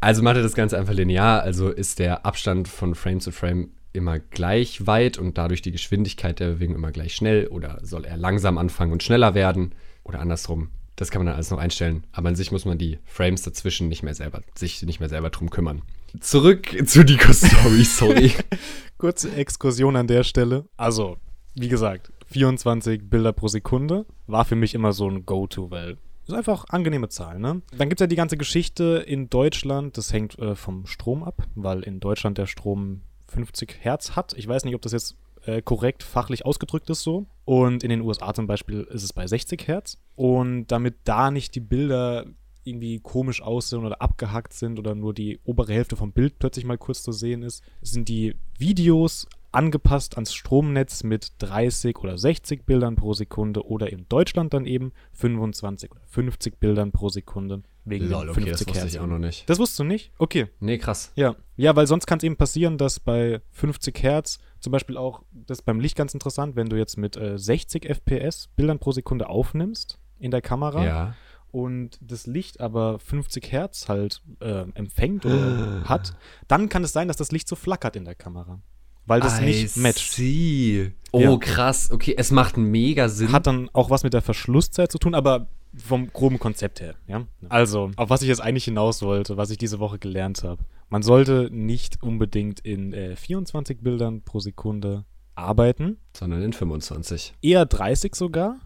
Also 0.00 0.22
macht 0.22 0.36
er 0.36 0.42
das 0.42 0.54
Ganze 0.54 0.78
einfach 0.78 0.92
linear, 0.92 1.42
also 1.42 1.70
ist 1.70 1.98
der 1.98 2.26
Abstand 2.26 2.68
von 2.68 2.94
Frame 2.94 3.20
zu 3.20 3.32
Frame 3.32 3.70
immer 3.94 4.18
gleich 4.18 4.86
weit 4.86 5.16
und 5.16 5.38
dadurch 5.38 5.62
die 5.62 5.70
Geschwindigkeit 5.70 6.40
der 6.40 6.48
Bewegung 6.48 6.74
immer 6.74 6.90
gleich 6.90 7.14
schnell 7.14 7.46
oder 7.46 7.78
soll 7.82 8.04
er 8.04 8.18
langsam 8.18 8.58
anfangen 8.58 8.92
und 8.92 9.02
schneller 9.02 9.34
werden 9.34 9.74
oder 10.02 10.20
andersrum. 10.20 10.68
Das 10.96 11.10
kann 11.10 11.20
man 11.20 11.26
dann 11.26 11.36
alles 11.36 11.50
noch 11.50 11.58
einstellen, 11.58 12.06
aber 12.12 12.28
an 12.28 12.36
sich 12.36 12.52
muss 12.52 12.66
man 12.66 12.76
die 12.76 12.98
Frames 13.04 13.42
dazwischen 13.42 13.88
nicht 13.88 14.02
mehr 14.02 14.14
selber, 14.14 14.42
sich 14.54 14.82
nicht 14.82 15.00
mehr 15.00 15.08
selber 15.08 15.30
drum 15.30 15.48
kümmern. 15.48 15.82
Zurück 16.20 16.68
zu 16.86 17.04
Dico 17.04 17.32
Story, 17.32 17.84
sorry. 17.84 18.32
Kurze 18.98 19.34
Exkursion 19.34 19.96
an 19.96 20.06
der 20.06 20.22
Stelle. 20.22 20.66
Also, 20.76 21.16
wie 21.54 21.68
gesagt, 21.68 22.12
24 22.34 23.08
Bilder 23.08 23.32
pro 23.32 23.46
Sekunde 23.46 24.06
war 24.26 24.44
für 24.44 24.56
mich 24.56 24.74
immer 24.74 24.92
so 24.92 25.08
ein 25.08 25.24
Go-To, 25.24 25.70
weil 25.70 25.98
ist 26.26 26.34
einfach 26.34 26.64
angenehme 26.68 27.08
Zahl, 27.08 27.38
ne? 27.38 27.62
Dann 27.78 27.88
gibt 27.88 28.00
es 28.00 28.02
ja 28.02 28.08
die 28.08 28.16
ganze 28.16 28.36
Geschichte 28.36 29.04
in 29.06 29.30
Deutschland, 29.30 29.96
das 29.96 30.12
hängt 30.12 30.36
äh, 30.40 30.56
vom 30.56 30.84
Strom 30.86 31.22
ab, 31.22 31.46
weil 31.54 31.82
in 31.84 32.00
Deutschland 32.00 32.36
der 32.36 32.46
Strom 32.46 33.02
50 33.28 33.76
Hertz 33.82 34.16
hat. 34.16 34.32
Ich 34.36 34.48
weiß 34.48 34.64
nicht, 34.64 34.74
ob 34.74 34.82
das 34.82 34.90
jetzt 34.90 35.16
äh, 35.44 35.62
korrekt 35.62 36.02
fachlich 36.02 36.44
ausgedrückt 36.44 36.90
ist 36.90 37.02
so. 37.02 37.26
Und 37.44 37.84
in 37.84 37.90
den 37.90 38.00
USA 38.00 38.34
zum 38.34 38.48
Beispiel 38.48 38.80
ist 38.80 39.04
es 39.04 39.12
bei 39.12 39.28
60 39.28 39.68
Hertz. 39.68 39.98
Und 40.16 40.66
damit 40.68 40.96
da 41.04 41.30
nicht 41.30 41.54
die 41.54 41.60
Bilder 41.60 42.26
irgendwie 42.64 42.98
komisch 42.98 43.42
aussehen 43.42 43.84
oder 43.84 44.02
abgehackt 44.02 44.54
sind 44.54 44.80
oder 44.80 44.96
nur 44.96 45.14
die 45.14 45.38
obere 45.44 45.72
Hälfte 45.72 45.94
vom 45.94 46.10
Bild 46.10 46.40
plötzlich 46.40 46.64
mal 46.64 46.78
kurz 46.78 47.04
zu 47.04 47.12
sehen 47.12 47.42
ist, 47.42 47.62
sind 47.80 48.08
die 48.08 48.34
Videos 48.58 49.28
angepasst 49.54 50.16
ans 50.16 50.34
Stromnetz 50.34 51.04
mit 51.04 51.32
30 51.38 51.98
oder 51.98 52.18
60 52.18 52.66
Bildern 52.66 52.96
pro 52.96 53.14
Sekunde 53.14 53.66
oder 53.66 53.90
in 53.92 54.08
Deutschland 54.08 54.52
dann 54.52 54.66
eben 54.66 54.92
25 55.12 55.92
oder 55.92 56.00
50 56.06 56.58
Bildern 56.58 56.92
pro 56.92 57.08
Sekunde. 57.08 57.62
Wegen 57.84 58.08
Lol, 58.08 58.30
okay, 58.30 58.40
50 58.40 58.66
das 58.66 58.74
wusste 58.74 58.88
ich 58.88 59.00
auch 59.00 59.06
noch 59.06 59.18
nicht. 59.18 59.48
Das 59.48 59.58
wusstest 59.58 59.80
du 59.80 59.84
nicht? 59.84 60.12
Okay. 60.18 60.48
Nee, 60.60 60.78
krass. 60.78 61.12
Ja, 61.16 61.36
ja 61.56 61.76
weil 61.76 61.86
sonst 61.86 62.06
kann 62.06 62.18
es 62.18 62.24
eben 62.24 62.36
passieren, 62.36 62.78
dass 62.78 62.98
bei 62.98 63.40
50 63.52 64.02
Hertz 64.02 64.38
zum 64.60 64.72
Beispiel 64.72 64.96
auch, 64.96 65.22
das 65.32 65.58
ist 65.58 65.64
beim 65.64 65.80
Licht 65.80 65.96
ganz 65.96 66.14
interessant, 66.14 66.56
wenn 66.56 66.68
du 66.68 66.76
jetzt 66.76 66.96
mit 66.96 67.16
äh, 67.16 67.38
60 67.38 67.84
FPS 67.84 68.48
Bildern 68.56 68.78
pro 68.78 68.92
Sekunde 68.92 69.28
aufnimmst 69.28 69.98
in 70.18 70.30
der 70.30 70.42
Kamera. 70.42 70.84
Ja 70.84 71.14
und 71.50 72.00
das 72.00 72.26
Licht 72.26 72.58
aber 72.58 72.98
50 72.98 73.52
Hertz 73.52 73.88
halt 73.88 74.22
äh, 74.40 74.64
empfängt 74.74 75.24
oder 75.24 75.84
hat, 75.88 76.16
dann 76.48 76.68
kann 76.68 76.82
es 76.82 76.92
sein, 76.92 77.06
dass 77.06 77.16
das 77.16 77.30
Licht 77.30 77.46
so 77.46 77.54
flackert 77.54 77.94
in 77.94 78.04
der 78.04 78.16
Kamera 78.16 78.60
weil 79.06 79.20
das 79.20 79.40
I 79.40 79.44
nicht 79.44 79.76
matcht. 79.76 80.12
See. 80.12 80.92
Oh, 81.12 81.20
ja. 81.20 81.36
krass. 81.36 81.90
Okay, 81.90 82.14
es 82.16 82.30
macht 82.30 82.56
mega 82.56 83.08
Sinn. 83.08 83.32
Hat 83.32 83.46
dann 83.46 83.70
auch 83.72 83.90
was 83.90 84.02
mit 84.02 84.14
der 84.14 84.22
Verschlusszeit 84.22 84.90
zu 84.90 84.98
tun, 84.98 85.14
aber 85.14 85.48
vom 85.76 86.12
groben 86.12 86.38
Konzept 86.38 86.80
her, 86.80 86.94
ja. 87.06 87.26
Also, 87.48 87.90
auf 87.96 88.10
was 88.10 88.22
ich 88.22 88.28
jetzt 88.28 88.40
eigentlich 88.40 88.64
hinaus 88.64 89.02
wollte, 89.02 89.36
was 89.36 89.50
ich 89.50 89.58
diese 89.58 89.80
Woche 89.80 89.98
gelernt 89.98 90.42
habe. 90.44 90.64
Man 90.88 91.02
sollte 91.02 91.48
nicht 91.50 92.02
unbedingt 92.02 92.60
in 92.60 92.92
äh, 92.92 93.16
24 93.16 93.80
Bildern 93.80 94.22
pro 94.22 94.40
Sekunde 94.40 95.04
arbeiten. 95.34 95.98
Sondern 96.16 96.42
in 96.42 96.52
25. 96.52 97.34
Eher 97.42 97.66
30 97.66 98.14
sogar. 98.14 98.60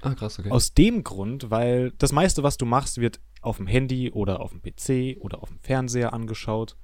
Ah, 0.00 0.14
krass, 0.14 0.38
okay. 0.38 0.50
Aus 0.50 0.74
dem 0.74 1.02
Grund, 1.02 1.50
weil 1.50 1.92
das 1.98 2.12
meiste, 2.12 2.42
was 2.42 2.56
du 2.56 2.66
machst, 2.66 3.00
wird 3.00 3.20
auf 3.40 3.56
dem 3.56 3.66
Handy 3.66 4.10
oder 4.10 4.40
auf 4.40 4.52
dem 4.52 4.62
PC 4.62 5.20
oder 5.20 5.42
auf 5.42 5.48
dem 5.48 5.58
Fernseher 5.60 6.12
angeschaut. 6.12 6.76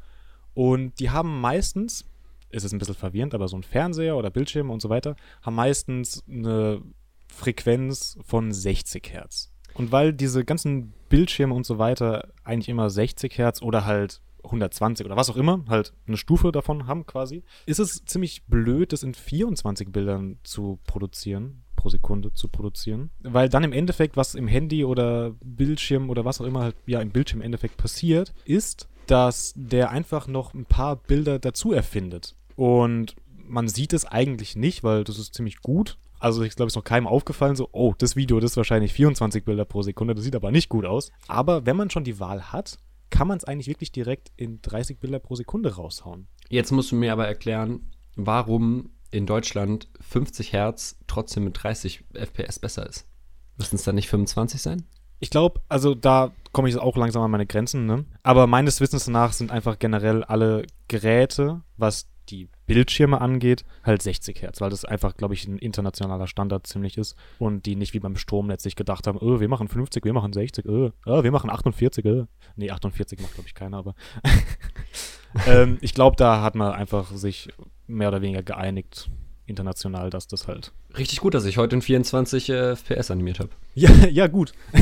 Und 0.55 0.99
die 0.99 1.11
haben 1.11 1.41
meistens 1.41 2.07
ist 2.51 2.65
es 2.65 2.73
ein 2.73 2.79
bisschen 2.79 2.95
verwirrend, 2.95 3.35
aber 3.35 3.49
so 3.49 3.57
ein 3.57 3.63
Fernseher 3.63 4.17
oder 4.17 4.31
Bildschirme 4.31 4.73
und 4.73 4.83
so 4.83 4.89
weiter 4.89 5.17
haben 5.43 5.55
meistens 5.55 6.25
eine 6.29 6.83
Frequenz 7.29 8.19
von 8.25 8.53
60 8.53 9.13
Hertz. 9.13 9.53
Und 9.75 9.93
weil 9.93 10.13
diese 10.13 10.45
ganzen 10.45 10.93
Bildschirme 11.09 11.55
und 11.55 11.65
so 11.65 11.79
weiter 11.79 12.29
eigentlich 12.45 12.69
immer 12.69 12.91
60 12.91 13.39
Hertz 13.39 13.63
oder 13.63 13.87
halt 13.87 14.21
120 14.45 15.07
oder 15.07 15.17
was 15.17 15.31
auch 15.31 15.37
immer, 15.37 15.65
halt 15.69 15.93
eine 16.07 16.17
Stufe 16.17 16.53
davon 16.53 16.87
haben 16.87 17.07
quasi, 17.07 17.43
ist 17.67 17.79
es 17.79 18.05
ziemlich 18.05 18.45
blöd, 18.47 18.93
das 18.93 19.03
in 19.03 19.15
24 19.15 19.93
Bildern 19.93 20.39
zu 20.43 20.79
produzieren, 20.87 21.63
pro 21.77 21.89
Sekunde 21.89 22.33
zu 22.33 22.49
produzieren. 22.49 23.11
Weil 23.21 23.49
dann 23.49 23.65
im 23.65 23.73
Endeffekt, 23.73 24.17
was 24.17 24.35
im 24.35 24.49
Handy 24.49 24.85
oder 24.85 25.35
Bildschirm 25.43 26.11
oder 26.11 26.25
was 26.25 26.41
auch 26.41 26.47
immer 26.47 26.61
halt 26.63 26.77
ja 26.87 27.01
im 27.01 27.11
Bildschirm 27.11 27.41
im 27.41 27.47
Endeffekt 27.47 27.77
passiert, 27.77 28.33
ist, 28.45 28.89
dass 29.07 29.53
der 29.57 29.91
einfach 29.91 30.27
noch 30.27 30.55
ein 30.55 30.67
paar 30.67 30.97
Bilder 30.97 31.39
dazu 31.39 31.73
erfindet. 31.73 32.37
Und 32.57 33.17
man 33.47 33.69
sieht 33.69 33.93
es 33.93 34.05
eigentlich 34.05 34.57
nicht, 34.57 34.85
weil 34.85 35.05
das 35.05 35.19
ist 35.19 35.35
ziemlich 35.35 35.61
gut. 35.61 35.99
Also 36.19 36.43
ich 36.43 36.55
glaube, 36.55 36.69
es 36.69 36.73
ist 36.73 36.77
noch 36.77 36.85
keinem 36.85 37.07
aufgefallen, 37.07 37.57
so, 37.57 37.69
oh, 37.73 37.95
das 37.97 38.15
Video, 38.15 38.41
das 38.41 38.53
ist 38.53 38.57
wahrscheinlich 38.57 38.93
24 38.93 39.45
Bilder 39.45 39.65
pro 39.65 39.83
Sekunde, 39.83 40.15
das 40.15 40.25
sieht 40.25 40.37
aber 40.37 40.51
nicht 40.51 40.69
gut 40.69 40.85
aus. 40.85 41.11
Aber 41.29 41.65
wenn 41.65 41.77
man 41.77 41.89
schon 41.89 42.05
die 42.05 42.21
Wahl 42.21 42.53
hat, 42.53 42.79
kann 43.09 43.27
man 43.27 43.39
es 43.39 43.45
eigentlich 43.45 43.69
wirklich 43.69 43.91
direkt 43.91 44.31
in 44.37 44.61
30 44.63 44.99
Bilder 45.01 45.19
pro 45.19 45.35
Sekunde 45.35 45.75
raushauen. 45.75 46.29
Jetzt 46.49 46.73
musst 46.73 46.93
du 46.93 46.97
mir 46.97 47.13
aber 47.13 47.27
erklären, 47.27 47.91
warum 48.17 48.91
in 49.11 49.27
Deutschland 49.27 49.89
50 50.01 50.53
Hertz 50.53 50.97
trotzdem 51.07 51.45
mit 51.45 51.63
30 51.63 52.05
FPS 52.13 52.59
besser 52.59 52.87
ist. 52.89 53.07
Müssen 53.57 53.77
es 53.77 53.83
dann 53.83 53.95
nicht 53.95 54.09
25 54.09 54.63
sein? 54.63 54.85
Ich 55.19 55.31
glaube, 55.31 55.61
also 55.69 55.95
da 55.95 56.33
komme 56.53 56.69
ich 56.69 56.77
auch 56.79 56.97
langsam 56.97 57.23
an 57.23 57.31
meine 57.31 57.47
Grenzen, 57.47 57.87
ne? 57.87 58.07
Aber 58.23 58.47
meines 58.47 58.81
Wissens 58.81 59.07
nach 59.07 59.33
sind 59.33 59.51
einfach 59.51 59.79
generell 59.79 60.25
alle 60.25 60.67
Geräte, 60.89 61.63
was 61.77 62.10
die 62.31 62.49
Bildschirme 62.67 63.21
angeht, 63.21 63.65
halt 63.85 64.03
60 64.03 64.43
Hertz, 64.43 64.61
weil 64.61 64.71
das 64.71 64.85
einfach, 64.85 65.17
glaube 65.17 65.35
ich, 65.35 65.47
ein 65.47 65.59
internationaler 65.59 66.27
Standard 66.27 66.67
ziemlich 66.67 66.97
ist 66.99 67.17
und 67.39 67.67
die 67.67 67.77
nicht 67.77 67.95
wie 67.95 68.01
beim 68.01 68.17
Stromnetz 68.17 68.63
sich 68.63 68.77
gedacht 68.77 69.07
haben, 69.07 69.19
oh, 69.19 69.41
wir 69.41 69.49
machen 69.49 69.69
50, 69.69 70.05
wir 70.05 70.13
machen 70.13 70.33
60, 70.33 70.67
oh, 70.69 70.91
oh 71.07 71.23
wir 71.23 71.33
machen 71.33 71.51
48, 71.51 72.05
oh. 72.07 72.27
Nee, 72.57 72.71
48 72.71 73.21
macht, 73.21 73.35
glaube 73.35 73.49
ich, 73.49 73.55
keiner, 73.55 73.79
aber 73.79 73.95
ähm, 75.47 75.79
ich 75.81 75.95
glaube, 75.95 76.17
da 76.17 76.43
hat 76.43 76.55
man 76.55 76.73
einfach 76.73 77.11
sich 77.11 77.49
mehr 77.87 78.09
oder 78.09 78.23
weniger 78.23 78.43
geeinigt 78.43 79.11
international, 79.51 80.11
dass 80.11 80.27
das 80.27 80.49
halt. 80.49 80.73
Richtig 80.97 81.21
gut, 81.21 81.35
dass 81.35 81.45
ich 81.45 81.59
heute 81.59 81.77
in 81.77 81.83
24 81.83 82.49
äh, 82.49 82.77
FPS 82.77 83.11
animiert 83.11 83.41
habe. 83.41 83.51
Ja, 83.75 83.91
ja, 84.11 84.27
gut. 84.27 84.53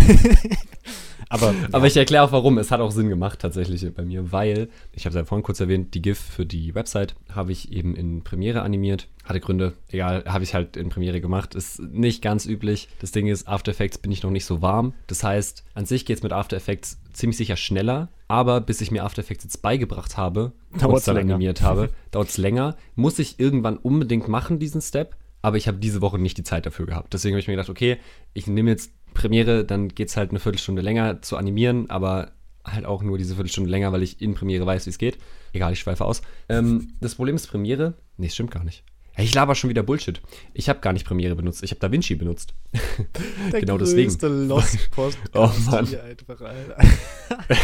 Aber, 1.28 1.54
aber 1.72 1.86
ich 1.86 1.96
erkläre 1.96 2.24
auch 2.24 2.32
warum. 2.32 2.58
Es 2.58 2.70
hat 2.70 2.80
auch 2.80 2.90
Sinn 2.90 3.08
gemacht 3.08 3.40
tatsächlich 3.40 3.86
bei 3.94 4.04
mir, 4.04 4.32
weil, 4.32 4.68
ich 4.92 5.04
habe 5.04 5.10
es 5.10 5.16
ja 5.16 5.24
vorhin 5.24 5.42
kurz 5.42 5.60
erwähnt, 5.60 5.94
die 5.94 6.02
GIF 6.02 6.18
für 6.18 6.46
die 6.46 6.74
Website 6.74 7.14
habe 7.30 7.52
ich 7.52 7.72
eben 7.72 7.94
in 7.94 8.22
Premiere 8.22 8.62
animiert. 8.62 9.08
Hatte 9.24 9.40
Gründe, 9.40 9.74
egal, 9.90 10.24
habe 10.26 10.44
ich 10.44 10.54
halt 10.54 10.76
in 10.76 10.88
Premiere 10.88 11.20
gemacht. 11.20 11.54
Ist 11.54 11.80
nicht 11.80 12.22
ganz 12.22 12.46
üblich. 12.46 12.88
Das 13.00 13.12
Ding 13.12 13.26
ist, 13.26 13.46
After 13.46 13.70
Effects 13.70 13.98
bin 13.98 14.10
ich 14.10 14.22
noch 14.22 14.30
nicht 14.30 14.46
so 14.46 14.62
warm. 14.62 14.94
Das 15.06 15.22
heißt, 15.22 15.64
an 15.74 15.84
sich 15.84 16.06
geht 16.06 16.16
es 16.16 16.22
mit 16.22 16.32
After 16.32 16.56
Effects 16.56 16.98
ziemlich 17.18 17.36
sicher 17.36 17.56
schneller, 17.56 18.10
aber 18.28 18.60
bis 18.60 18.80
ich 18.80 18.90
mir 18.90 19.04
After 19.04 19.20
Effects 19.20 19.44
jetzt 19.44 19.62
beigebracht 19.62 20.16
habe 20.16 20.52
dauert 20.78 20.98
es 20.98 21.04
dann 21.04 21.16
länger. 21.16 21.34
animiert 21.34 21.62
habe, 21.62 21.90
dauert 22.10 22.28
es 22.28 22.38
länger. 22.38 22.76
Muss 22.94 23.18
ich 23.18 23.38
irgendwann 23.40 23.76
unbedingt 23.76 24.28
machen, 24.28 24.58
diesen 24.58 24.80
Step. 24.80 25.16
Aber 25.40 25.56
ich 25.56 25.68
habe 25.68 25.78
diese 25.78 26.00
Woche 26.00 26.18
nicht 26.18 26.36
die 26.36 26.42
Zeit 26.42 26.66
dafür 26.66 26.86
gehabt. 26.86 27.14
Deswegen 27.14 27.34
habe 27.34 27.40
ich 27.40 27.46
mir 27.46 27.54
gedacht, 27.54 27.70
okay, 27.70 27.98
ich 28.34 28.48
nehme 28.48 28.70
jetzt 28.70 28.90
Premiere, 29.14 29.64
dann 29.64 29.88
geht 29.88 30.08
es 30.08 30.16
halt 30.16 30.30
eine 30.30 30.40
Viertelstunde 30.40 30.82
länger 30.82 31.22
zu 31.22 31.36
animieren, 31.36 31.88
aber 31.90 32.32
halt 32.64 32.84
auch 32.84 33.02
nur 33.02 33.18
diese 33.18 33.34
Viertelstunde 33.34 33.70
länger, 33.70 33.92
weil 33.92 34.02
ich 34.02 34.20
in 34.20 34.34
Premiere 34.34 34.66
weiß, 34.66 34.86
wie 34.86 34.90
es 34.90 34.98
geht. 34.98 35.18
Egal, 35.52 35.72
ich 35.72 35.78
schweife 35.78 36.04
aus. 36.04 36.22
Ähm, 36.48 36.92
das 37.00 37.14
Problem 37.14 37.36
ist 37.36 37.46
Premiere. 37.46 37.94
Nee, 38.16 38.28
stimmt 38.28 38.50
gar 38.50 38.64
nicht. 38.64 38.84
Ich 39.18 39.34
laber 39.34 39.54
schon 39.54 39.68
wieder 39.68 39.82
Bullshit. 39.82 40.20
Ich 40.54 40.68
habe 40.68 40.80
gar 40.80 40.92
nicht 40.92 41.04
Premiere 41.04 41.34
benutzt. 41.34 41.62
Ich 41.64 41.70
habe 41.72 41.80
DaVinci 41.80 42.14
benutzt. 42.14 42.54
Der 43.52 43.60
genau 43.60 43.76
deswegen. 43.76 44.16
Lost 44.48 44.90
Post 44.92 45.18
Oh, 45.34 45.50
Mann. 45.66 45.86
einfach. 45.86 46.40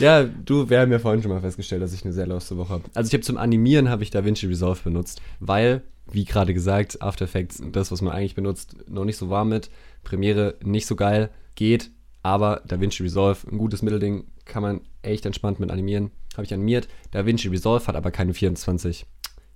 Ja, 0.00 0.24
du, 0.24 0.68
wir 0.68 0.80
haben 0.80 0.90
ja 0.90 0.98
vorhin 0.98 1.22
schon 1.22 1.30
mal 1.30 1.40
festgestellt, 1.40 1.80
dass 1.80 1.92
ich 1.92 2.04
eine 2.04 2.12
sehr 2.12 2.26
loste 2.26 2.56
Woche 2.56 2.70
habe. 2.70 2.84
Also 2.94 3.06
ich 3.06 3.14
habe 3.14 3.22
zum 3.22 3.36
Animieren 3.36 3.88
habe 3.88 4.02
ich 4.02 4.10
DaVinci 4.10 4.46
Resolve 4.46 4.80
benutzt, 4.82 5.22
weil, 5.38 5.82
wie 6.10 6.24
gerade 6.24 6.52
gesagt, 6.54 7.00
After 7.00 7.24
Effects, 7.24 7.62
das, 7.70 7.92
was 7.92 8.02
man 8.02 8.12
eigentlich 8.12 8.34
benutzt, 8.34 8.74
noch 8.88 9.04
nicht 9.04 9.16
so 9.16 9.30
warm 9.30 9.50
mit. 9.50 9.70
Premiere 10.02 10.56
nicht 10.64 10.86
so 10.86 10.96
geil, 10.96 11.30
geht, 11.54 11.92
aber 12.24 12.62
DaVinci 12.66 13.04
Resolve, 13.04 13.38
ein 13.50 13.58
gutes 13.58 13.82
Mittelding, 13.82 14.24
kann 14.44 14.62
man 14.62 14.80
echt 15.02 15.24
entspannt 15.24 15.60
mit 15.60 15.70
animieren. 15.70 16.10
Habe 16.34 16.44
ich 16.44 16.52
animiert. 16.52 16.88
DaVinci 17.12 17.46
Resolve 17.48 17.86
hat 17.86 17.94
aber 17.94 18.10
keine 18.10 18.34
24, 18.34 19.06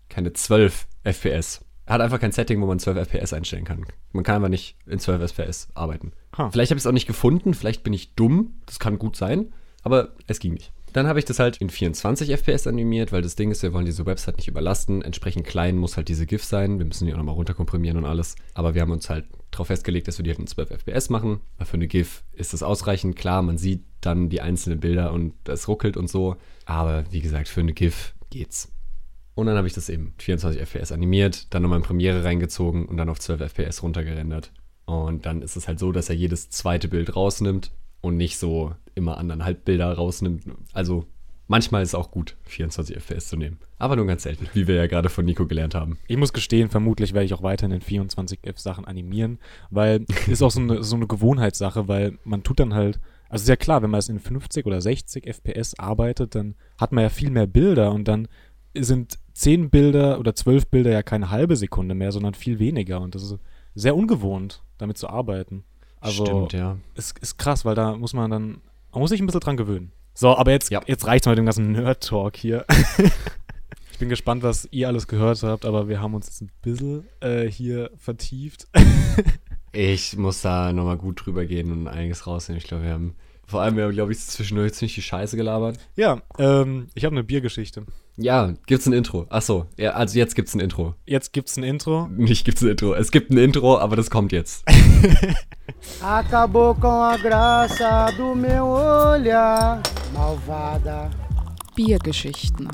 keine 0.09 0.33
12 0.33 0.87
FPS. 1.05 1.65
Er 1.87 1.95
hat 1.95 2.01
einfach 2.03 2.21
kein 2.21 2.33
Setting, 2.33 2.61
wo 2.61 2.67
man 2.67 2.79
12 2.79 3.09
FPS 3.09 3.33
einstellen 3.33 3.65
kann. 3.65 3.87
Man 4.13 4.25
kann 4.25 4.37
aber 4.37 4.49
nicht 4.49 4.77
in 4.87 4.99
12 4.99 5.33
FPS 5.33 5.69
arbeiten. 5.75 6.13
Ha. 6.37 6.51
Vielleicht 6.51 6.71
habe 6.71 6.79
ich 6.79 6.83
es 6.83 6.87
auch 6.87 6.93
nicht 6.93 7.07
gefunden, 7.07 7.55
vielleicht 7.55 7.83
bin 7.83 7.93
ich 7.93 8.15
dumm, 8.15 8.61
das 8.67 8.79
kann 8.79 8.99
gut 8.99 9.17
sein, 9.17 9.53
aber 9.83 10.15
es 10.27 10.39
ging 10.39 10.53
nicht. 10.53 10.73
Dann 10.93 11.07
habe 11.07 11.19
ich 11.19 11.25
das 11.25 11.39
halt 11.39 11.59
in 11.59 11.71
24 11.71 12.31
FPS 12.31 12.67
animiert, 12.67 13.13
weil 13.13 13.23
das 13.23 13.37
Ding 13.37 13.51
ist, 13.51 13.63
wir 13.63 13.73
wollen 13.73 13.85
diese 13.85 14.07
Website 14.07 14.37
nicht 14.37 14.49
überlasten. 14.49 15.03
Entsprechend 15.03 15.47
klein 15.47 15.77
muss 15.77 15.97
halt 15.97 16.09
diese 16.09 16.27
GIF 16.27 16.45
sein. 16.45 16.79
Wir 16.79 16.87
müssen 16.87 17.07
die 17.07 17.13
auch 17.13 17.19
nochmal 17.19 17.35
runterkomprimieren 17.35 17.99
und 17.99 18.05
alles. 18.05 18.37
Aber 18.55 18.75
wir 18.75 18.83
haben 18.83 18.91
uns 18.91 19.11
halt 19.11 19.27
darauf 19.51 19.67
festgelegt, 19.67 20.09
dass 20.09 20.19
wir 20.19 20.25
die 20.25 20.31
halt 20.31 20.39
in 20.39 20.47
12 20.47 20.71
FPS 20.71 21.11
machen. 21.11 21.41
Weil 21.59 21.67
für 21.67 21.75
eine 21.75 21.89
GIF 21.89 22.25
ist 22.33 22.53
das 22.53 22.63
ausreichend. 22.63 23.17
Klar, 23.17 23.43
man 23.43 23.59
sieht 23.59 23.85
dann 24.01 24.31
die 24.31 24.41
einzelnen 24.41 24.81
Bilder 24.81 25.13
und 25.13 25.35
es 25.47 25.69
ruckelt 25.69 25.97
und 25.97 26.09
so. 26.09 26.37
Aber 26.65 27.05
wie 27.11 27.21
gesagt, 27.21 27.49
für 27.49 27.61
eine 27.61 27.75
GIF 27.75 28.15
geht's. 28.31 28.73
Und 29.39 29.47
dann 29.47 29.57
habe 29.57 29.69
ich 29.69 29.73
das 29.73 29.89
eben 29.89 30.15
24 30.19 30.61
FPS 30.61 30.91
animiert, 30.91 31.55
dann 31.55 31.63
nochmal 31.63 31.79
in 31.79 31.85
Premiere 31.85 32.25
reingezogen 32.25 32.87
und 32.87 32.97
dann 32.97 33.09
auf 33.09 33.21
12 33.21 33.41
FPS 33.53 33.85
runtergerendert. 33.85 34.51
Und 34.85 35.27
dann 35.27 35.43
ist 35.43 35.55
es 35.55 35.69
halt 35.69 35.79
so, 35.79 35.93
dass 35.93 36.09
er 36.09 36.17
jedes 36.17 36.51
zweite 36.51 36.89
Bild 36.89 37.15
rausnimmt 37.15 37.71
und 38.01 38.17
nicht 38.17 38.37
so 38.37 38.73
immer 38.97 39.17
anderthalb 39.17 39.65
Bilder 39.65 39.93
rausnimmt. 39.93 40.43
Also 40.73 41.05
manchmal 41.47 41.85
ist 41.85 41.91
es 41.91 41.95
auch 41.95 42.11
gut, 42.11 42.35
24 42.47 42.97
FPS 42.97 43.29
zu 43.29 43.37
nehmen. 43.37 43.61
Aber 43.79 43.95
nur 43.95 44.09
ganz 44.09 44.25
selten, 44.25 44.49
wie 44.55 44.67
wir 44.67 44.75
ja 44.75 44.89
gerade 44.89 45.09
von 45.09 45.25
Nico 45.25 45.47
gelernt 45.47 45.77
haben. 45.77 45.99
Ich 46.09 46.17
muss 46.17 46.33
gestehen, 46.33 46.69
vermutlich 46.69 47.15
werde 47.15 47.27
ich 47.27 47.33
auch 47.33 47.45
weiterhin 47.45 47.77
in 47.77 47.81
24 47.81 48.41
F 48.43 48.59
Sachen 48.59 48.87
animieren, 48.87 49.39
weil 49.71 50.05
ist 50.27 50.43
auch 50.43 50.51
so 50.51 50.59
eine, 50.59 50.83
so 50.83 50.97
eine 50.97 51.07
Gewohnheitssache, 51.07 51.87
weil 51.87 52.19
man 52.25 52.43
tut 52.43 52.59
dann 52.59 52.75
halt, 52.75 52.99
also 53.29 53.45
ist 53.45 53.49
ja 53.49 53.55
klar, 53.55 53.83
wenn 53.83 53.91
man 53.91 54.01
es 54.01 54.09
in 54.09 54.19
50 54.19 54.67
oder 54.67 54.81
60 54.81 55.29
FPS 55.29 55.79
arbeitet, 55.79 56.35
dann 56.35 56.57
hat 56.77 56.91
man 56.91 57.05
ja 57.05 57.09
viel 57.09 57.31
mehr 57.31 57.47
Bilder 57.47 57.93
und 57.93 58.09
dann 58.09 58.27
sind 58.77 59.19
10 59.39 59.71
Bilder 59.71 60.19
oder 60.19 60.35
12 60.35 60.67
Bilder 60.67 60.91
ja 60.91 61.03
keine 61.05 61.31
halbe 61.31 61.57
Sekunde 61.57 61.95
mehr, 61.95 62.11
sondern 62.11 62.35
viel 62.35 62.59
weniger 62.59 63.01
und 63.01 63.15
das 63.15 63.23
ist 63.23 63.37
sehr 63.75 63.95
ungewohnt, 63.95 64.63
damit 64.79 64.99
zu 64.99 65.09
arbeiten. 65.09 65.65
Also 66.01 66.27
Stimmt, 66.27 66.53
ja. 66.55 66.77
ist, 66.95 67.17
ist 67.21 67.39
krass, 67.39 67.65
weil 67.65 67.75
da 67.77 67.97
muss 67.97 68.15
man 68.15 68.31
dann, 68.31 68.61
man 68.93 69.01
muss 69.01 69.11
sich 69.11 69.21
ein 69.21 69.27
bisschen 69.27 69.41
dran 69.41 69.57
gewöhnen. 69.57 69.93
So, 70.15 70.37
aber 70.37 70.51
jetzt, 70.51 70.71
Ja. 70.71 70.81
jetzt 70.87 71.07
reicht's 71.07 71.27
mal 71.27 71.33
mit 71.33 71.39
dem 71.39 71.45
ganzen 71.45 71.71
Nerd-Talk 71.71 72.37
hier. 72.37 72.65
ich 73.93 73.99
bin 73.99 74.09
gespannt, 74.09 74.43
was 74.43 74.67
ihr 74.73 74.89
alles 74.89 75.07
gehört 75.07 75.43
habt, 75.45 75.65
aber 75.65 75.89
wir 75.89 76.01
haben 76.01 76.15
uns 76.15 76.27
jetzt 76.27 76.43
ein 76.43 76.51
bisschen 76.63 77.05
äh, 77.21 77.47
hier 77.49 77.91
vertieft. 77.97 78.67
Ich 79.71 80.17
muss 80.17 80.41
da 80.41 80.73
nochmal 80.73 80.97
gut 80.97 81.25
drüber 81.27 81.45
gehen 81.45 81.71
und 81.71 81.89
einiges 81.89 82.27
rausnehmen. 82.27 82.59
Ich 82.59 82.67
glaube, 82.67 82.85
wir 82.85 82.91
haben, 82.93 83.15
vor 83.47 83.61
allem, 83.61 83.77
wir 83.77 83.85
haben, 83.85 83.93
glaube 83.93 84.13
ich, 84.13 84.19
zwischendurch 84.19 84.73
ziemlich 84.73 84.95
die 84.95 85.03
Scheiße 85.03 85.37
gelabert. 85.37 85.79
ja, 85.95 86.23
ähm, 86.39 86.89
ich 86.95 87.05
habe 87.05 87.15
eine 87.15 87.23
Biergeschichte. 87.23 87.85
Ja, 88.21 88.53
gibt's 88.67 88.85
ein 88.87 88.93
Intro? 88.93 89.27
Achso, 89.29 89.67
ja, 89.77 89.93
also 89.93 90.19
jetzt 90.19 90.35
gibt's 90.35 90.53
ein 90.53 90.59
Intro. 90.59 90.97
Jetzt 91.07 91.33
gibt's 91.33 91.57
ein 91.57 91.63
Intro. 91.63 92.09
Nicht 92.09 92.45
gibt's 92.45 92.61
ein 92.63 92.69
Intro. 92.69 92.95
Es 92.95 93.13
gibt 93.13 93.31
ein 93.31 93.39
Intro, 93.39 93.79
aber 93.79 93.95
das 93.95 94.11
kommt 94.11 94.33
jetzt. 94.33 94.65
Acabou 96.03 96.75
com 96.75 96.89
a 96.89 97.17
graça 97.17 98.11
do 98.17 98.35
meu 98.35 98.67
olhar, 98.67 99.81
malvada. 100.13 101.11
Biergeschichten. 101.77 102.69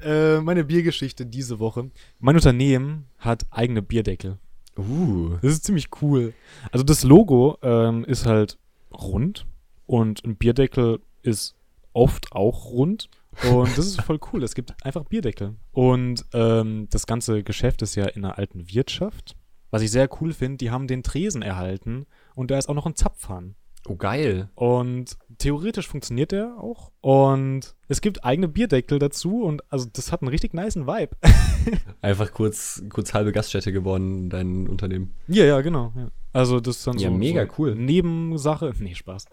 Äh, 0.00 0.40
meine 0.40 0.64
Biergeschichte 0.64 1.24
diese 1.24 1.60
Woche. 1.60 1.92
Mein 2.18 2.34
Unternehmen 2.34 3.06
hat 3.18 3.46
eigene 3.50 3.82
Bierdeckel. 3.82 4.38
Uh. 4.76 5.36
Das 5.42 5.52
ist 5.52 5.64
ziemlich 5.64 5.90
cool. 6.02 6.34
Also 6.72 6.84
das 6.84 7.04
Logo 7.04 7.56
ähm, 7.62 8.04
ist 8.04 8.26
halt 8.26 8.58
rund 8.90 9.46
und 9.86 10.24
ein 10.24 10.34
Bierdeckel 10.34 10.98
ist 11.22 11.54
oft 11.92 12.32
auch 12.32 12.66
rund. 12.72 13.08
Und 13.50 13.76
das 13.78 13.86
ist 13.86 14.00
voll 14.02 14.18
cool. 14.32 14.42
Es 14.42 14.54
gibt 14.54 14.74
einfach 14.84 15.04
Bierdeckel. 15.04 15.54
Und 15.72 16.24
ähm, 16.32 16.88
das 16.90 17.06
ganze 17.06 17.42
Geschäft 17.42 17.82
ist 17.82 17.94
ja 17.94 18.06
in 18.06 18.24
einer 18.24 18.38
alten 18.38 18.68
Wirtschaft. 18.68 19.36
Was 19.70 19.82
ich 19.82 19.90
sehr 19.90 20.08
cool 20.20 20.32
finde, 20.32 20.58
die 20.58 20.70
haben 20.70 20.86
den 20.86 21.02
Tresen 21.02 21.42
erhalten 21.42 22.06
und 22.34 22.50
da 22.50 22.58
ist 22.58 22.68
auch 22.68 22.74
noch 22.74 22.86
ein 22.86 22.96
Zapfhahn. 22.96 23.54
Oh, 23.86 23.96
geil. 23.96 24.50
Und 24.54 25.16
theoretisch 25.38 25.86
funktioniert 25.88 26.32
der 26.32 26.58
auch. 26.58 26.90
Und 27.00 27.74
es 27.88 28.00
gibt 28.00 28.24
eigene 28.24 28.48
Bierdeckel 28.48 28.98
dazu 28.98 29.42
und 29.42 29.62
also 29.72 29.86
das 29.92 30.10
hat 30.10 30.22
einen 30.22 30.28
richtig 30.28 30.52
niceen 30.52 30.86
Vibe. 30.86 31.16
Einfach 32.00 32.32
kurz, 32.32 32.82
kurz 32.90 33.14
halbe 33.14 33.32
Gaststätte 33.32 33.72
geworden, 33.72 34.30
dein 34.30 34.68
Unternehmen. 34.68 35.14
Ja, 35.28 35.44
ja, 35.44 35.60
genau. 35.60 35.92
Ja. 35.96 36.08
Also 36.32 36.60
das 36.60 36.78
ist 36.78 36.86
dann 36.86 36.98
Ja, 36.98 37.08
so, 37.08 37.14
mega 37.14 37.46
so 37.46 37.52
cool. 37.58 37.74
Nebensache. 37.74 38.72
Nee, 38.78 38.94
Spaß. 38.96 39.26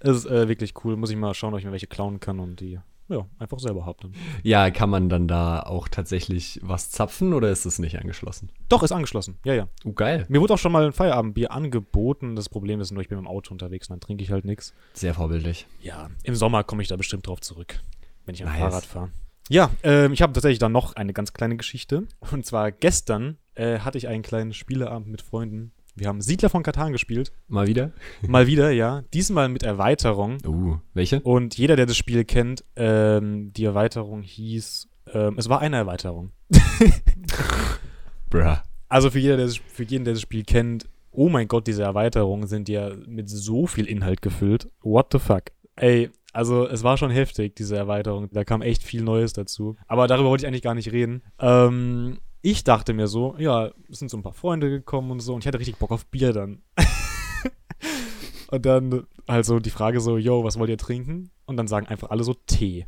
Es 0.00 0.16
ist 0.16 0.26
äh, 0.26 0.48
wirklich 0.48 0.74
cool. 0.84 0.96
Muss 0.96 1.10
ich 1.10 1.16
mal 1.16 1.34
schauen, 1.34 1.54
ob 1.54 1.60
ich 1.60 1.64
mir 1.64 1.72
welche 1.72 1.86
klauen 1.86 2.20
kann 2.20 2.40
und 2.40 2.60
die 2.60 2.78
ja, 3.08 3.26
einfach 3.38 3.58
selber 3.58 3.86
hab 3.86 4.00
dann. 4.00 4.12
Ja, 4.42 4.70
kann 4.70 4.90
man 4.90 5.08
dann 5.08 5.28
da 5.28 5.60
auch 5.60 5.88
tatsächlich 5.88 6.60
was 6.62 6.90
zapfen 6.90 7.32
oder 7.32 7.50
ist 7.50 7.64
es 7.64 7.78
nicht 7.78 7.98
angeschlossen? 7.98 8.50
Doch, 8.68 8.82
ist 8.82 8.92
angeschlossen. 8.92 9.38
Ja, 9.44 9.54
ja. 9.54 9.68
Oh, 9.84 9.92
geil. 9.92 10.26
Mir 10.28 10.40
wurde 10.40 10.54
auch 10.54 10.58
schon 10.58 10.72
mal 10.72 10.84
ein 10.84 10.92
Feierabendbier 10.92 11.52
angeboten. 11.52 12.36
Das 12.36 12.48
Problem 12.48 12.80
ist 12.80 12.90
nur, 12.90 13.02
ich 13.02 13.08
bin 13.08 13.18
mit 13.18 13.26
dem 13.26 13.28
Auto 13.28 13.52
unterwegs 13.52 13.88
und 13.88 13.94
dann 13.94 14.00
trinke 14.00 14.22
ich 14.22 14.30
halt 14.30 14.44
nichts. 14.44 14.74
Sehr 14.92 15.14
vorbildlich. 15.14 15.66
Ja, 15.80 16.10
im 16.22 16.34
Sommer 16.34 16.64
komme 16.64 16.82
ich 16.82 16.88
da 16.88 16.96
bestimmt 16.96 17.26
drauf 17.26 17.40
zurück, 17.40 17.80
wenn 18.26 18.34
ich 18.34 18.42
am 18.42 18.50
Nice. 18.50 18.60
Fahrrad 18.60 18.84
fahre. 18.84 19.10
Ja, 19.48 19.70
ähm, 19.82 20.12
ich 20.12 20.20
habe 20.20 20.34
tatsächlich 20.34 20.58
dann 20.58 20.72
noch 20.72 20.94
eine 20.94 21.14
ganz 21.14 21.32
kleine 21.32 21.56
Geschichte. 21.56 22.06
Und 22.30 22.44
zwar 22.44 22.70
gestern 22.70 23.38
äh, 23.54 23.78
hatte 23.78 23.96
ich 23.96 24.08
einen 24.08 24.22
kleinen 24.22 24.52
Spieleabend 24.52 25.08
mit 25.08 25.22
Freunden. 25.22 25.72
Wir 25.98 26.06
haben 26.06 26.20
Siedler 26.20 26.48
von 26.48 26.62
Katan 26.62 26.92
gespielt. 26.92 27.32
Mal 27.48 27.66
wieder? 27.66 27.92
Mal 28.26 28.46
wieder, 28.46 28.70
ja. 28.70 29.02
Diesmal 29.12 29.48
mit 29.48 29.64
Erweiterung. 29.64 30.38
Uh, 30.46 30.76
welche? 30.94 31.20
Und 31.20 31.58
jeder, 31.58 31.74
der 31.74 31.86
das 31.86 31.96
Spiel 31.96 32.24
kennt, 32.24 32.64
ähm, 32.76 33.52
die 33.52 33.64
Erweiterung 33.64 34.22
hieß, 34.22 34.88
ähm, 35.12 35.34
es 35.38 35.48
war 35.48 35.60
eine 35.60 35.76
Erweiterung. 35.76 36.30
Bruh. 38.30 38.56
Also 38.88 39.10
für, 39.10 39.18
jeder, 39.18 39.36
der 39.36 39.46
das, 39.46 39.56
für 39.56 39.82
jeden, 39.82 40.04
der 40.04 40.14
das 40.14 40.22
Spiel 40.22 40.44
kennt, 40.44 40.88
oh 41.10 41.28
mein 41.28 41.48
Gott, 41.48 41.66
diese 41.66 41.82
Erweiterungen 41.82 42.46
sind 42.46 42.68
ja 42.68 42.92
mit 43.06 43.28
so 43.28 43.66
viel 43.66 43.86
Inhalt 43.86 44.22
gefüllt. 44.22 44.70
What 44.82 45.08
the 45.12 45.18
fuck? 45.18 45.44
Ey, 45.74 46.10
also 46.32 46.68
es 46.68 46.84
war 46.84 46.96
schon 46.96 47.10
heftig, 47.10 47.56
diese 47.56 47.76
Erweiterung. 47.76 48.28
Da 48.30 48.44
kam 48.44 48.62
echt 48.62 48.84
viel 48.84 49.02
Neues 49.02 49.32
dazu. 49.32 49.76
Aber 49.88 50.06
darüber 50.06 50.28
wollte 50.28 50.44
ich 50.44 50.46
eigentlich 50.46 50.62
gar 50.62 50.74
nicht 50.74 50.92
reden. 50.92 51.22
Ähm, 51.40 52.18
ich 52.42 52.64
dachte 52.64 52.92
mir 52.94 53.08
so, 53.08 53.34
ja, 53.38 53.70
es 53.90 53.98
sind 53.98 54.10
so 54.10 54.16
ein 54.16 54.22
paar 54.22 54.32
Freunde 54.32 54.70
gekommen 54.70 55.10
und 55.10 55.20
so 55.20 55.34
und 55.34 55.40
ich 55.40 55.46
hatte 55.46 55.58
richtig 55.58 55.76
Bock 55.76 55.90
auf 55.90 56.06
Bier 56.06 56.32
dann. 56.32 56.62
und 58.50 58.64
dann 58.64 59.06
also 59.26 59.58
die 59.58 59.70
Frage 59.70 60.00
so, 60.00 60.16
yo, 60.16 60.42
was 60.44 60.58
wollt 60.58 60.70
ihr 60.70 60.78
trinken? 60.78 61.30
Und 61.44 61.56
dann 61.56 61.68
sagen 61.68 61.86
einfach 61.86 62.10
alle 62.10 62.24
so 62.24 62.34
Tee. 62.34 62.86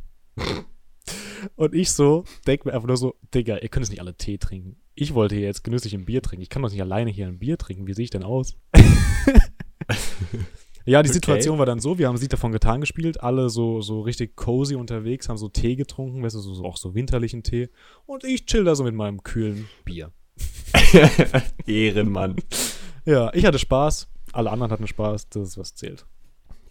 und 1.55 1.75
ich 1.75 1.91
so, 1.91 2.23
denk 2.47 2.65
mir 2.65 2.73
einfach 2.73 2.87
nur 2.87 2.97
so, 2.97 3.15
Digga, 3.33 3.57
ihr 3.57 3.69
könnt 3.69 3.85
jetzt 3.85 3.91
nicht 3.91 4.01
alle 4.01 4.15
Tee 4.15 4.37
trinken. 4.37 4.77
Ich 4.95 5.13
wollte 5.13 5.35
hier 5.35 5.45
jetzt 5.45 5.63
genüsslich 5.63 5.93
ein 5.93 6.05
Bier 6.05 6.21
trinken. 6.21 6.43
Ich 6.43 6.49
kann 6.49 6.61
doch 6.61 6.71
nicht 6.71 6.81
alleine 6.81 7.11
hier 7.11 7.27
ein 7.27 7.39
Bier 7.39 7.57
trinken. 7.57 7.87
Wie 7.87 7.93
sehe 7.93 8.03
ich 8.03 8.09
denn 8.09 8.23
aus? 8.23 8.57
Ja, 10.85 11.03
die 11.03 11.09
Okay. 11.09 11.13
Situation 11.13 11.59
war 11.59 11.65
dann 11.65 11.79
so, 11.79 11.97
wir 11.97 12.07
haben 12.07 12.17
Sieg 12.17 12.29
davon 12.29 12.51
getan 12.51 12.81
gespielt, 12.81 13.21
alle 13.21 13.49
so, 13.49 13.81
so 13.81 14.01
richtig 14.01 14.35
cozy 14.35 14.75
unterwegs, 14.75 15.29
haben 15.29 15.37
so 15.37 15.49
Tee 15.49 15.75
getrunken, 15.75 16.23
weißt 16.23 16.35
du, 16.35 16.39
so, 16.39 16.53
so 16.53 16.65
auch 16.65 16.77
so 16.77 16.95
winterlichen 16.95 17.43
Tee. 17.43 17.69
Und 18.05 18.23
ich 18.23 18.45
chill 18.45 18.63
da 18.63 18.75
so 18.75 18.83
mit 18.83 18.95
meinem 18.95 19.23
kühlen 19.23 19.67
Bier. 19.85 20.11
Ehrenmann. 21.65 22.35
Ja, 23.05 23.31
ich 23.33 23.45
hatte 23.45 23.59
Spaß, 23.59 24.09
alle 24.33 24.51
anderen 24.51 24.71
hatten 24.71 24.87
Spaß, 24.87 25.29
das 25.29 25.49
ist 25.49 25.57
was 25.57 25.75
zählt. 25.75 26.05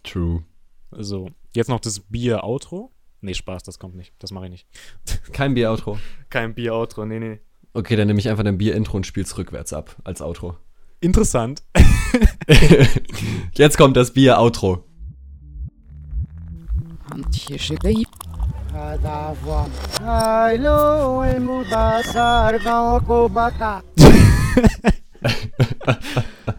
True. 0.03 0.43
So, 0.91 1.29
jetzt 1.55 1.69
noch 1.69 1.79
das 1.79 1.99
Bier-Outro. 1.99 2.91
Nee, 3.21 3.33
Spaß, 3.33 3.63
das 3.63 3.79
kommt 3.79 3.95
nicht. 3.95 4.13
Das 4.19 4.31
mache 4.31 4.45
ich 4.45 4.51
nicht. 4.51 4.67
Kein 5.31 5.53
Bier-Outro. 5.53 5.99
Kein 6.29 6.53
Bier-Outro, 6.55 7.05
nee, 7.05 7.19
nee. 7.19 7.39
Okay, 7.73 7.95
dann 7.95 8.07
nehme 8.07 8.19
ich 8.19 8.27
einfach 8.27 8.43
dein 8.43 8.57
Bier-Intro 8.57 8.97
und 8.97 9.05
spiel's 9.05 9.37
rückwärts 9.37 9.71
ab 9.71 9.95
als 10.03 10.21
Outro. 10.21 10.57
Interessant. 10.99 11.63
Jetzt 13.53 13.77
kommt 13.77 13.97
das 13.97 14.11
Bier-Outro. 14.13 14.83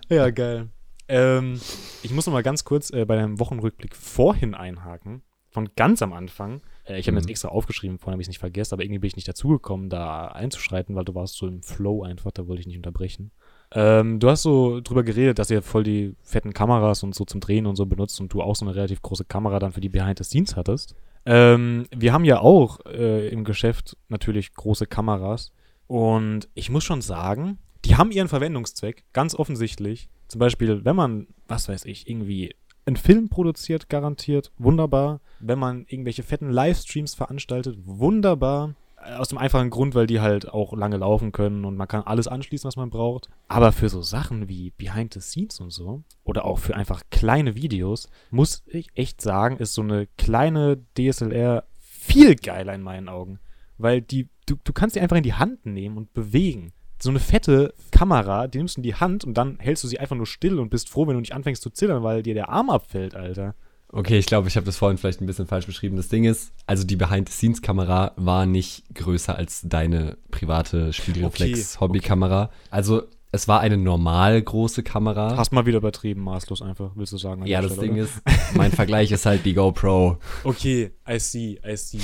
Ja, 0.08 0.30
geil. 0.30 0.68
Ähm, 1.08 1.60
ich 2.02 2.12
muss 2.12 2.26
noch 2.26 2.32
mal 2.32 2.42
ganz 2.42 2.64
kurz 2.64 2.90
äh, 2.90 3.04
bei 3.04 3.16
deinem 3.16 3.38
Wochenrückblick 3.40 3.96
vorhin 3.96 4.54
einhaken. 4.54 5.22
Von 5.50 5.68
ganz 5.76 6.00
am 6.02 6.12
Anfang. 6.12 6.60
Äh, 6.86 6.98
ich 6.98 7.06
habe 7.06 7.12
mir 7.12 7.18
Mhm. 7.20 7.22
jetzt 7.24 7.30
extra 7.30 7.48
aufgeschrieben, 7.48 7.98
vorhin 7.98 8.12
habe 8.14 8.22
ich 8.22 8.26
es 8.26 8.30
nicht 8.30 8.38
vergessen, 8.38 8.74
aber 8.74 8.84
irgendwie 8.84 9.00
bin 9.00 9.08
ich 9.08 9.16
nicht 9.16 9.28
dazugekommen, 9.28 9.90
da 9.90 10.28
einzuschreiten, 10.28 10.94
weil 10.94 11.04
du 11.04 11.14
warst 11.14 11.36
so 11.36 11.46
im 11.46 11.62
Flow 11.62 12.02
einfach, 12.02 12.30
da 12.30 12.46
wollte 12.46 12.60
ich 12.60 12.66
nicht 12.66 12.76
unterbrechen. 12.76 13.32
Ähm, 13.74 14.20
du 14.20 14.28
hast 14.28 14.42
so 14.42 14.80
drüber 14.80 15.02
geredet, 15.02 15.38
dass 15.38 15.50
ihr 15.50 15.62
voll 15.62 15.82
die 15.82 16.14
fetten 16.22 16.52
Kameras 16.52 17.02
und 17.02 17.14
so 17.14 17.24
zum 17.24 17.40
Drehen 17.40 17.66
und 17.66 17.76
so 17.76 17.86
benutzt 17.86 18.20
und 18.20 18.32
du 18.32 18.42
auch 18.42 18.56
so 18.56 18.66
eine 18.66 18.74
relativ 18.74 19.00
große 19.00 19.24
Kamera 19.24 19.58
dann 19.58 19.72
für 19.72 19.80
die 19.80 19.88
Behind 19.88 20.18
the 20.18 20.24
Scenes 20.24 20.56
hattest. 20.56 20.94
Ähm, 21.24 21.86
wir 21.94 22.12
haben 22.12 22.24
ja 22.24 22.40
auch 22.40 22.80
äh, 22.86 23.28
im 23.28 23.44
Geschäft 23.44 23.96
natürlich 24.08 24.54
große 24.54 24.86
Kameras 24.86 25.52
und 25.86 26.48
ich 26.54 26.70
muss 26.70 26.84
schon 26.84 27.00
sagen, 27.00 27.58
die 27.84 27.96
haben 27.96 28.10
ihren 28.10 28.28
Verwendungszweck, 28.28 29.04
ganz 29.12 29.34
offensichtlich. 29.34 30.08
Zum 30.28 30.38
Beispiel, 30.38 30.84
wenn 30.84 30.96
man, 30.96 31.26
was 31.48 31.68
weiß 31.68 31.84
ich, 31.84 32.08
irgendwie 32.08 32.54
einen 32.86 32.96
Film 32.96 33.28
produziert, 33.28 33.88
garantiert, 33.88 34.52
wunderbar. 34.58 35.20
Wenn 35.40 35.58
man 35.58 35.84
irgendwelche 35.88 36.22
fetten 36.22 36.50
Livestreams 36.50 37.14
veranstaltet, 37.14 37.78
wunderbar. 37.84 38.74
Äh, 39.04 39.14
Aus 39.14 39.28
dem 39.28 39.38
einfachen 39.38 39.70
Grund, 39.70 39.94
weil 39.94 40.06
die 40.06 40.20
halt 40.20 40.48
auch 40.48 40.74
lange 40.74 40.96
laufen 40.96 41.32
können 41.32 41.64
und 41.64 41.76
man 41.76 41.88
kann 41.88 42.02
alles 42.02 42.28
anschließen, 42.28 42.66
was 42.66 42.76
man 42.76 42.90
braucht. 42.90 43.28
Aber 43.48 43.72
für 43.72 43.88
so 43.88 44.02
Sachen 44.02 44.48
wie 44.48 44.70
Behind 44.70 45.12
the 45.14 45.20
Scenes 45.20 45.60
und 45.60 45.70
so, 45.70 46.02
oder 46.24 46.44
auch 46.44 46.58
für 46.58 46.76
einfach 46.76 47.02
kleine 47.10 47.54
Videos, 47.54 48.08
muss 48.30 48.62
ich 48.66 48.88
echt 48.94 49.20
sagen, 49.20 49.56
ist 49.56 49.74
so 49.74 49.82
eine 49.82 50.06
kleine 50.18 50.82
DSLR 50.96 51.64
viel 51.78 52.34
geiler 52.34 52.74
in 52.74 52.82
meinen 52.82 53.08
Augen. 53.08 53.38
Weil 53.78 54.02
die, 54.02 54.28
du, 54.46 54.56
du 54.62 54.72
kannst 54.72 54.96
die 54.96 55.00
einfach 55.00 55.16
in 55.16 55.22
die 55.22 55.34
Hand 55.34 55.66
nehmen 55.66 55.96
und 55.96 56.12
bewegen. 56.12 56.72
So 57.00 57.10
eine 57.10 57.18
fette 57.18 57.74
Kamera, 57.90 58.46
die 58.46 58.58
nimmst 58.58 58.76
du 58.76 58.80
in 58.80 58.84
die 58.84 58.94
Hand 58.94 59.24
und 59.24 59.34
dann 59.34 59.58
hältst 59.58 59.82
du 59.82 59.88
sie 59.88 59.98
einfach 59.98 60.14
nur 60.14 60.26
still 60.26 60.60
und 60.60 60.70
bist 60.70 60.88
froh, 60.88 61.06
wenn 61.06 61.14
du 61.14 61.20
nicht 61.20 61.34
anfängst 61.34 61.62
zu 61.62 61.70
zittern, 61.70 62.04
weil 62.04 62.22
dir 62.22 62.34
der 62.34 62.48
Arm 62.48 62.70
abfällt, 62.70 63.16
Alter. 63.16 63.56
Okay, 63.94 64.18
ich 64.18 64.26
glaube, 64.26 64.48
ich 64.48 64.56
habe 64.56 64.64
das 64.64 64.78
vorhin 64.78 64.96
vielleicht 64.96 65.20
ein 65.20 65.26
bisschen 65.26 65.46
falsch 65.46 65.66
beschrieben. 65.66 65.96
Das 65.96 66.08
Ding 66.08 66.24
ist, 66.24 66.52
also 66.66 66.82
die 66.84 66.96
Behind-the-Scenes-Kamera 66.96 68.12
war 68.16 68.46
nicht 68.46 68.84
größer 68.94 69.36
als 69.36 69.60
deine 69.64 70.16
private 70.30 70.94
Spiegelreflex-Hobbykamera. 70.94 72.50
Also 72.70 73.02
es 73.32 73.48
war 73.48 73.60
eine 73.60 73.76
normal 73.76 74.40
große 74.40 74.82
Kamera. 74.82 75.36
Hast 75.36 75.52
mal 75.52 75.66
wieder 75.66 75.78
übertrieben, 75.78 76.22
maßlos 76.22 76.62
einfach, 76.62 76.92
willst 76.94 77.12
du 77.12 77.18
sagen. 77.18 77.46
ja, 77.46 77.60
das 77.60 77.72
Stelle, 77.72 77.86
Ding 77.86 77.96
oder? 77.96 78.04
ist, 78.04 78.22
mein 78.54 78.72
Vergleich 78.72 79.12
ist 79.12 79.26
halt 79.26 79.44
die 79.44 79.54
GoPro. 79.54 80.18
Okay, 80.44 80.92
I 81.08 81.18
see, 81.18 81.58
I 81.66 81.76
see. 81.76 81.98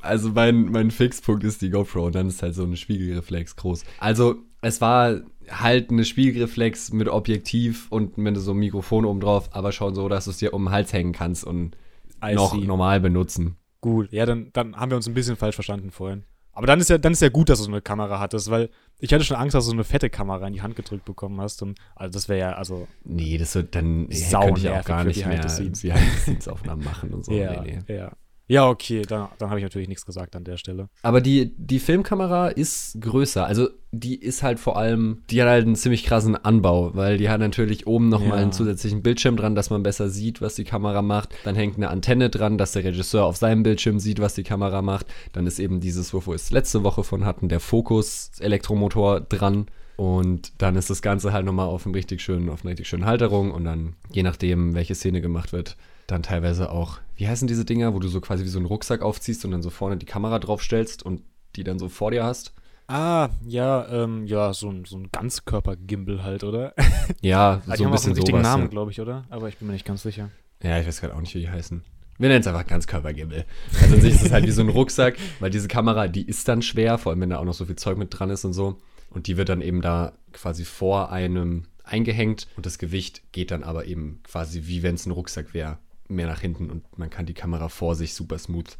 Also 0.00 0.30
mein, 0.30 0.66
mein 0.66 0.90
Fixpunkt 0.90 1.44
ist 1.44 1.62
die 1.62 1.70
GoPro 1.70 2.06
und 2.06 2.14
dann 2.14 2.28
ist 2.28 2.42
halt 2.42 2.54
so 2.54 2.64
eine 2.64 2.76
Spiegelreflex 2.76 3.56
groß. 3.56 3.84
Also 3.98 4.36
es 4.62 4.80
war 4.80 5.20
halt 5.48 5.90
eine 5.90 6.04
Spiegelreflex 6.04 6.92
mit 6.92 7.08
Objektiv 7.08 7.90
und 7.90 8.18
mit 8.18 8.36
so 8.36 8.52
einem 8.52 8.60
Mikrofon 8.60 9.04
oben 9.04 9.20
drauf, 9.20 9.48
aber 9.52 9.72
schon 9.72 9.94
so, 9.94 10.08
dass 10.08 10.24
du 10.24 10.30
es 10.30 10.38
dir 10.38 10.54
um 10.54 10.64
den 10.66 10.72
Hals 10.72 10.92
hängen 10.92 11.12
kannst 11.12 11.44
und 11.44 11.76
I 12.24 12.34
noch 12.34 12.54
see. 12.54 12.64
normal 12.64 13.00
benutzen. 13.00 13.56
Gut, 13.80 14.12
ja, 14.12 14.26
dann, 14.26 14.50
dann 14.52 14.76
haben 14.76 14.90
wir 14.90 14.96
uns 14.96 15.08
ein 15.08 15.14
bisschen 15.14 15.36
falsch 15.36 15.54
verstanden 15.54 15.90
vorhin. 15.90 16.24
Aber 16.52 16.66
dann 16.66 16.80
ist 16.80 16.90
ja, 16.90 16.98
dann 16.98 17.12
ist 17.12 17.22
ja 17.22 17.28
gut, 17.28 17.48
dass 17.48 17.58
du 17.58 17.64
so 17.64 17.70
eine 17.70 17.80
Kamera 17.80 18.18
hattest, 18.18 18.50
weil 18.50 18.68
ich 18.98 19.12
hatte 19.14 19.24
schon 19.24 19.36
Angst, 19.36 19.54
dass 19.54 19.64
du 19.64 19.70
so 19.70 19.74
eine 19.74 19.84
fette 19.84 20.10
Kamera 20.10 20.46
in 20.46 20.52
die 20.52 20.62
Hand 20.62 20.76
gedrückt 20.76 21.04
bekommen 21.04 21.40
hast. 21.40 21.62
Und 21.62 21.78
also 21.94 22.12
das 22.12 22.28
wäre 22.28 22.40
ja, 22.40 22.52
also, 22.52 22.86
Nee, 23.04 23.38
das 23.38 23.54
wird 23.54 23.74
dann 23.74 24.08
könnte 24.08 24.60
ich 24.60 24.68
auch 24.68 24.84
gar 24.84 25.04
nicht 25.04 25.24
mehr 25.24 25.42
the 25.42 25.48
Scenes. 25.48 25.80
Behind-the-Scenes-Aufnahmen 25.80 26.84
machen 26.84 27.14
und 27.14 27.24
so. 27.24 27.32
ja, 27.34 27.62
Nee, 27.62 27.78
nee. 27.88 27.96
ja. 27.96 28.12
Ja, 28.50 28.68
okay, 28.68 29.02
dann, 29.02 29.28
dann 29.38 29.48
habe 29.50 29.60
ich 29.60 29.62
natürlich 29.62 29.86
nichts 29.86 30.04
gesagt 30.04 30.34
an 30.34 30.42
der 30.42 30.56
Stelle. 30.56 30.88
Aber 31.02 31.20
die, 31.20 31.54
die 31.56 31.78
Filmkamera 31.78 32.48
ist 32.48 33.00
größer. 33.00 33.46
Also 33.46 33.68
die 33.92 34.16
ist 34.16 34.42
halt 34.42 34.58
vor 34.58 34.76
allem, 34.76 35.22
die 35.30 35.40
hat 35.40 35.48
halt 35.48 35.66
einen 35.66 35.76
ziemlich 35.76 36.02
krassen 36.02 36.34
Anbau, 36.34 36.90
weil 36.96 37.16
die 37.16 37.28
hat 37.28 37.38
natürlich 37.38 37.86
oben 37.86 38.08
nochmal 38.08 38.38
Ja. 38.38 38.42
einen 38.42 38.50
zusätzlichen 38.52 39.02
Bildschirm 39.04 39.36
dran, 39.36 39.54
dass 39.54 39.70
man 39.70 39.84
besser 39.84 40.10
sieht, 40.10 40.40
was 40.42 40.56
die 40.56 40.64
Kamera 40.64 41.00
macht. 41.00 41.32
Dann 41.44 41.54
hängt 41.54 41.76
eine 41.76 41.90
Antenne 41.90 42.28
dran, 42.28 42.58
dass 42.58 42.72
der 42.72 42.82
Regisseur 42.82 43.24
auf 43.24 43.36
seinem 43.36 43.62
Bildschirm 43.62 44.00
sieht, 44.00 44.18
was 44.18 44.34
die 44.34 44.42
Kamera 44.42 44.82
macht. 44.82 45.06
Dann 45.32 45.46
ist 45.46 45.60
eben 45.60 45.78
dieses, 45.78 46.12
wovor 46.12 46.32
wir 46.32 46.36
es 46.36 46.50
letzte 46.50 46.82
Woche 46.82 47.04
von 47.04 47.24
hatten, 47.24 47.48
der 47.48 47.60
Fokus-Elektromotor 47.60 49.20
dran. 49.20 49.66
Und 49.96 50.52
dann 50.58 50.76
ist 50.76 50.88
das 50.90 51.02
Ganze 51.02 51.32
halt 51.32 51.44
nochmal 51.44 51.66
auf 51.66 51.84
einem 51.84 51.94
richtig 51.94 52.22
schönen, 52.22 52.48
auf 52.48 52.62
einer 52.64 52.70
richtig 52.70 52.88
schönen 52.88 53.04
Halterung 53.04 53.50
und 53.52 53.64
dann, 53.64 53.94
je 54.10 54.22
nachdem, 54.22 54.74
welche 54.74 54.94
Szene 54.94 55.20
gemacht 55.20 55.52
wird, 55.52 55.76
dann 56.10 56.22
teilweise 56.22 56.70
auch, 56.70 56.98
wie 57.16 57.28
heißen 57.28 57.48
diese 57.48 57.64
Dinger, 57.64 57.94
wo 57.94 57.98
du 57.98 58.08
so 58.08 58.20
quasi 58.20 58.44
wie 58.44 58.48
so 58.48 58.58
einen 58.58 58.66
Rucksack 58.66 59.02
aufziehst 59.02 59.44
und 59.44 59.50
dann 59.50 59.62
so 59.62 59.70
vorne 59.70 59.96
die 59.96 60.06
Kamera 60.06 60.38
draufstellst 60.38 61.02
und 61.02 61.22
die 61.56 61.64
dann 61.64 61.78
so 61.78 61.88
vor 61.88 62.10
dir 62.10 62.24
hast. 62.24 62.54
Ah, 62.86 63.28
ja, 63.46 63.86
ähm, 63.88 64.26
ja, 64.26 64.52
so 64.52 64.68
ein, 64.68 64.84
so 64.84 64.96
ein 64.96 65.10
Ganzkörper-Gimbal 65.12 66.24
halt, 66.24 66.42
oder? 66.44 66.74
Ja, 67.20 67.62
Ah, 67.66 67.72
die 67.72 67.78
so 67.78 67.84
ein 67.84 67.86
haben 67.86 67.86
auch 67.86 67.92
bisschen 67.92 68.10
einen 68.10 68.16
richtigen 68.16 68.38
sowas. 68.38 68.50
Namen, 68.50 68.62
ja. 68.64 68.68
glaube 68.68 68.90
ich, 68.90 69.00
oder? 69.00 69.24
Aber 69.30 69.48
ich 69.48 69.58
bin 69.58 69.68
mir 69.68 69.74
nicht 69.74 69.86
ganz 69.86 70.02
sicher. 70.02 70.30
Ja, 70.62 70.78
ich 70.80 70.86
weiß 70.86 71.00
gerade 71.00 71.14
auch 71.14 71.20
nicht, 71.20 71.34
wie 71.34 71.40
die 71.40 71.50
heißen. 71.50 71.82
Wir 72.18 72.28
nennen 72.28 72.40
es 72.40 72.46
einfach 72.46 72.66
Ganzkörpergimbal. 72.66 73.46
Also 73.80 73.94
an 73.94 74.00
sich 74.00 74.14
ist 74.14 74.26
es 74.26 74.32
halt 74.32 74.46
wie 74.46 74.50
so 74.50 74.60
ein 74.62 74.68
Rucksack, 74.68 75.16
weil 75.40 75.50
diese 75.50 75.68
Kamera, 75.68 76.08
die 76.08 76.26
ist 76.26 76.48
dann 76.48 76.62
schwer, 76.62 76.98
vor 76.98 77.12
allem 77.12 77.20
wenn 77.20 77.30
da 77.30 77.38
auch 77.38 77.44
noch 77.44 77.54
so 77.54 77.64
viel 77.64 77.76
Zeug 77.76 77.96
mit 77.96 78.08
dran 78.18 78.28
ist 78.30 78.44
und 78.44 78.52
so. 78.52 78.78
Und 79.08 79.26
die 79.26 79.36
wird 79.36 79.48
dann 79.48 79.60
eben 79.62 79.80
da 79.82 80.12
quasi 80.32 80.64
vor 80.64 81.10
einem 81.12 81.64
eingehängt 81.84 82.46
und 82.56 82.66
das 82.66 82.78
Gewicht 82.78 83.32
geht 83.32 83.50
dann 83.50 83.64
aber 83.64 83.86
eben 83.86 84.20
quasi 84.24 84.62
wie 84.66 84.82
wenn 84.82 84.94
es 84.94 85.06
ein 85.06 85.10
Rucksack 85.12 85.54
wäre, 85.54 85.78
mehr 86.10 86.26
nach 86.26 86.40
hinten 86.40 86.70
und 86.70 86.98
man 86.98 87.10
kann 87.10 87.26
die 87.26 87.34
Kamera 87.34 87.68
vor 87.68 87.94
sich 87.94 88.14
super 88.14 88.38
smooth 88.38 88.78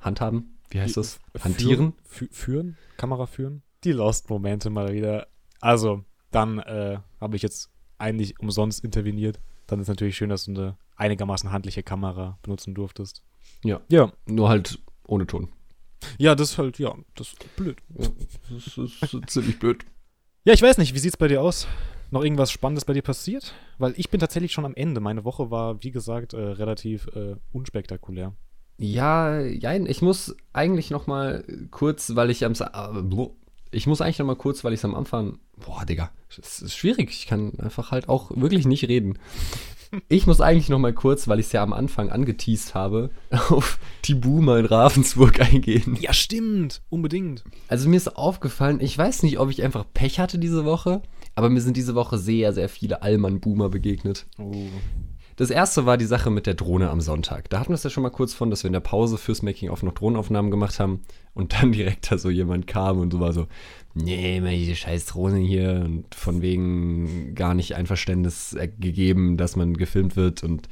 handhaben. 0.00 0.58
Wie 0.70 0.80
heißt 0.80 0.96
das? 0.96 1.20
Hantieren? 1.38 1.92
Fü 2.04 2.28
führen? 2.30 2.76
Kamera 2.96 3.26
führen? 3.26 3.62
Die 3.84 3.92
Lost-Momente 3.92 4.70
mal 4.70 4.92
wieder. 4.92 5.28
Also, 5.60 6.04
dann 6.30 6.58
äh, 6.60 6.98
habe 7.20 7.36
ich 7.36 7.42
jetzt 7.42 7.70
eigentlich 7.98 8.40
umsonst 8.40 8.84
interveniert. 8.84 9.40
Dann 9.66 9.80
ist 9.80 9.88
natürlich 9.88 10.16
schön, 10.16 10.30
dass 10.30 10.44
du 10.44 10.52
eine 10.52 10.76
einigermaßen 10.96 11.52
handliche 11.52 11.82
Kamera 11.82 12.38
benutzen 12.42 12.74
durftest. 12.74 13.22
Ja. 13.64 13.80
Ja. 13.88 14.12
Nur 14.26 14.48
halt 14.48 14.78
ohne 15.06 15.26
Ton. 15.26 15.48
Ja, 16.18 16.34
das 16.34 16.52
ist 16.52 16.58
halt, 16.58 16.78
ja, 16.78 16.94
das 17.14 17.28
ist 17.28 17.56
blöd. 17.56 17.80
Das 18.50 18.78
ist, 18.78 19.30
ziemlich 19.30 19.58
blöd. 19.58 19.84
Ja, 20.44 20.52
ich 20.52 20.62
weiß 20.62 20.78
nicht, 20.78 20.94
wie 20.94 20.98
sieht's 20.98 21.16
bei 21.16 21.28
dir 21.28 21.40
aus? 21.40 21.68
Noch 22.12 22.22
irgendwas 22.22 22.52
Spannendes 22.52 22.84
bei 22.84 22.92
dir 22.92 23.02
passiert? 23.02 23.54
Weil 23.78 23.94
ich 23.96 24.10
bin 24.10 24.20
tatsächlich 24.20 24.52
schon 24.52 24.66
am 24.66 24.74
Ende. 24.74 25.00
Meine 25.00 25.24
Woche 25.24 25.50
war, 25.50 25.82
wie 25.82 25.90
gesagt, 25.90 26.34
äh, 26.34 26.40
relativ 26.40 27.06
äh, 27.08 27.36
unspektakulär. 27.52 28.34
Ja, 28.76 29.40
jein, 29.40 29.86
ich 29.86 30.02
muss 30.02 30.36
eigentlich 30.52 30.90
noch 30.90 31.06
mal 31.06 31.42
kurz, 31.70 32.14
weil 32.14 32.30
ich 32.30 32.44
am 32.44 32.52
äh, 32.52 33.26
ich 33.70 33.86
muss 33.86 34.02
eigentlich 34.02 34.18
noch 34.18 34.26
mal 34.26 34.36
kurz, 34.36 34.62
weil 34.62 34.74
ich 34.74 34.80
es 34.80 34.84
am 34.84 34.94
Anfang, 34.94 35.38
boah, 35.56 35.86
Digga, 35.86 36.10
es 36.28 36.60
ist 36.60 36.76
schwierig. 36.76 37.10
Ich 37.10 37.26
kann 37.26 37.58
einfach 37.58 37.90
halt 37.90 38.10
auch 38.10 38.30
wirklich 38.34 38.66
nicht 38.66 38.86
reden. 38.88 39.18
Ich 40.08 40.26
muss 40.26 40.40
eigentlich 40.40 40.68
noch 40.68 40.78
mal 40.78 40.92
kurz, 40.92 41.28
weil 41.28 41.38
ich 41.38 41.46
es 41.46 41.52
ja 41.52 41.62
am 41.62 41.72
Anfang 41.72 42.10
angeteased 42.10 42.74
habe, 42.74 43.10
auf 43.30 43.78
die 44.04 44.14
Boomer 44.14 44.58
in 44.58 44.66
Ravensburg 44.66 45.40
eingehen. 45.40 45.96
Ja, 46.00 46.12
stimmt. 46.12 46.82
Unbedingt. 46.90 47.44
Also 47.68 47.88
mir 47.88 47.96
ist 47.96 48.16
aufgefallen, 48.16 48.80
ich 48.80 48.96
weiß 48.96 49.22
nicht, 49.22 49.38
ob 49.38 49.50
ich 49.50 49.62
einfach 49.62 49.84
Pech 49.92 50.18
hatte 50.18 50.38
diese 50.38 50.64
Woche, 50.64 51.02
aber 51.34 51.50
mir 51.50 51.60
sind 51.60 51.76
diese 51.76 51.94
Woche 51.94 52.18
sehr, 52.18 52.52
sehr 52.52 52.68
viele 52.68 53.02
Allmann-Boomer 53.02 53.68
begegnet. 53.68 54.26
Oh. 54.38 54.66
Das 55.36 55.50
erste 55.50 55.86
war 55.86 55.96
die 55.96 56.04
Sache 56.04 56.30
mit 56.30 56.46
der 56.46 56.54
Drohne 56.54 56.90
am 56.90 57.00
Sonntag. 57.00 57.48
Da 57.48 57.58
hatten 57.58 57.70
wir 57.70 57.74
es 57.74 57.82
ja 57.82 57.90
schon 57.90 58.02
mal 58.02 58.10
kurz 58.10 58.34
von, 58.34 58.50
dass 58.50 58.64
wir 58.64 58.68
in 58.68 58.74
der 58.74 58.80
Pause 58.80 59.16
fürs 59.16 59.42
Making-of 59.42 59.82
noch 59.82 59.94
Drohnenaufnahmen 59.94 60.50
gemacht 60.50 60.78
haben 60.78 61.00
und 61.34 61.54
dann 61.54 61.72
direkt 61.72 62.12
da 62.12 62.18
so 62.18 62.28
jemand 62.28 62.66
kam 62.66 62.98
und 62.98 63.12
so 63.12 63.20
war 63.20 63.32
so, 63.32 63.46
nee, 63.94 64.36
immer 64.36 64.50
diese 64.50 64.76
scheiß 64.76 65.06
Drohne 65.06 65.38
hier 65.38 65.82
und 65.84 66.14
von 66.14 66.42
wegen 66.42 67.34
gar 67.34 67.54
nicht 67.54 67.74
Einverständnis 67.74 68.56
gegeben, 68.78 69.36
dass 69.38 69.56
man 69.56 69.74
gefilmt 69.74 70.16
wird 70.16 70.42
und 70.42 70.68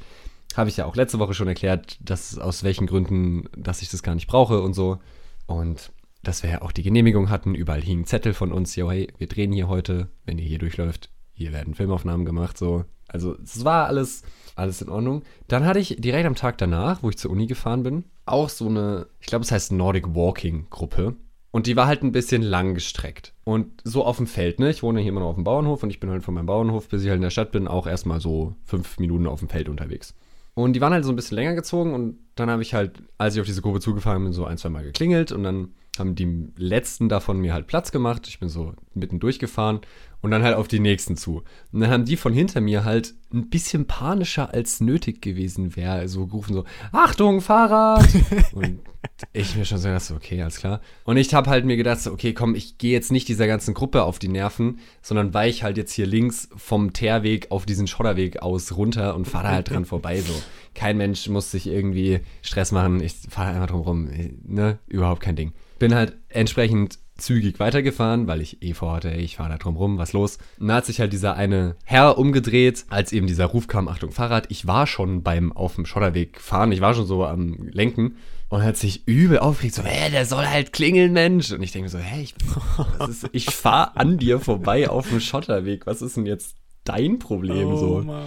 habe 0.55 0.69
ich 0.69 0.77
ja 0.77 0.85
auch 0.85 0.95
letzte 0.95 1.19
Woche 1.19 1.33
schon 1.33 1.47
erklärt, 1.47 1.97
dass 2.01 2.37
aus 2.37 2.63
welchen 2.63 2.85
Gründen, 2.85 3.45
dass 3.57 3.81
ich 3.81 3.89
das 3.89 4.03
gar 4.03 4.15
nicht 4.15 4.27
brauche 4.27 4.61
und 4.61 4.73
so. 4.73 4.99
Und 5.47 5.91
dass 6.23 6.43
wir 6.43 6.49
ja 6.49 6.61
auch 6.61 6.71
die 6.71 6.83
Genehmigung 6.83 7.29
hatten, 7.29 7.55
überall 7.55 7.81
hingen 7.81 8.05
Zettel 8.05 8.33
von 8.33 8.51
uns, 8.51 8.75
jo, 8.75 8.91
hey, 8.91 9.11
wir 9.17 9.27
drehen 9.27 9.51
hier 9.51 9.67
heute, 9.67 10.09
wenn 10.25 10.37
ihr 10.37 10.45
hier 10.45 10.59
durchläuft, 10.59 11.09
hier 11.33 11.51
werden 11.51 11.75
Filmaufnahmen 11.75 12.25
gemacht, 12.25 12.57
so. 12.57 12.85
Also 13.07 13.35
es 13.43 13.65
war 13.65 13.87
alles, 13.87 14.23
alles 14.55 14.81
in 14.81 14.89
Ordnung. 14.89 15.23
Dann 15.47 15.65
hatte 15.65 15.79
ich 15.79 15.97
direkt 15.99 16.25
am 16.25 16.35
Tag 16.35 16.57
danach, 16.57 17.03
wo 17.03 17.09
ich 17.09 17.17
zur 17.17 17.31
Uni 17.31 17.45
gefahren 17.47 17.83
bin, 17.83 18.05
auch 18.25 18.49
so 18.49 18.67
eine, 18.67 19.07
ich 19.19 19.27
glaube, 19.27 19.43
es 19.43 19.51
heißt 19.51 19.73
Nordic 19.73 20.15
Walking 20.15 20.67
Gruppe. 20.69 21.15
Und 21.51 21.67
die 21.67 21.75
war 21.75 21.87
halt 21.87 22.01
ein 22.01 22.13
bisschen 22.13 22.41
lang 22.41 22.73
gestreckt. 22.73 23.33
Und 23.43 23.81
so 23.83 24.05
auf 24.05 24.15
dem 24.15 24.27
Feld, 24.27 24.59
ne? 24.59 24.69
Ich 24.69 24.83
wohne 24.83 25.01
hier 25.01 25.09
immer 25.09 25.19
noch 25.19 25.29
auf 25.29 25.35
dem 25.35 25.43
Bauernhof 25.43 25.83
und 25.83 25.89
ich 25.89 25.99
bin 25.99 26.09
halt 26.09 26.23
von 26.23 26.33
meinem 26.33 26.45
Bauernhof, 26.45 26.87
bis 26.87 27.03
ich 27.03 27.09
halt 27.09 27.17
in 27.17 27.23
der 27.23 27.29
Stadt 27.29 27.51
bin, 27.51 27.67
auch 27.67 27.87
erstmal 27.87 28.21
so 28.21 28.55
fünf 28.63 28.97
Minuten 28.99 29.27
auf 29.27 29.39
dem 29.39 29.49
Feld 29.49 29.67
unterwegs. 29.67 30.15
Und 30.53 30.73
die 30.73 30.81
waren 30.81 30.93
halt 30.93 31.03
so 31.03 31.11
ein 31.11 31.15
bisschen 31.17 31.35
länger 31.35 31.55
gezogen 31.55 31.93
und 31.93 32.17
dann 32.41 32.49
habe 32.49 32.61
ich 32.61 32.73
halt, 32.73 33.01
als 33.17 33.35
ich 33.35 33.41
auf 33.41 33.47
diese 33.47 33.61
Gruppe 33.61 33.79
zugefahren 33.79 34.23
bin, 34.23 34.33
so 34.33 34.45
ein, 34.45 34.57
zwei 34.57 34.69
Mal 34.69 34.83
geklingelt 34.83 35.31
und 35.31 35.43
dann 35.43 35.69
haben 35.99 36.15
die 36.15 36.47
letzten 36.55 37.09
davon 37.09 37.39
mir 37.39 37.53
halt 37.53 37.67
Platz 37.67 37.91
gemacht. 37.91 38.27
Ich 38.27 38.39
bin 38.39 38.49
so 38.49 38.73
mitten 38.93 39.19
durchgefahren 39.19 39.81
und 40.21 40.31
dann 40.31 40.43
halt 40.43 40.55
auf 40.55 40.67
die 40.67 40.79
nächsten 40.79 41.17
zu. 41.17 41.43
Und 41.71 41.81
dann 41.81 41.89
haben 41.89 42.05
die 42.05 42.15
von 42.15 42.33
hinter 42.33 42.61
mir 42.61 42.85
halt 42.85 43.13
ein 43.33 43.49
bisschen 43.49 43.87
panischer 43.87 44.53
als 44.53 44.79
nötig 44.79 45.21
gewesen 45.21 45.75
wäre, 45.75 46.07
so 46.07 46.27
gerufen 46.27 46.53
so, 46.53 46.65
Achtung, 46.91 47.41
Fahrrad! 47.41 48.07
und 48.53 48.79
ich 49.33 49.55
mir 49.55 49.65
schon 49.65 49.79
so 49.79 49.87
gedacht, 49.87 50.05
so, 50.05 50.15
okay, 50.15 50.41
alles 50.41 50.57
klar. 50.57 50.81
Und 51.03 51.17
ich 51.17 51.33
habe 51.33 51.49
halt 51.49 51.65
mir 51.65 51.75
gedacht, 51.75 52.01
so, 52.01 52.11
okay, 52.11 52.33
komm, 52.33 52.55
ich 52.55 52.77
gehe 52.77 52.91
jetzt 52.91 53.11
nicht 53.11 53.27
dieser 53.27 53.47
ganzen 53.47 53.73
Gruppe 53.73 54.03
auf 54.03 54.19
die 54.19 54.27
Nerven, 54.27 54.79
sondern 55.01 55.33
weich 55.33 55.63
halt 55.63 55.77
jetzt 55.77 55.93
hier 55.93 56.05
links 56.05 56.49
vom 56.55 56.93
Teerweg 56.93 57.51
auf 57.51 57.65
diesen 57.65 57.87
Schotterweg 57.87 58.41
aus 58.41 58.77
runter 58.77 59.15
und 59.15 59.25
fahre 59.25 59.49
halt 59.49 59.69
dran 59.69 59.85
vorbei, 59.85 60.21
so. 60.21 60.33
Kein 60.73 60.97
Mensch 60.97 61.27
muss 61.29 61.51
sich 61.51 61.67
irgendwie 61.67 62.21
Stress 62.41 62.71
machen, 62.71 63.01
ich 63.01 63.13
fahre 63.29 63.53
einfach 63.53 63.67
drum 63.67 63.81
rum, 63.81 64.09
ne, 64.43 64.79
überhaupt 64.87 65.21
kein 65.21 65.35
Ding. 65.35 65.53
Bin 65.79 65.93
halt 65.93 66.15
entsprechend 66.29 66.99
zügig 67.21 67.59
weitergefahren, 67.59 68.27
weil 68.27 68.41
ich 68.41 68.61
eh 68.63 68.73
vorhatte, 68.73 69.11
ey, 69.11 69.21
ich 69.21 69.37
fahre 69.37 69.49
da 69.49 69.57
drum 69.57 69.77
rum, 69.77 69.97
was 69.97 70.13
los? 70.13 70.37
Und 70.59 70.67
da 70.67 70.75
hat 70.75 70.85
sich 70.85 70.99
halt 70.99 71.13
dieser 71.13 71.35
eine 71.35 71.75
Herr 71.85 72.17
umgedreht, 72.17 72.85
als 72.89 73.13
eben 73.13 73.27
dieser 73.27 73.45
Ruf 73.45 73.67
kam, 73.67 73.87
Achtung, 73.87 74.11
Fahrrad. 74.11 74.47
Ich 74.49 74.67
war 74.67 74.87
schon 74.87 75.23
beim 75.23 75.51
auf 75.51 75.75
dem 75.75 75.85
Schotterweg 75.85 76.39
fahren, 76.39 76.71
ich 76.71 76.81
war 76.81 76.93
schon 76.93 77.05
so 77.05 77.25
am 77.25 77.69
Lenken 77.71 78.15
und 78.49 78.63
hat 78.63 78.75
sich 78.75 79.07
übel 79.07 79.39
aufgeregt, 79.39 79.75
so, 79.75 79.83
hä, 79.83 80.09
der 80.11 80.25
soll 80.25 80.45
halt 80.45 80.73
klingeln, 80.73 81.13
Mensch. 81.13 81.51
Und 81.51 81.63
ich 81.63 81.71
denke 81.71 81.85
mir 81.85 81.89
so, 81.89 81.99
hä, 81.99 82.21
ich, 82.21 82.35
ist, 83.09 83.29
ich 83.31 83.45
fahre 83.45 83.95
an 83.95 84.17
dir 84.17 84.39
vorbei 84.39 84.89
auf 84.89 85.07
dem 85.07 85.21
Schotterweg, 85.21 85.85
was 85.87 86.01
ist 86.01 86.17
denn 86.17 86.25
jetzt 86.25 86.57
dein 86.83 87.19
Problem 87.19 87.67
oh, 87.67 87.77
so? 87.77 88.01
Mann. 88.01 88.25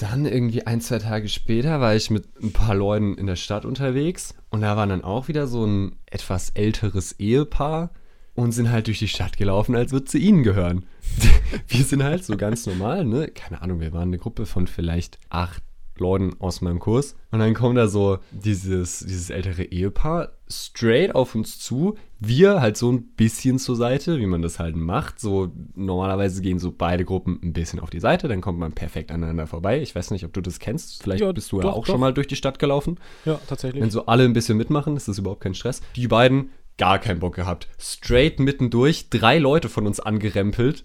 Dann 0.00 0.26
irgendwie 0.26 0.64
ein, 0.64 0.80
zwei 0.80 0.98
Tage 0.98 1.28
später 1.28 1.80
war 1.80 1.94
ich 1.96 2.10
mit 2.10 2.24
ein 2.40 2.52
paar 2.52 2.74
Leuten 2.74 3.14
in 3.14 3.26
der 3.26 3.36
Stadt 3.36 3.64
unterwegs 3.64 4.34
und 4.48 4.60
da 4.60 4.76
war 4.76 4.86
dann 4.86 5.02
auch 5.02 5.26
wieder 5.26 5.48
so 5.48 5.64
ein 5.64 5.96
etwas 6.06 6.50
älteres 6.50 7.12
Ehepaar 7.18 7.90
und 8.34 8.52
sind 8.52 8.70
halt 8.70 8.86
durch 8.86 9.00
die 9.00 9.08
Stadt 9.08 9.36
gelaufen, 9.36 9.74
als 9.74 9.90
würde 9.90 10.08
sie 10.08 10.18
ihnen 10.18 10.44
gehören. 10.44 10.86
wir 11.68 11.84
sind 11.84 12.04
halt 12.04 12.24
so 12.24 12.36
ganz 12.36 12.66
normal, 12.66 13.04
ne? 13.04 13.26
Keine 13.28 13.60
Ahnung, 13.60 13.80
wir 13.80 13.92
waren 13.92 14.08
eine 14.08 14.18
Gruppe 14.18 14.46
von 14.46 14.68
vielleicht 14.68 15.18
acht 15.30 15.64
Leuten 16.00 16.34
aus 16.40 16.60
meinem 16.60 16.78
Kurs. 16.78 17.16
Und 17.30 17.40
dann 17.40 17.54
kommt 17.54 17.76
da 17.76 17.88
so 17.88 18.18
dieses, 18.30 19.00
dieses 19.00 19.30
ältere 19.30 19.64
Ehepaar 19.64 20.30
straight 20.50 21.14
auf 21.14 21.34
uns 21.34 21.58
zu. 21.58 21.96
Wir 22.20 22.60
halt 22.60 22.76
so 22.76 22.90
ein 22.90 23.02
bisschen 23.16 23.58
zur 23.58 23.76
Seite, 23.76 24.18
wie 24.18 24.26
man 24.26 24.40
das 24.42 24.58
halt 24.58 24.76
macht. 24.76 25.20
So 25.20 25.52
normalerweise 25.74 26.40
gehen 26.42 26.58
so 26.58 26.72
beide 26.72 27.04
Gruppen 27.04 27.38
ein 27.42 27.52
bisschen 27.52 27.80
auf 27.80 27.90
die 27.90 28.00
Seite, 28.00 28.28
dann 28.28 28.40
kommt 28.40 28.58
man 28.58 28.72
perfekt 28.72 29.10
aneinander 29.10 29.46
vorbei. 29.46 29.80
Ich 29.82 29.94
weiß 29.94 30.10
nicht, 30.10 30.24
ob 30.24 30.32
du 30.32 30.40
das 30.40 30.58
kennst. 30.58 31.02
Vielleicht 31.02 31.20
Ja, 31.22 31.32
bist 31.32 31.52
du 31.52 31.56
ja 31.56 31.62
doch, 31.62 31.72
auch 31.74 31.84
doch. 31.84 31.92
schon 31.92 32.00
mal 32.00 32.14
durch 32.14 32.26
die 32.26 32.36
Stadt 32.36 32.58
gelaufen. 32.58 32.98
Ja, 33.24 33.38
tatsächlich. 33.46 33.82
Wenn 33.82 33.90
so 33.90 34.06
alle 34.06 34.24
ein 34.24 34.32
bisschen 34.32 34.56
mitmachen, 34.56 34.96
ist 34.96 35.08
das 35.08 35.18
überhaupt 35.18 35.42
kein 35.42 35.54
Stress. 35.54 35.82
Die 35.96 36.08
beiden 36.08 36.50
gar 36.78 36.98
keinen 36.98 37.20
Bock 37.20 37.34
gehabt. 37.34 37.68
Straight 37.78 38.40
mittendurch, 38.40 39.10
drei 39.10 39.38
Leute 39.38 39.68
von 39.68 39.86
uns 39.86 40.00
angerempelt. 40.00 40.84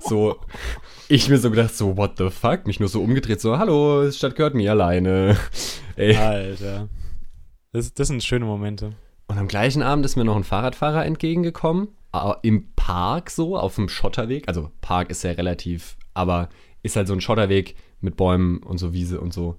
So, 0.00 0.36
ich 1.08 1.28
mir 1.28 1.38
so 1.38 1.50
gedacht, 1.50 1.74
so, 1.74 1.96
what 1.96 2.18
the 2.18 2.30
fuck? 2.30 2.66
Mich 2.66 2.78
nur 2.78 2.88
so 2.88 3.02
umgedreht, 3.02 3.40
so, 3.40 3.58
hallo, 3.58 4.04
die 4.04 4.12
Stadt 4.12 4.36
gehört 4.36 4.54
mir 4.54 4.70
alleine. 4.70 5.36
Ey. 5.96 6.16
Alter. 6.16 6.88
Das, 7.72 7.92
das 7.94 8.08
sind 8.08 8.22
schöne 8.22 8.44
Momente. 8.44 8.92
Und 9.26 9.38
am 9.38 9.48
gleichen 9.48 9.82
Abend 9.82 10.04
ist 10.04 10.16
mir 10.16 10.24
noch 10.24 10.36
ein 10.36 10.44
Fahrradfahrer 10.44 11.06
entgegengekommen. 11.06 11.88
Im 12.42 12.72
Park 12.76 13.30
so, 13.30 13.56
auf 13.56 13.76
dem 13.76 13.88
Schotterweg. 13.88 14.46
Also 14.46 14.70
Park 14.82 15.10
ist 15.10 15.24
ja 15.24 15.30
relativ, 15.30 15.96
aber 16.12 16.50
ist 16.82 16.96
halt 16.96 17.08
so 17.08 17.14
ein 17.14 17.22
Schotterweg 17.22 17.74
mit 18.00 18.16
Bäumen 18.16 18.58
und 18.58 18.76
so 18.76 18.92
Wiese 18.92 19.20
und 19.20 19.32
so. 19.32 19.56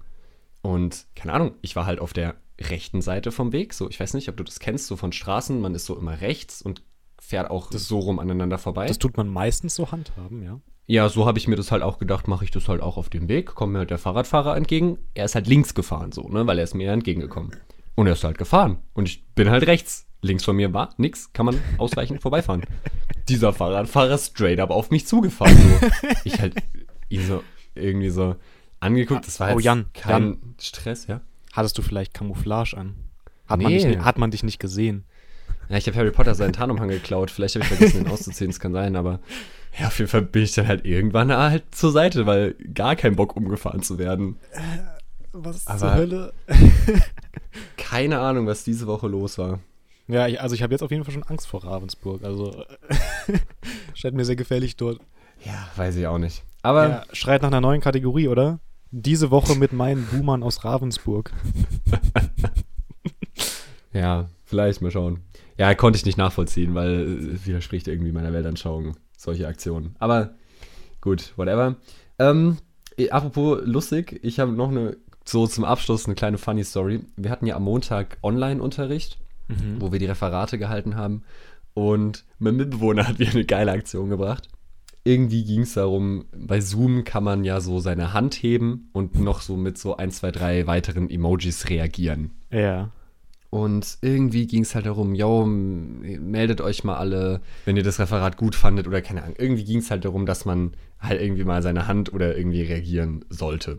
Und 0.62 1.06
keine 1.16 1.32
Ahnung, 1.32 1.54
ich 1.62 1.74
war 1.74 1.86
halt 1.86 1.98
auf 1.98 2.12
der 2.12 2.36
rechten 2.60 3.02
Seite 3.02 3.32
vom 3.32 3.52
Weg. 3.52 3.74
So, 3.74 3.88
ich 3.88 3.98
weiß 3.98 4.14
nicht, 4.14 4.28
ob 4.28 4.36
du 4.36 4.44
das 4.44 4.58
kennst, 4.60 4.86
so 4.86 4.96
von 4.96 5.12
Straßen. 5.12 5.60
Man 5.60 5.74
ist 5.74 5.86
so 5.86 5.96
immer 5.96 6.20
rechts 6.20 6.62
und 6.62 6.82
fährt 7.20 7.50
auch 7.50 7.70
so 7.72 7.98
rum 7.98 8.18
aneinander 8.18 8.58
vorbei. 8.58 8.86
Das 8.86 8.98
tut 8.98 9.16
man 9.16 9.28
meistens 9.28 9.74
so 9.74 9.90
handhaben, 9.90 10.42
ja. 10.42 10.60
Ja, 10.86 11.08
so 11.08 11.24
habe 11.26 11.38
ich 11.38 11.48
mir 11.48 11.56
das 11.56 11.72
halt 11.72 11.82
auch 11.82 11.98
gedacht, 11.98 12.28
mache 12.28 12.44
ich 12.44 12.50
das 12.50 12.68
halt 12.68 12.82
auch 12.82 12.98
auf 12.98 13.08
dem 13.08 13.28
Weg, 13.28 13.54
kommt 13.54 13.72
mir 13.72 13.78
halt 13.78 13.90
der 13.90 13.96
Fahrradfahrer 13.98 14.54
entgegen. 14.56 14.98
Er 15.14 15.24
ist 15.24 15.34
halt 15.34 15.46
links 15.46 15.74
gefahren, 15.74 16.12
so, 16.12 16.28
ne, 16.28 16.46
weil 16.46 16.58
er 16.58 16.64
ist 16.64 16.74
mir 16.74 16.92
entgegengekommen. 16.92 17.56
Und 17.94 18.06
er 18.06 18.12
ist 18.12 18.24
halt 18.24 18.36
gefahren. 18.36 18.78
Und 18.92 19.08
ich 19.08 19.24
bin 19.34 19.48
halt 19.48 19.66
rechts. 19.66 20.06
Links 20.20 20.44
von 20.44 20.56
mir 20.56 20.72
war 20.74 20.90
nix, 20.98 21.32
kann 21.32 21.46
man 21.46 21.58
ausweichend 21.78 22.20
vorbeifahren. 22.22 22.64
Dieser 23.28 23.52
Fahrradfahrer 23.54 24.18
straight 24.18 24.60
up 24.60 24.70
auf 24.70 24.90
mich 24.90 25.06
zugefahren. 25.06 25.56
So. 25.56 26.08
Ich 26.24 26.38
halt 26.40 26.54
ihn 27.08 27.26
so 27.26 27.42
irgendwie 27.74 28.10
so 28.10 28.36
angeguckt. 28.80 29.26
Das 29.26 29.40
war 29.40 29.50
Oh, 29.50 29.54
jetzt 29.54 29.64
Jan, 29.64 29.86
kein 29.94 30.54
Stress, 30.60 31.06
ja. 31.06 31.20
Hattest 31.54 31.76
du 31.78 31.82
vielleicht 31.82 32.14
Camouflage 32.14 32.76
an? 32.76 32.94
Hat, 33.46 33.60
man, 33.60 33.72
Nee. 33.72 33.84
dich, 33.84 33.98
hat 33.98 34.18
man 34.18 34.30
dich 34.30 34.42
nicht 34.42 34.58
gesehen? 34.58 35.04
Ja, 35.68 35.76
ich 35.78 35.86
habe 35.86 35.96
Harry 35.96 36.10
Potter 36.10 36.34
seinen 36.34 36.52
Tarnumhang 36.52 36.88
geklaut. 36.88 37.30
Vielleicht 37.30 37.54
habe 37.54 37.64
ich 37.64 37.70
vergessen, 37.72 38.02
ihn 38.04 38.08
auszuziehen, 38.08 38.50
das 38.50 38.60
kann 38.60 38.72
sein, 38.72 38.96
aber 38.96 39.20
ja, 39.78 39.86
auf 39.88 39.98
jeden 39.98 40.10
Fall 40.10 40.22
bin 40.22 40.42
ich 40.42 40.52
dann 40.52 40.68
halt 40.68 40.84
irgendwann 40.84 41.32
halt 41.32 41.74
zur 41.74 41.90
Seite, 41.92 42.26
weil 42.26 42.54
gar 42.74 42.96
kein 42.96 43.16
Bock 43.16 43.36
umgefahren 43.36 43.82
zu 43.82 43.98
werden. 43.98 44.36
Was 45.32 45.66
Aber- 45.66 45.78
zur 45.78 45.94
Hölle? 45.94 46.32
Keine 47.76 48.18
Ahnung, 48.20 48.46
was 48.46 48.64
diese 48.64 48.86
Woche 48.86 49.06
los 49.08 49.38
war. 49.38 49.60
Ja, 50.06 50.26
ich, 50.26 50.40
also 50.40 50.54
ich 50.54 50.62
habe 50.62 50.72
jetzt 50.74 50.82
auf 50.82 50.90
jeden 50.90 51.04
Fall 51.04 51.14
schon 51.14 51.22
Angst 51.22 51.46
vor 51.46 51.64
Ravensburg. 51.64 52.22
Also 52.24 52.64
scheint 53.94 54.14
mir 54.16 54.24
sehr 54.24 54.36
gefährlich 54.36 54.76
dort. 54.76 55.00
Ja, 55.44 55.68
weiß 55.76 55.96
ich 55.96 56.06
auch 56.06 56.18
nicht. 56.18 56.44
Aber 56.62 56.88
Ja, 56.88 57.02
schreit 57.12 57.42
nach 57.42 57.48
einer 57.48 57.60
neuen 57.60 57.80
Kategorie, 57.80 58.28
oder? 58.28 58.58
Diese 58.96 59.32
Woche 59.32 59.56
mit 59.56 59.72
meinen 59.72 60.06
Boomern 60.06 60.44
aus 60.44 60.64
Ravensburg. 60.64 61.32
ja, 63.92 64.28
vielleicht 64.44 64.82
mal 64.82 64.92
schauen. 64.92 65.18
Ja, 65.58 65.74
konnte 65.74 65.96
ich 65.96 66.04
nicht 66.04 66.16
nachvollziehen, 66.16 66.76
weil 66.76 67.34
es 67.34 67.44
widerspricht 67.44 67.88
irgendwie 67.88 68.12
meiner 68.12 68.32
Weltanschauung, 68.32 68.96
solche 69.16 69.48
Aktionen. 69.48 69.96
Aber 69.98 70.36
gut, 71.00 71.32
whatever. 71.34 71.74
Ähm, 72.20 72.58
eh, 72.96 73.10
apropos 73.10 73.62
lustig, 73.64 74.20
ich 74.22 74.38
habe 74.38 74.52
noch 74.52 74.70
eine, 74.70 74.96
so 75.24 75.48
zum 75.48 75.64
Abschluss 75.64 76.06
eine 76.06 76.14
kleine 76.14 76.38
funny 76.38 76.62
Story. 76.62 77.00
Wir 77.16 77.32
hatten 77.32 77.46
ja 77.46 77.56
am 77.56 77.64
Montag 77.64 78.18
Online-Unterricht, 78.22 79.18
wo 79.80 79.90
wir 79.90 79.98
die 79.98 80.06
Referate 80.06 80.56
gehalten 80.56 80.94
haben. 80.94 81.24
Und 81.74 82.24
mein 82.38 82.54
Mitbewohner 82.54 83.08
hat 83.08 83.18
wieder 83.18 83.32
eine 83.32 83.44
geile 83.44 83.72
Aktion 83.72 84.08
gebracht. 84.08 84.48
Irgendwie 85.04 85.44
ging 85.44 85.60
es 85.60 85.74
darum, 85.74 86.24
bei 86.34 86.60
Zoom 86.60 87.04
kann 87.04 87.24
man 87.24 87.44
ja 87.44 87.60
so 87.60 87.78
seine 87.78 88.14
Hand 88.14 88.34
heben 88.34 88.88
und 88.92 89.20
noch 89.20 89.42
so 89.42 89.56
mit 89.56 89.76
so 89.76 89.96
ein, 89.96 90.10
zwei, 90.10 90.30
drei 90.30 90.66
weiteren 90.66 91.10
Emojis 91.10 91.68
reagieren. 91.68 92.30
Ja. 92.50 92.90
Und 93.54 93.98
irgendwie 94.00 94.48
ging 94.48 94.62
es 94.62 94.74
halt 94.74 94.86
darum, 94.86 95.14
yo, 95.14 95.46
meldet 95.46 96.60
euch 96.60 96.82
mal 96.82 96.96
alle, 96.96 97.40
wenn 97.64 97.76
ihr 97.76 97.84
das 97.84 98.00
Referat 98.00 98.36
gut 98.36 98.56
fandet 98.56 98.88
oder 98.88 99.00
keine 99.00 99.22
Ahnung. 99.22 99.36
Irgendwie 99.38 99.62
ging 99.62 99.78
es 99.78 99.92
halt 99.92 100.04
darum, 100.04 100.26
dass 100.26 100.44
man 100.44 100.72
halt 100.98 101.20
irgendwie 101.20 101.44
mal 101.44 101.62
seine 101.62 101.86
Hand 101.86 102.12
oder 102.12 102.36
irgendwie 102.36 102.62
reagieren 102.62 103.24
sollte. 103.30 103.78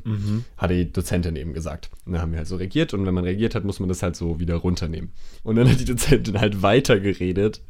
Hat 0.55 0.69
die 0.69 0.89
Dozentin 0.89 1.35
eben 1.35 1.51
gesagt. 1.51 1.89
Und 2.05 2.13
dann 2.13 2.21
haben 2.21 2.31
wir 2.31 2.37
halt 2.37 2.47
so 2.47 2.55
reagiert 2.55 2.93
und 2.93 3.05
wenn 3.05 3.13
man 3.13 3.25
reagiert 3.25 3.53
hat, 3.53 3.65
muss 3.65 3.81
man 3.81 3.89
das 3.89 4.01
halt 4.01 4.15
so 4.15 4.39
wieder 4.39 4.55
runternehmen. 4.55 5.09
Und 5.43 5.57
dann 5.57 5.69
hat 5.69 5.77
die 5.77 5.83
Dozentin 5.83 6.39
halt 6.39 6.61
weitergeredet 6.61 7.61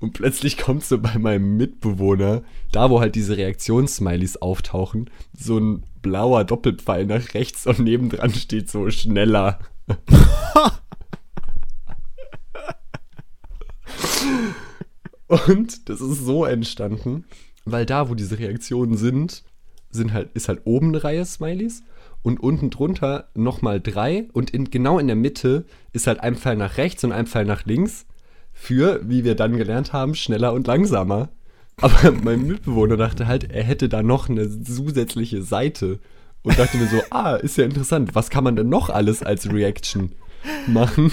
und 0.00 0.12
plötzlich 0.12 0.58
kommt 0.58 0.84
so 0.84 0.98
bei 0.98 1.16
meinem 1.18 1.56
Mitbewohner, 1.56 2.42
da 2.72 2.90
wo 2.90 3.00
halt 3.00 3.14
diese 3.14 3.38
Reaktionssmileys 3.38 4.36
auftauchen, 4.36 5.08
so 5.34 5.56
ein 5.56 5.82
blauer 6.02 6.44
Doppelpfeil 6.44 7.06
nach 7.06 7.32
rechts 7.32 7.66
und 7.66 7.78
nebendran 7.78 8.34
steht 8.34 8.68
so 8.68 8.90
schneller. 8.90 9.60
Und 15.28 15.88
das 15.88 16.00
ist 16.00 16.24
so 16.24 16.44
entstanden, 16.44 17.24
weil 17.64 17.86
da, 17.86 18.08
wo 18.08 18.14
diese 18.14 18.38
Reaktionen 18.38 18.96
sind, 18.96 19.42
sind 19.90 20.12
halt, 20.12 20.30
ist 20.34 20.48
halt 20.48 20.62
oben 20.64 20.88
eine 20.88 21.04
Reihe 21.04 21.24
Smileys 21.24 21.82
und 22.22 22.40
unten 22.40 22.70
drunter 22.70 23.28
nochmal 23.34 23.80
drei 23.80 24.28
und 24.32 24.50
in, 24.50 24.70
genau 24.70 24.98
in 24.98 25.06
der 25.06 25.16
Mitte 25.16 25.64
ist 25.92 26.06
halt 26.06 26.20
ein 26.20 26.36
Pfeil 26.36 26.56
nach 26.56 26.76
rechts 26.76 27.04
und 27.04 27.12
ein 27.12 27.26
Pfeil 27.26 27.44
nach 27.44 27.64
links 27.64 28.06
für, 28.52 29.00
wie 29.04 29.24
wir 29.24 29.34
dann 29.34 29.56
gelernt 29.56 29.92
haben, 29.92 30.14
schneller 30.14 30.52
und 30.52 30.66
langsamer. 30.66 31.30
Aber 31.80 32.12
mein 32.22 32.46
Mitbewohner 32.46 32.96
dachte 32.96 33.26
halt, 33.26 33.50
er 33.50 33.64
hätte 33.64 33.88
da 33.88 34.02
noch 34.02 34.28
eine 34.28 34.48
zusätzliche 34.62 35.42
Seite 35.42 36.00
und 36.42 36.58
dachte 36.58 36.76
mir 36.76 36.86
so, 36.86 37.00
ah, 37.10 37.36
ist 37.36 37.56
ja 37.56 37.64
interessant, 37.64 38.14
was 38.14 38.30
kann 38.30 38.44
man 38.44 38.56
denn 38.56 38.68
noch 38.68 38.90
alles 38.90 39.22
als 39.22 39.50
Reaction 39.50 40.12
machen? 40.66 41.12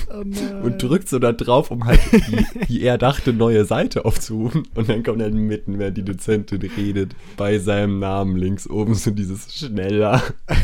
und 0.64 0.82
drückt 0.82 1.10
so 1.10 1.20
da 1.20 1.32
drauf, 1.32 1.72
um 1.72 1.86
halt, 1.86 2.00
die, 2.12 2.46
wie 2.68 2.82
er 2.82 2.98
dachte, 2.98 3.34
neue 3.34 3.66
Seite 3.66 4.06
aufzurufen. 4.06 4.68
Und 4.76 4.90
dann 4.90 5.04
kommt 5.04 5.22
halt 5.22 5.34
mitten, 5.34 5.80
während 5.80 5.98
die 5.98 6.06
Dozentin 6.06 6.62
redet, 6.62 7.16
bei 7.38 7.60
seinem 7.60 8.00
Namen 8.00 8.36
links 8.36 8.70
oben 8.70 8.96
so 8.96 9.12
dieses 9.12 9.54
schneller. 9.56 10.22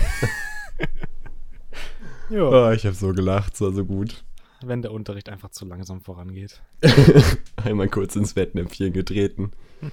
Ja. 2.30 2.44
Oh, 2.44 2.72
ich 2.72 2.86
habe 2.86 2.96
so 2.96 3.14
gelacht, 3.14 3.54
es 3.54 3.62
war 3.62 3.72
so 3.72 3.86
gut. 3.86 4.24
Wenn 4.62 4.82
der 4.82 4.92
Unterricht 4.92 5.30
einfach 5.30 5.50
zu 5.50 5.66
langsam 5.66 6.02
vorangeht. 6.02 6.62
Einmal 7.56 7.88
kurz 7.88 8.16
ins 8.16 8.34
Fettnäpfchen 8.34 8.94
getreten. 8.94 9.52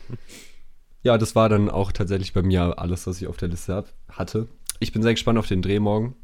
Ja, 1.06 1.18
das 1.18 1.34
war 1.34 1.50
dann 1.50 1.68
auch 1.68 1.92
tatsächlich 1.92 2.32
bei 2.32 2.40
mir 2.40 2.78
alles, 2.78 3.06
was 3.06 3.20
ich 3.20 3.26
auf 3.26 3.36
der 3.36 3.48
Liste 3.48 3.74
hab, 3.74 3.92
hatte. 4.08 4.48
Ich 4.80 4.90
bin 4.90 5.02
sehr 5.02 5.12
gespannt 5.12 5.38
auf 5.38 5.46
den 5.46 5.60
Dreh 5.60 5.78
morgen. 5.78 6.16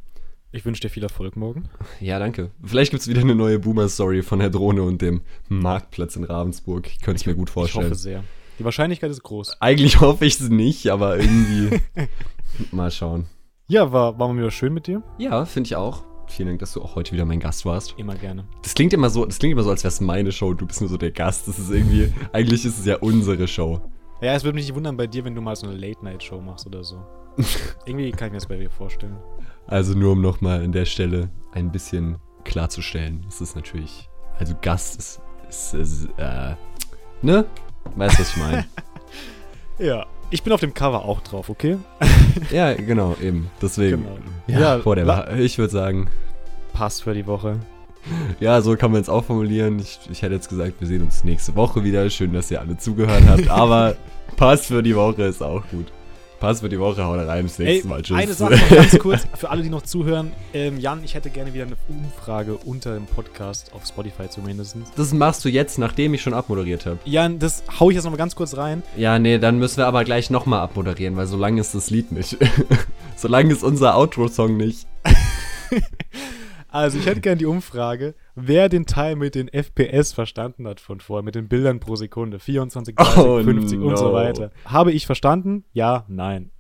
Ich 0.53 0.65
wünsche 0.65 0.81
dir 0.81 0.89
viel 0.91 1.05
Erfolg 1.05 1.37
morgen. 1.37 1.69
Ja, 2.01 2.19
danke. 2.19 2.51
Vielleicht 2.65 2.91
gibt 2.91 3.03
es 3.03 3.09
wieder 3.09 3.21
eine 3.21 3.37
neue 3.37 3.61
Boomer-Story 3.61 4.23
von 4.23 4.41
der 4.41 4.51
Drohne 4.51 4.83
und 4.83 5.01
dem 5.01 5.21
Marktplatz 5.49 6.17
in 6.17 6.25
Ravensburg. 6.25 6.89
Ich 6.89 7.01
könnte 7.01 7.21
es 7.21 7.27
mir 7.27 7.35
gut 7.37 7.49
Ich 7.51 7.55
vorstellen. 7.55 7.85
hoffe 7.87 7.95
sehr. 7.95 8.25
Die 8.59 8.65
Wahrscheinlichkeit 8.65 9.11
ist 9.13 9.23
groß. 9.23 9.61
Eigentlich 9.61 10.01
hoffe 10.01 10.25
ich 10.27 10.41
es 10.41 10.49
nicht, 10.49 10.89
aber 10.89 11.19
irgendwie. 11.19 11.81
mal 12.73 12.91
schauen. 12.91 13.27
Ja, 13.69 13.93
war, 13.93 14.19
war 14.19 14.29
mal 14.29 14.37
wieder 14.39 14.51
schön 14.51 14.75
mit 14.75 14.89
dir. 14.89 15.03
Ja, 15.19 15.45
finde 15.45 15.69
ich 15.69 15.77
auch. 15.77 16.03
Vielen 16.27 16.49
Dank, 16.49 16.59
dass 16.61 16.73
du 16.73 16.83
auch 16.83 16.97
heute 16.97 17.13
wieder 17.13 17.25
mein 17.25 17.41
Gast 17.41 17.65
warst. 17.65 17.95
Immer 17.97 18.17
gerne. 18.17 18.45
Das 18.63 18.75
klingt 18.75 18.93
immer 18.93 19.09
so, 19.11 19.25
das 19.25 19.39
klingt 19.39 19.53
immer 19.53 19.63
so, 19.63 19.71
als 19.71 19.85
wäre 19.85 19.93
es 19.93 20.01
meine 20.01 20.33
Show. 20.33 20.53
Du 20.55 20.67
bist 20.67 20.81
nur 20.81 20.91
so 20.91 20.97
der 20.97 21.13
Gast. 21.13 21.47
Das 21.47 21.61
ist 21.61 21.71
irgendwie, 21.71 22.13
eigentlich 22.33 22.65
ist 22.65 22.79
es 22.79 22.85
ja 22.87 22.97
unsere 22.97 23.47
Show. 23.47 23.81
Ja, 24.21 24.35
es 24.35 24.43
würde 24.43 24.57
mich 24.57 24.67
nicht 24.67 24.75
wundern 24.75 24.97
bei 24.97 25.07
dir, 25.07 25.25
wenn 25.25 25.35
du 25.35 25.41
mal 25.41 25.55
so 25.55 25.67
eine 25.69 25.77
Late-Night-Show 25.77 26.41
machst 26.41 26.67
oder 26.67 26.83
so. 26.83 27.01
Irgendwie 27.87 28.11
kann 28.11 28.27
ich 28.29 28.33
mir 28.33 28.39
das 28.39 28.49
bei 28.49 28.57
dir 28.57 28.69
vorstellen. 28.69 29.17
Also 29.67 29.95
nur 29.95 30.13
um 30.13 30.21
nochmal 30.21 30.63
an 30.63 30.73
der 30.73 30.85
Stelle 30.85 31.31
ein 31.53 31.71
bisschen 31.71 32.17
klarzustellen. 32.45 33.23
Das 33.27 33.41
ist 33.41 33.55
natürlich, 33.55 34.09
also 34.39 34.55
Gast 34.61 34.99
ist, 34.99 35.21
ist, 35.49 35.75
ist 35.75 36.09
äh, 36.17 36.55
ne? 37.23 37.45
Weißt 37.97 38.19
du, 38.19 38.23
was 38.23 38.31
ich 38.31 38.37
meine? 38.37 38.65
Ja. 39.79 40.05
Ich 40.31 40.43
bin 40.43 40.53
auf 40.53 40.61
dem 40.61 40.75
Cover 40.75 41.07
auch 41.07 41.23
drauf, 41.23 41.49
okay? 41.49 41.79
ja, 42.51 42.75
genau, 42.75 43.17
eben. 43.21 43.51
Deswegen. 43.63 44.05
Genau. 44.05 44.19
Ja, 44.47 44.77
Ja, 44.77 44.85
whatever. 44.85 45.37
Ich 45.39 45.57
würde 45.57 45.73
sagen, 45.73 46.09
Passt 46.73 47.03
für 47.03 47.15
die 47.15 47.27
Woche. 47.27 47.59
Ja, 48.39 48.61
so 48.63 48.77
kann 48.77 48.93
man 48.93 49.01
es 49.01 49.09
auch 49.09 49.25
formulieren. 49.25 49.79
Ich, 49.79 49.99
ich 50.11 50.23
hätte 50.23 50.35
jetzt 50.35 50.49
gesagt, 50.49 50.75
wir 50.81 50.87
sehen 50.87 51.03
uns 51.03 51.25
nächste 51.25 51.57
Woche 51.57 51.83
wieder. 51.83 52.09
Schön, 52.11 52.33
dass 52.33 52.51
ihr 52.51 52.61
alle 52.61 52.77
zugehört 52.77 53.23
habt. 53.27 53.49
Aber 53.49 53.97
Pass 54.37 54.67
für 54.67 54.83
die 54.83 54.95
Woche 54.95 55.25
ist 55.25 55.43
auch 55.43 55.63
gut. 55.71 55.87
Pass 56.41 56.61
für 56.61 56.71
die 56.71 56.81
Woche, 56.81 57.05
haut 57.05 57.19
rein. 57.19 57.43
Bis 57.43 57.59
nächstes 57.59 57.85
Mal. 57.85 58.01
Tschüss. 58.01 58.17
eine 58.17 58.33
Sache 58.33 58.55
noch 58.55 58.71
ganz 58.71 58.99
kurz, 58.99 59.27
für 59.37 59.51
alle, 59.51 59.63
die 59.63 59.69
noch 59.69 59.83
zuhören. 59.83 60.33
Ähm, 60.55 60.81
Jan, 60.81 61.05
ich 61.05 61.15
hätte 61.15 61.29
gerne 61.29 61.53
wieder 61.53 61.67
eine 61.67 61.77
Umfrage 61.87 62.57
unter 62.57 62.95
dem 62.95 63.05
Podcast, 63.05 63.75
auf 63.75 63.85
Spotify 63.85 64.27
zumindest. 64.31 64.75
Das 64.97 65.13
machst 65.13 65.45
du 65.45 65.51
jetzt, 65.51 65.79
nachdem 65.79 66.15
ich 66.15 66.23
schon 66.23 66.33
abmoderiert 66.33 66.87
habe. 66.87 66.99
Jan, 67.05 67.39
das 67.39 67.63
hau 67.79 67.91
ich 67.91 67.97
jetzt 67.97 68.05
nochmal 68.05 68.17
ganz 68.17 68.35
kurz 68.37 68.57
rein. 68.57 68.83
Ja, 68.97 69.19
nee, 69.19 69.39
dann 69.39 69.59
müssen 69.59 69.77
wir 69.77 69.87
aber 69.87 70.03
gleich 70.05 70.31
nochmal 70.31 70.61
abmoderieren, 70.61 71.15
weil 71.15 71.27
so 71.27 71.37
lange 71.37 71.61
ist 71.61 71.75
das 71.75 71.91
Lied 71.91 72.11
nicht. 72.11 72.39
so 73.17 73.29
lange 73.29 73.53
ist 73.53 73.63
unser 73.63 73.99
Outro-Song 73.99 74.57
nicht. 74.57 74.89
Also, 76.73 76.99
ich 76.99 77.07
hätte 77.07 77.21
gerne 77.21 77.37
die 77.37 77.47
Umfrage, 77.47 78.15
wer 78.47 78.69
den 78.69 78.87
Teil 78.87 79.17
mit 79.17 79.35
den 79.35 79.49
FPS 79.49 80.13
verstanden 80.13 80.67
hat 80.67 80.81
von 80.81 81.01
vorher, 81.01 81.23
mit 81.23 81.35
den 81.35 81.49
Bildern 81.49 81.81
pro 81.81 81.97
Sekunde. 81.97 82.39
24, 82.39 82.95
30, 82.97 83.19
Oh, 83.19 83.43
50 83.43 83.79
und 83.81 83.97
so 83.99 84.09
no. 84.09 84.13
weiter. 84.15 84.51
Habe 84.65 84.93
ich 84.93 85.07
verstanden? 85.07 85.65
Ja, 85.73 86.05
nein. 86.09 86.51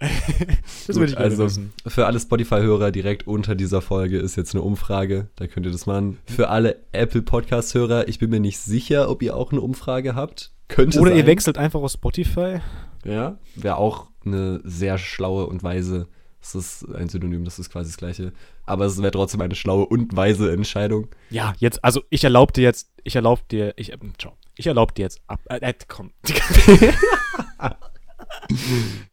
das 0.87 0.97
würde 0.97 1.11
ich 1.12 1.16
gerne 1.16 1.31
also 1.31 1.45
wissen. 1.45 1.72
für 1.87 2.07
alle 2.07 2.20
Spotify-Hörer 2.20 2.91
direkt 2.91 3.26
unter 3.26 3.55
dieser 3.55 3.81
Folge 3.83 4.18
ist 4.18 4.37
jetzt 4.37 4.55
eine 4.55 4.62
Umfrage. 4.62 5.28
Da 5.37 5.47
könnt 5.47 5.66
ihr 5.66 5.72
das 5.72 5.87
machen. 5.87 6.18
Für 6.26 6.49
alle 6.49 6.76
Apple 6.93 7.22
Podcast-Hörer, 7.22 8.09
ich 8.09 8.18
bin 8.18 8.31
mir 8.31 8.41
nicht 8.41 8.59
sicher, 8.59 9.11
ob 9.11 9.22
ihr 9.22 9.37
auch 9.37 9.53
eine 9.53 9.61
Umfrage 9.61 10.14
habt. 10.14 10.53
Könnte 10.68 11.01
Oder 11.01 11.11
sein. 11.11 11.18
ihr 11.18 11.26
wechselt 11.26 11.59
einfach 11.59 11.81
auf 11.81 11.91
Spotify. 11.93 12.61
Ja, 13.05 13.39
wäre 13.57 13.76
auch 13.76 14.09
eine 14.24 14.61
sehr 14.64 14.99
schlaue 14.99 15.47
und 15.47 15.62
weise. 15.62 16.07
Das 16.41 16.55
ist 16.55 16.87
ein 16.95 17.09
Synonym, 17.09 17.45
das 17.45 17.59
ist 17.59 17.70
quasi 17.70 17.91
das 17.91 17.97
gleiche. 17.99 18.33
Aber 18.71 18.85
es 18.85 19.03
wäre 19.03 19.11
trotzdem 19.11 19.41
eine 19.41 19.57
schlaue 19.57 19.85
und 19.85 20.16
weise 20.16 20.53
Entscheidung. 20.53 21.09
Ja, 21.29 21.55
jetzt, 21.59 21.83
also 21.85 22.03
ich 22.09 22.23
erlaube 22.23 22.53
dir 22.53 22.62
jetzt, 22.62 22.89
ich 23.03 23.16
erlaube 23.16 23.43
dir, 23.51 23.75
ich, 23.77 23.93
ähm, 23.93 24.12
ciao. 24.16 24.37
Ich 24.57 24.68
erlaube 24.68 24.95
dir 24.95 25.03
jetzt 25.03 25.21
ab, 25.27 25.41
äh, 25.49 25.57
äh, 25.57 25.75
komm. 25.89 26.12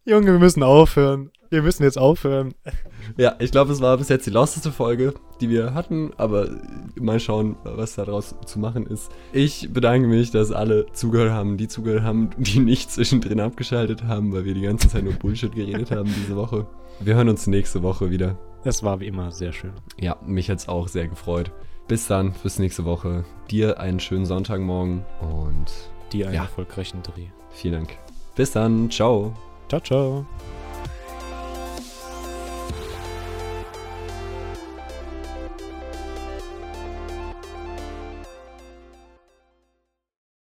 Junge, 0.06 0.28
wir 0.28 0.40
müssen 0.40 0.62
aufhören. 0.62 1.32
Wir 1.50 1.64
müssen 1.64 1.84
jetzt 1.84 1.98
aufhören. 1.98 2.54
Ja, 3.16 3.36
ich 3.40 3.52
glaube, 3.52 3.72
es 3.72 3.80
war 3.80 3.98
bis 3.98 4.10
jetzt 4.10 4.28
die 4.28 4.32
losteste 4.32 4.72
Folge, 4.72 5.14
die 5.40 5.50
wir 5.50 5.74
hatten. 5.74 6.12
Aber 6.18 6.50
mal 7.00 7.20
schauen, 7.20 7.56
was 7.64 7.96
daraus 7.96 8.36
zu 8.46 8.60
machen 8.60 8.86
ist. 8.86 9.10
Ich 9.32 9.72
bedanke 9.72 10.08
mich, 10.08 10.30
dass 10.30 10.52
alle 10.52 10.86
zugehört 10.92 11.32
haben, 11.32 11.58
die 11.58 11.68
zugehört 11.68 12.04
haben, 12.04 12.30
die 12.38 12.60
nicht 12.60 12.92
zwischendrin 12.92 13.40
abgeschaltet 13.40 14.04
haben, 14.04 14.34
weil 14.34 14.46
wir 14.46 14.54
die 14.54 14.62
ganze 14.62 14.90
Zeit 14.90 15.04
nur 15.04 15.14
Bullshit 15.14 15.56
geredet 15.56 15.90
haben 15.90 16.14
diese 16.14 16.36
Woche. 16.36 16.68
Wir 17.00 17.16
hören 17.16 17.30
uns 17.30 17.48
nächste 17.48 17.82
Woche 17.82 18.12
wieder. 18.12 18.38
Das 18.68 18.84
war 18.84 19.00
wie 19.00 19.08
immer 19.08 19.32
sehr 19.32 19.54
schön. 19.54 19.72
Ja, 19.98 20.18
mich 20.26 20.50
hat's 20.50 20.68
auch 20.68 20.90
sehr 20.90 21.08
gefreut. 21.08 21.52
Bis 21.88 22.06
dann, 22.08 22.34
bis 22.44 22.60
nächste 22.60 22.84
Woche. 22.84 23.24
Dir 23.50 23.80
einen 23.80 24.02
schönen 24.02 24.26
Sonntagmorgen 24.26 25.06
und 25.22 25.72
Dir 26.12 26.26
einen 26.26 26.36
Ja. 26.36 26.42
erfolgreichen 26.42 27.02
Dreh. 27.02 27.28
vielen 27.50 27.76
Dank. 27.86 27.98
Bis 28.36 28.52
dann, 28.52 28.92
ciao. 28.92 29.34
Ciao, 29.70 29.80
ciao. 29.80 30.26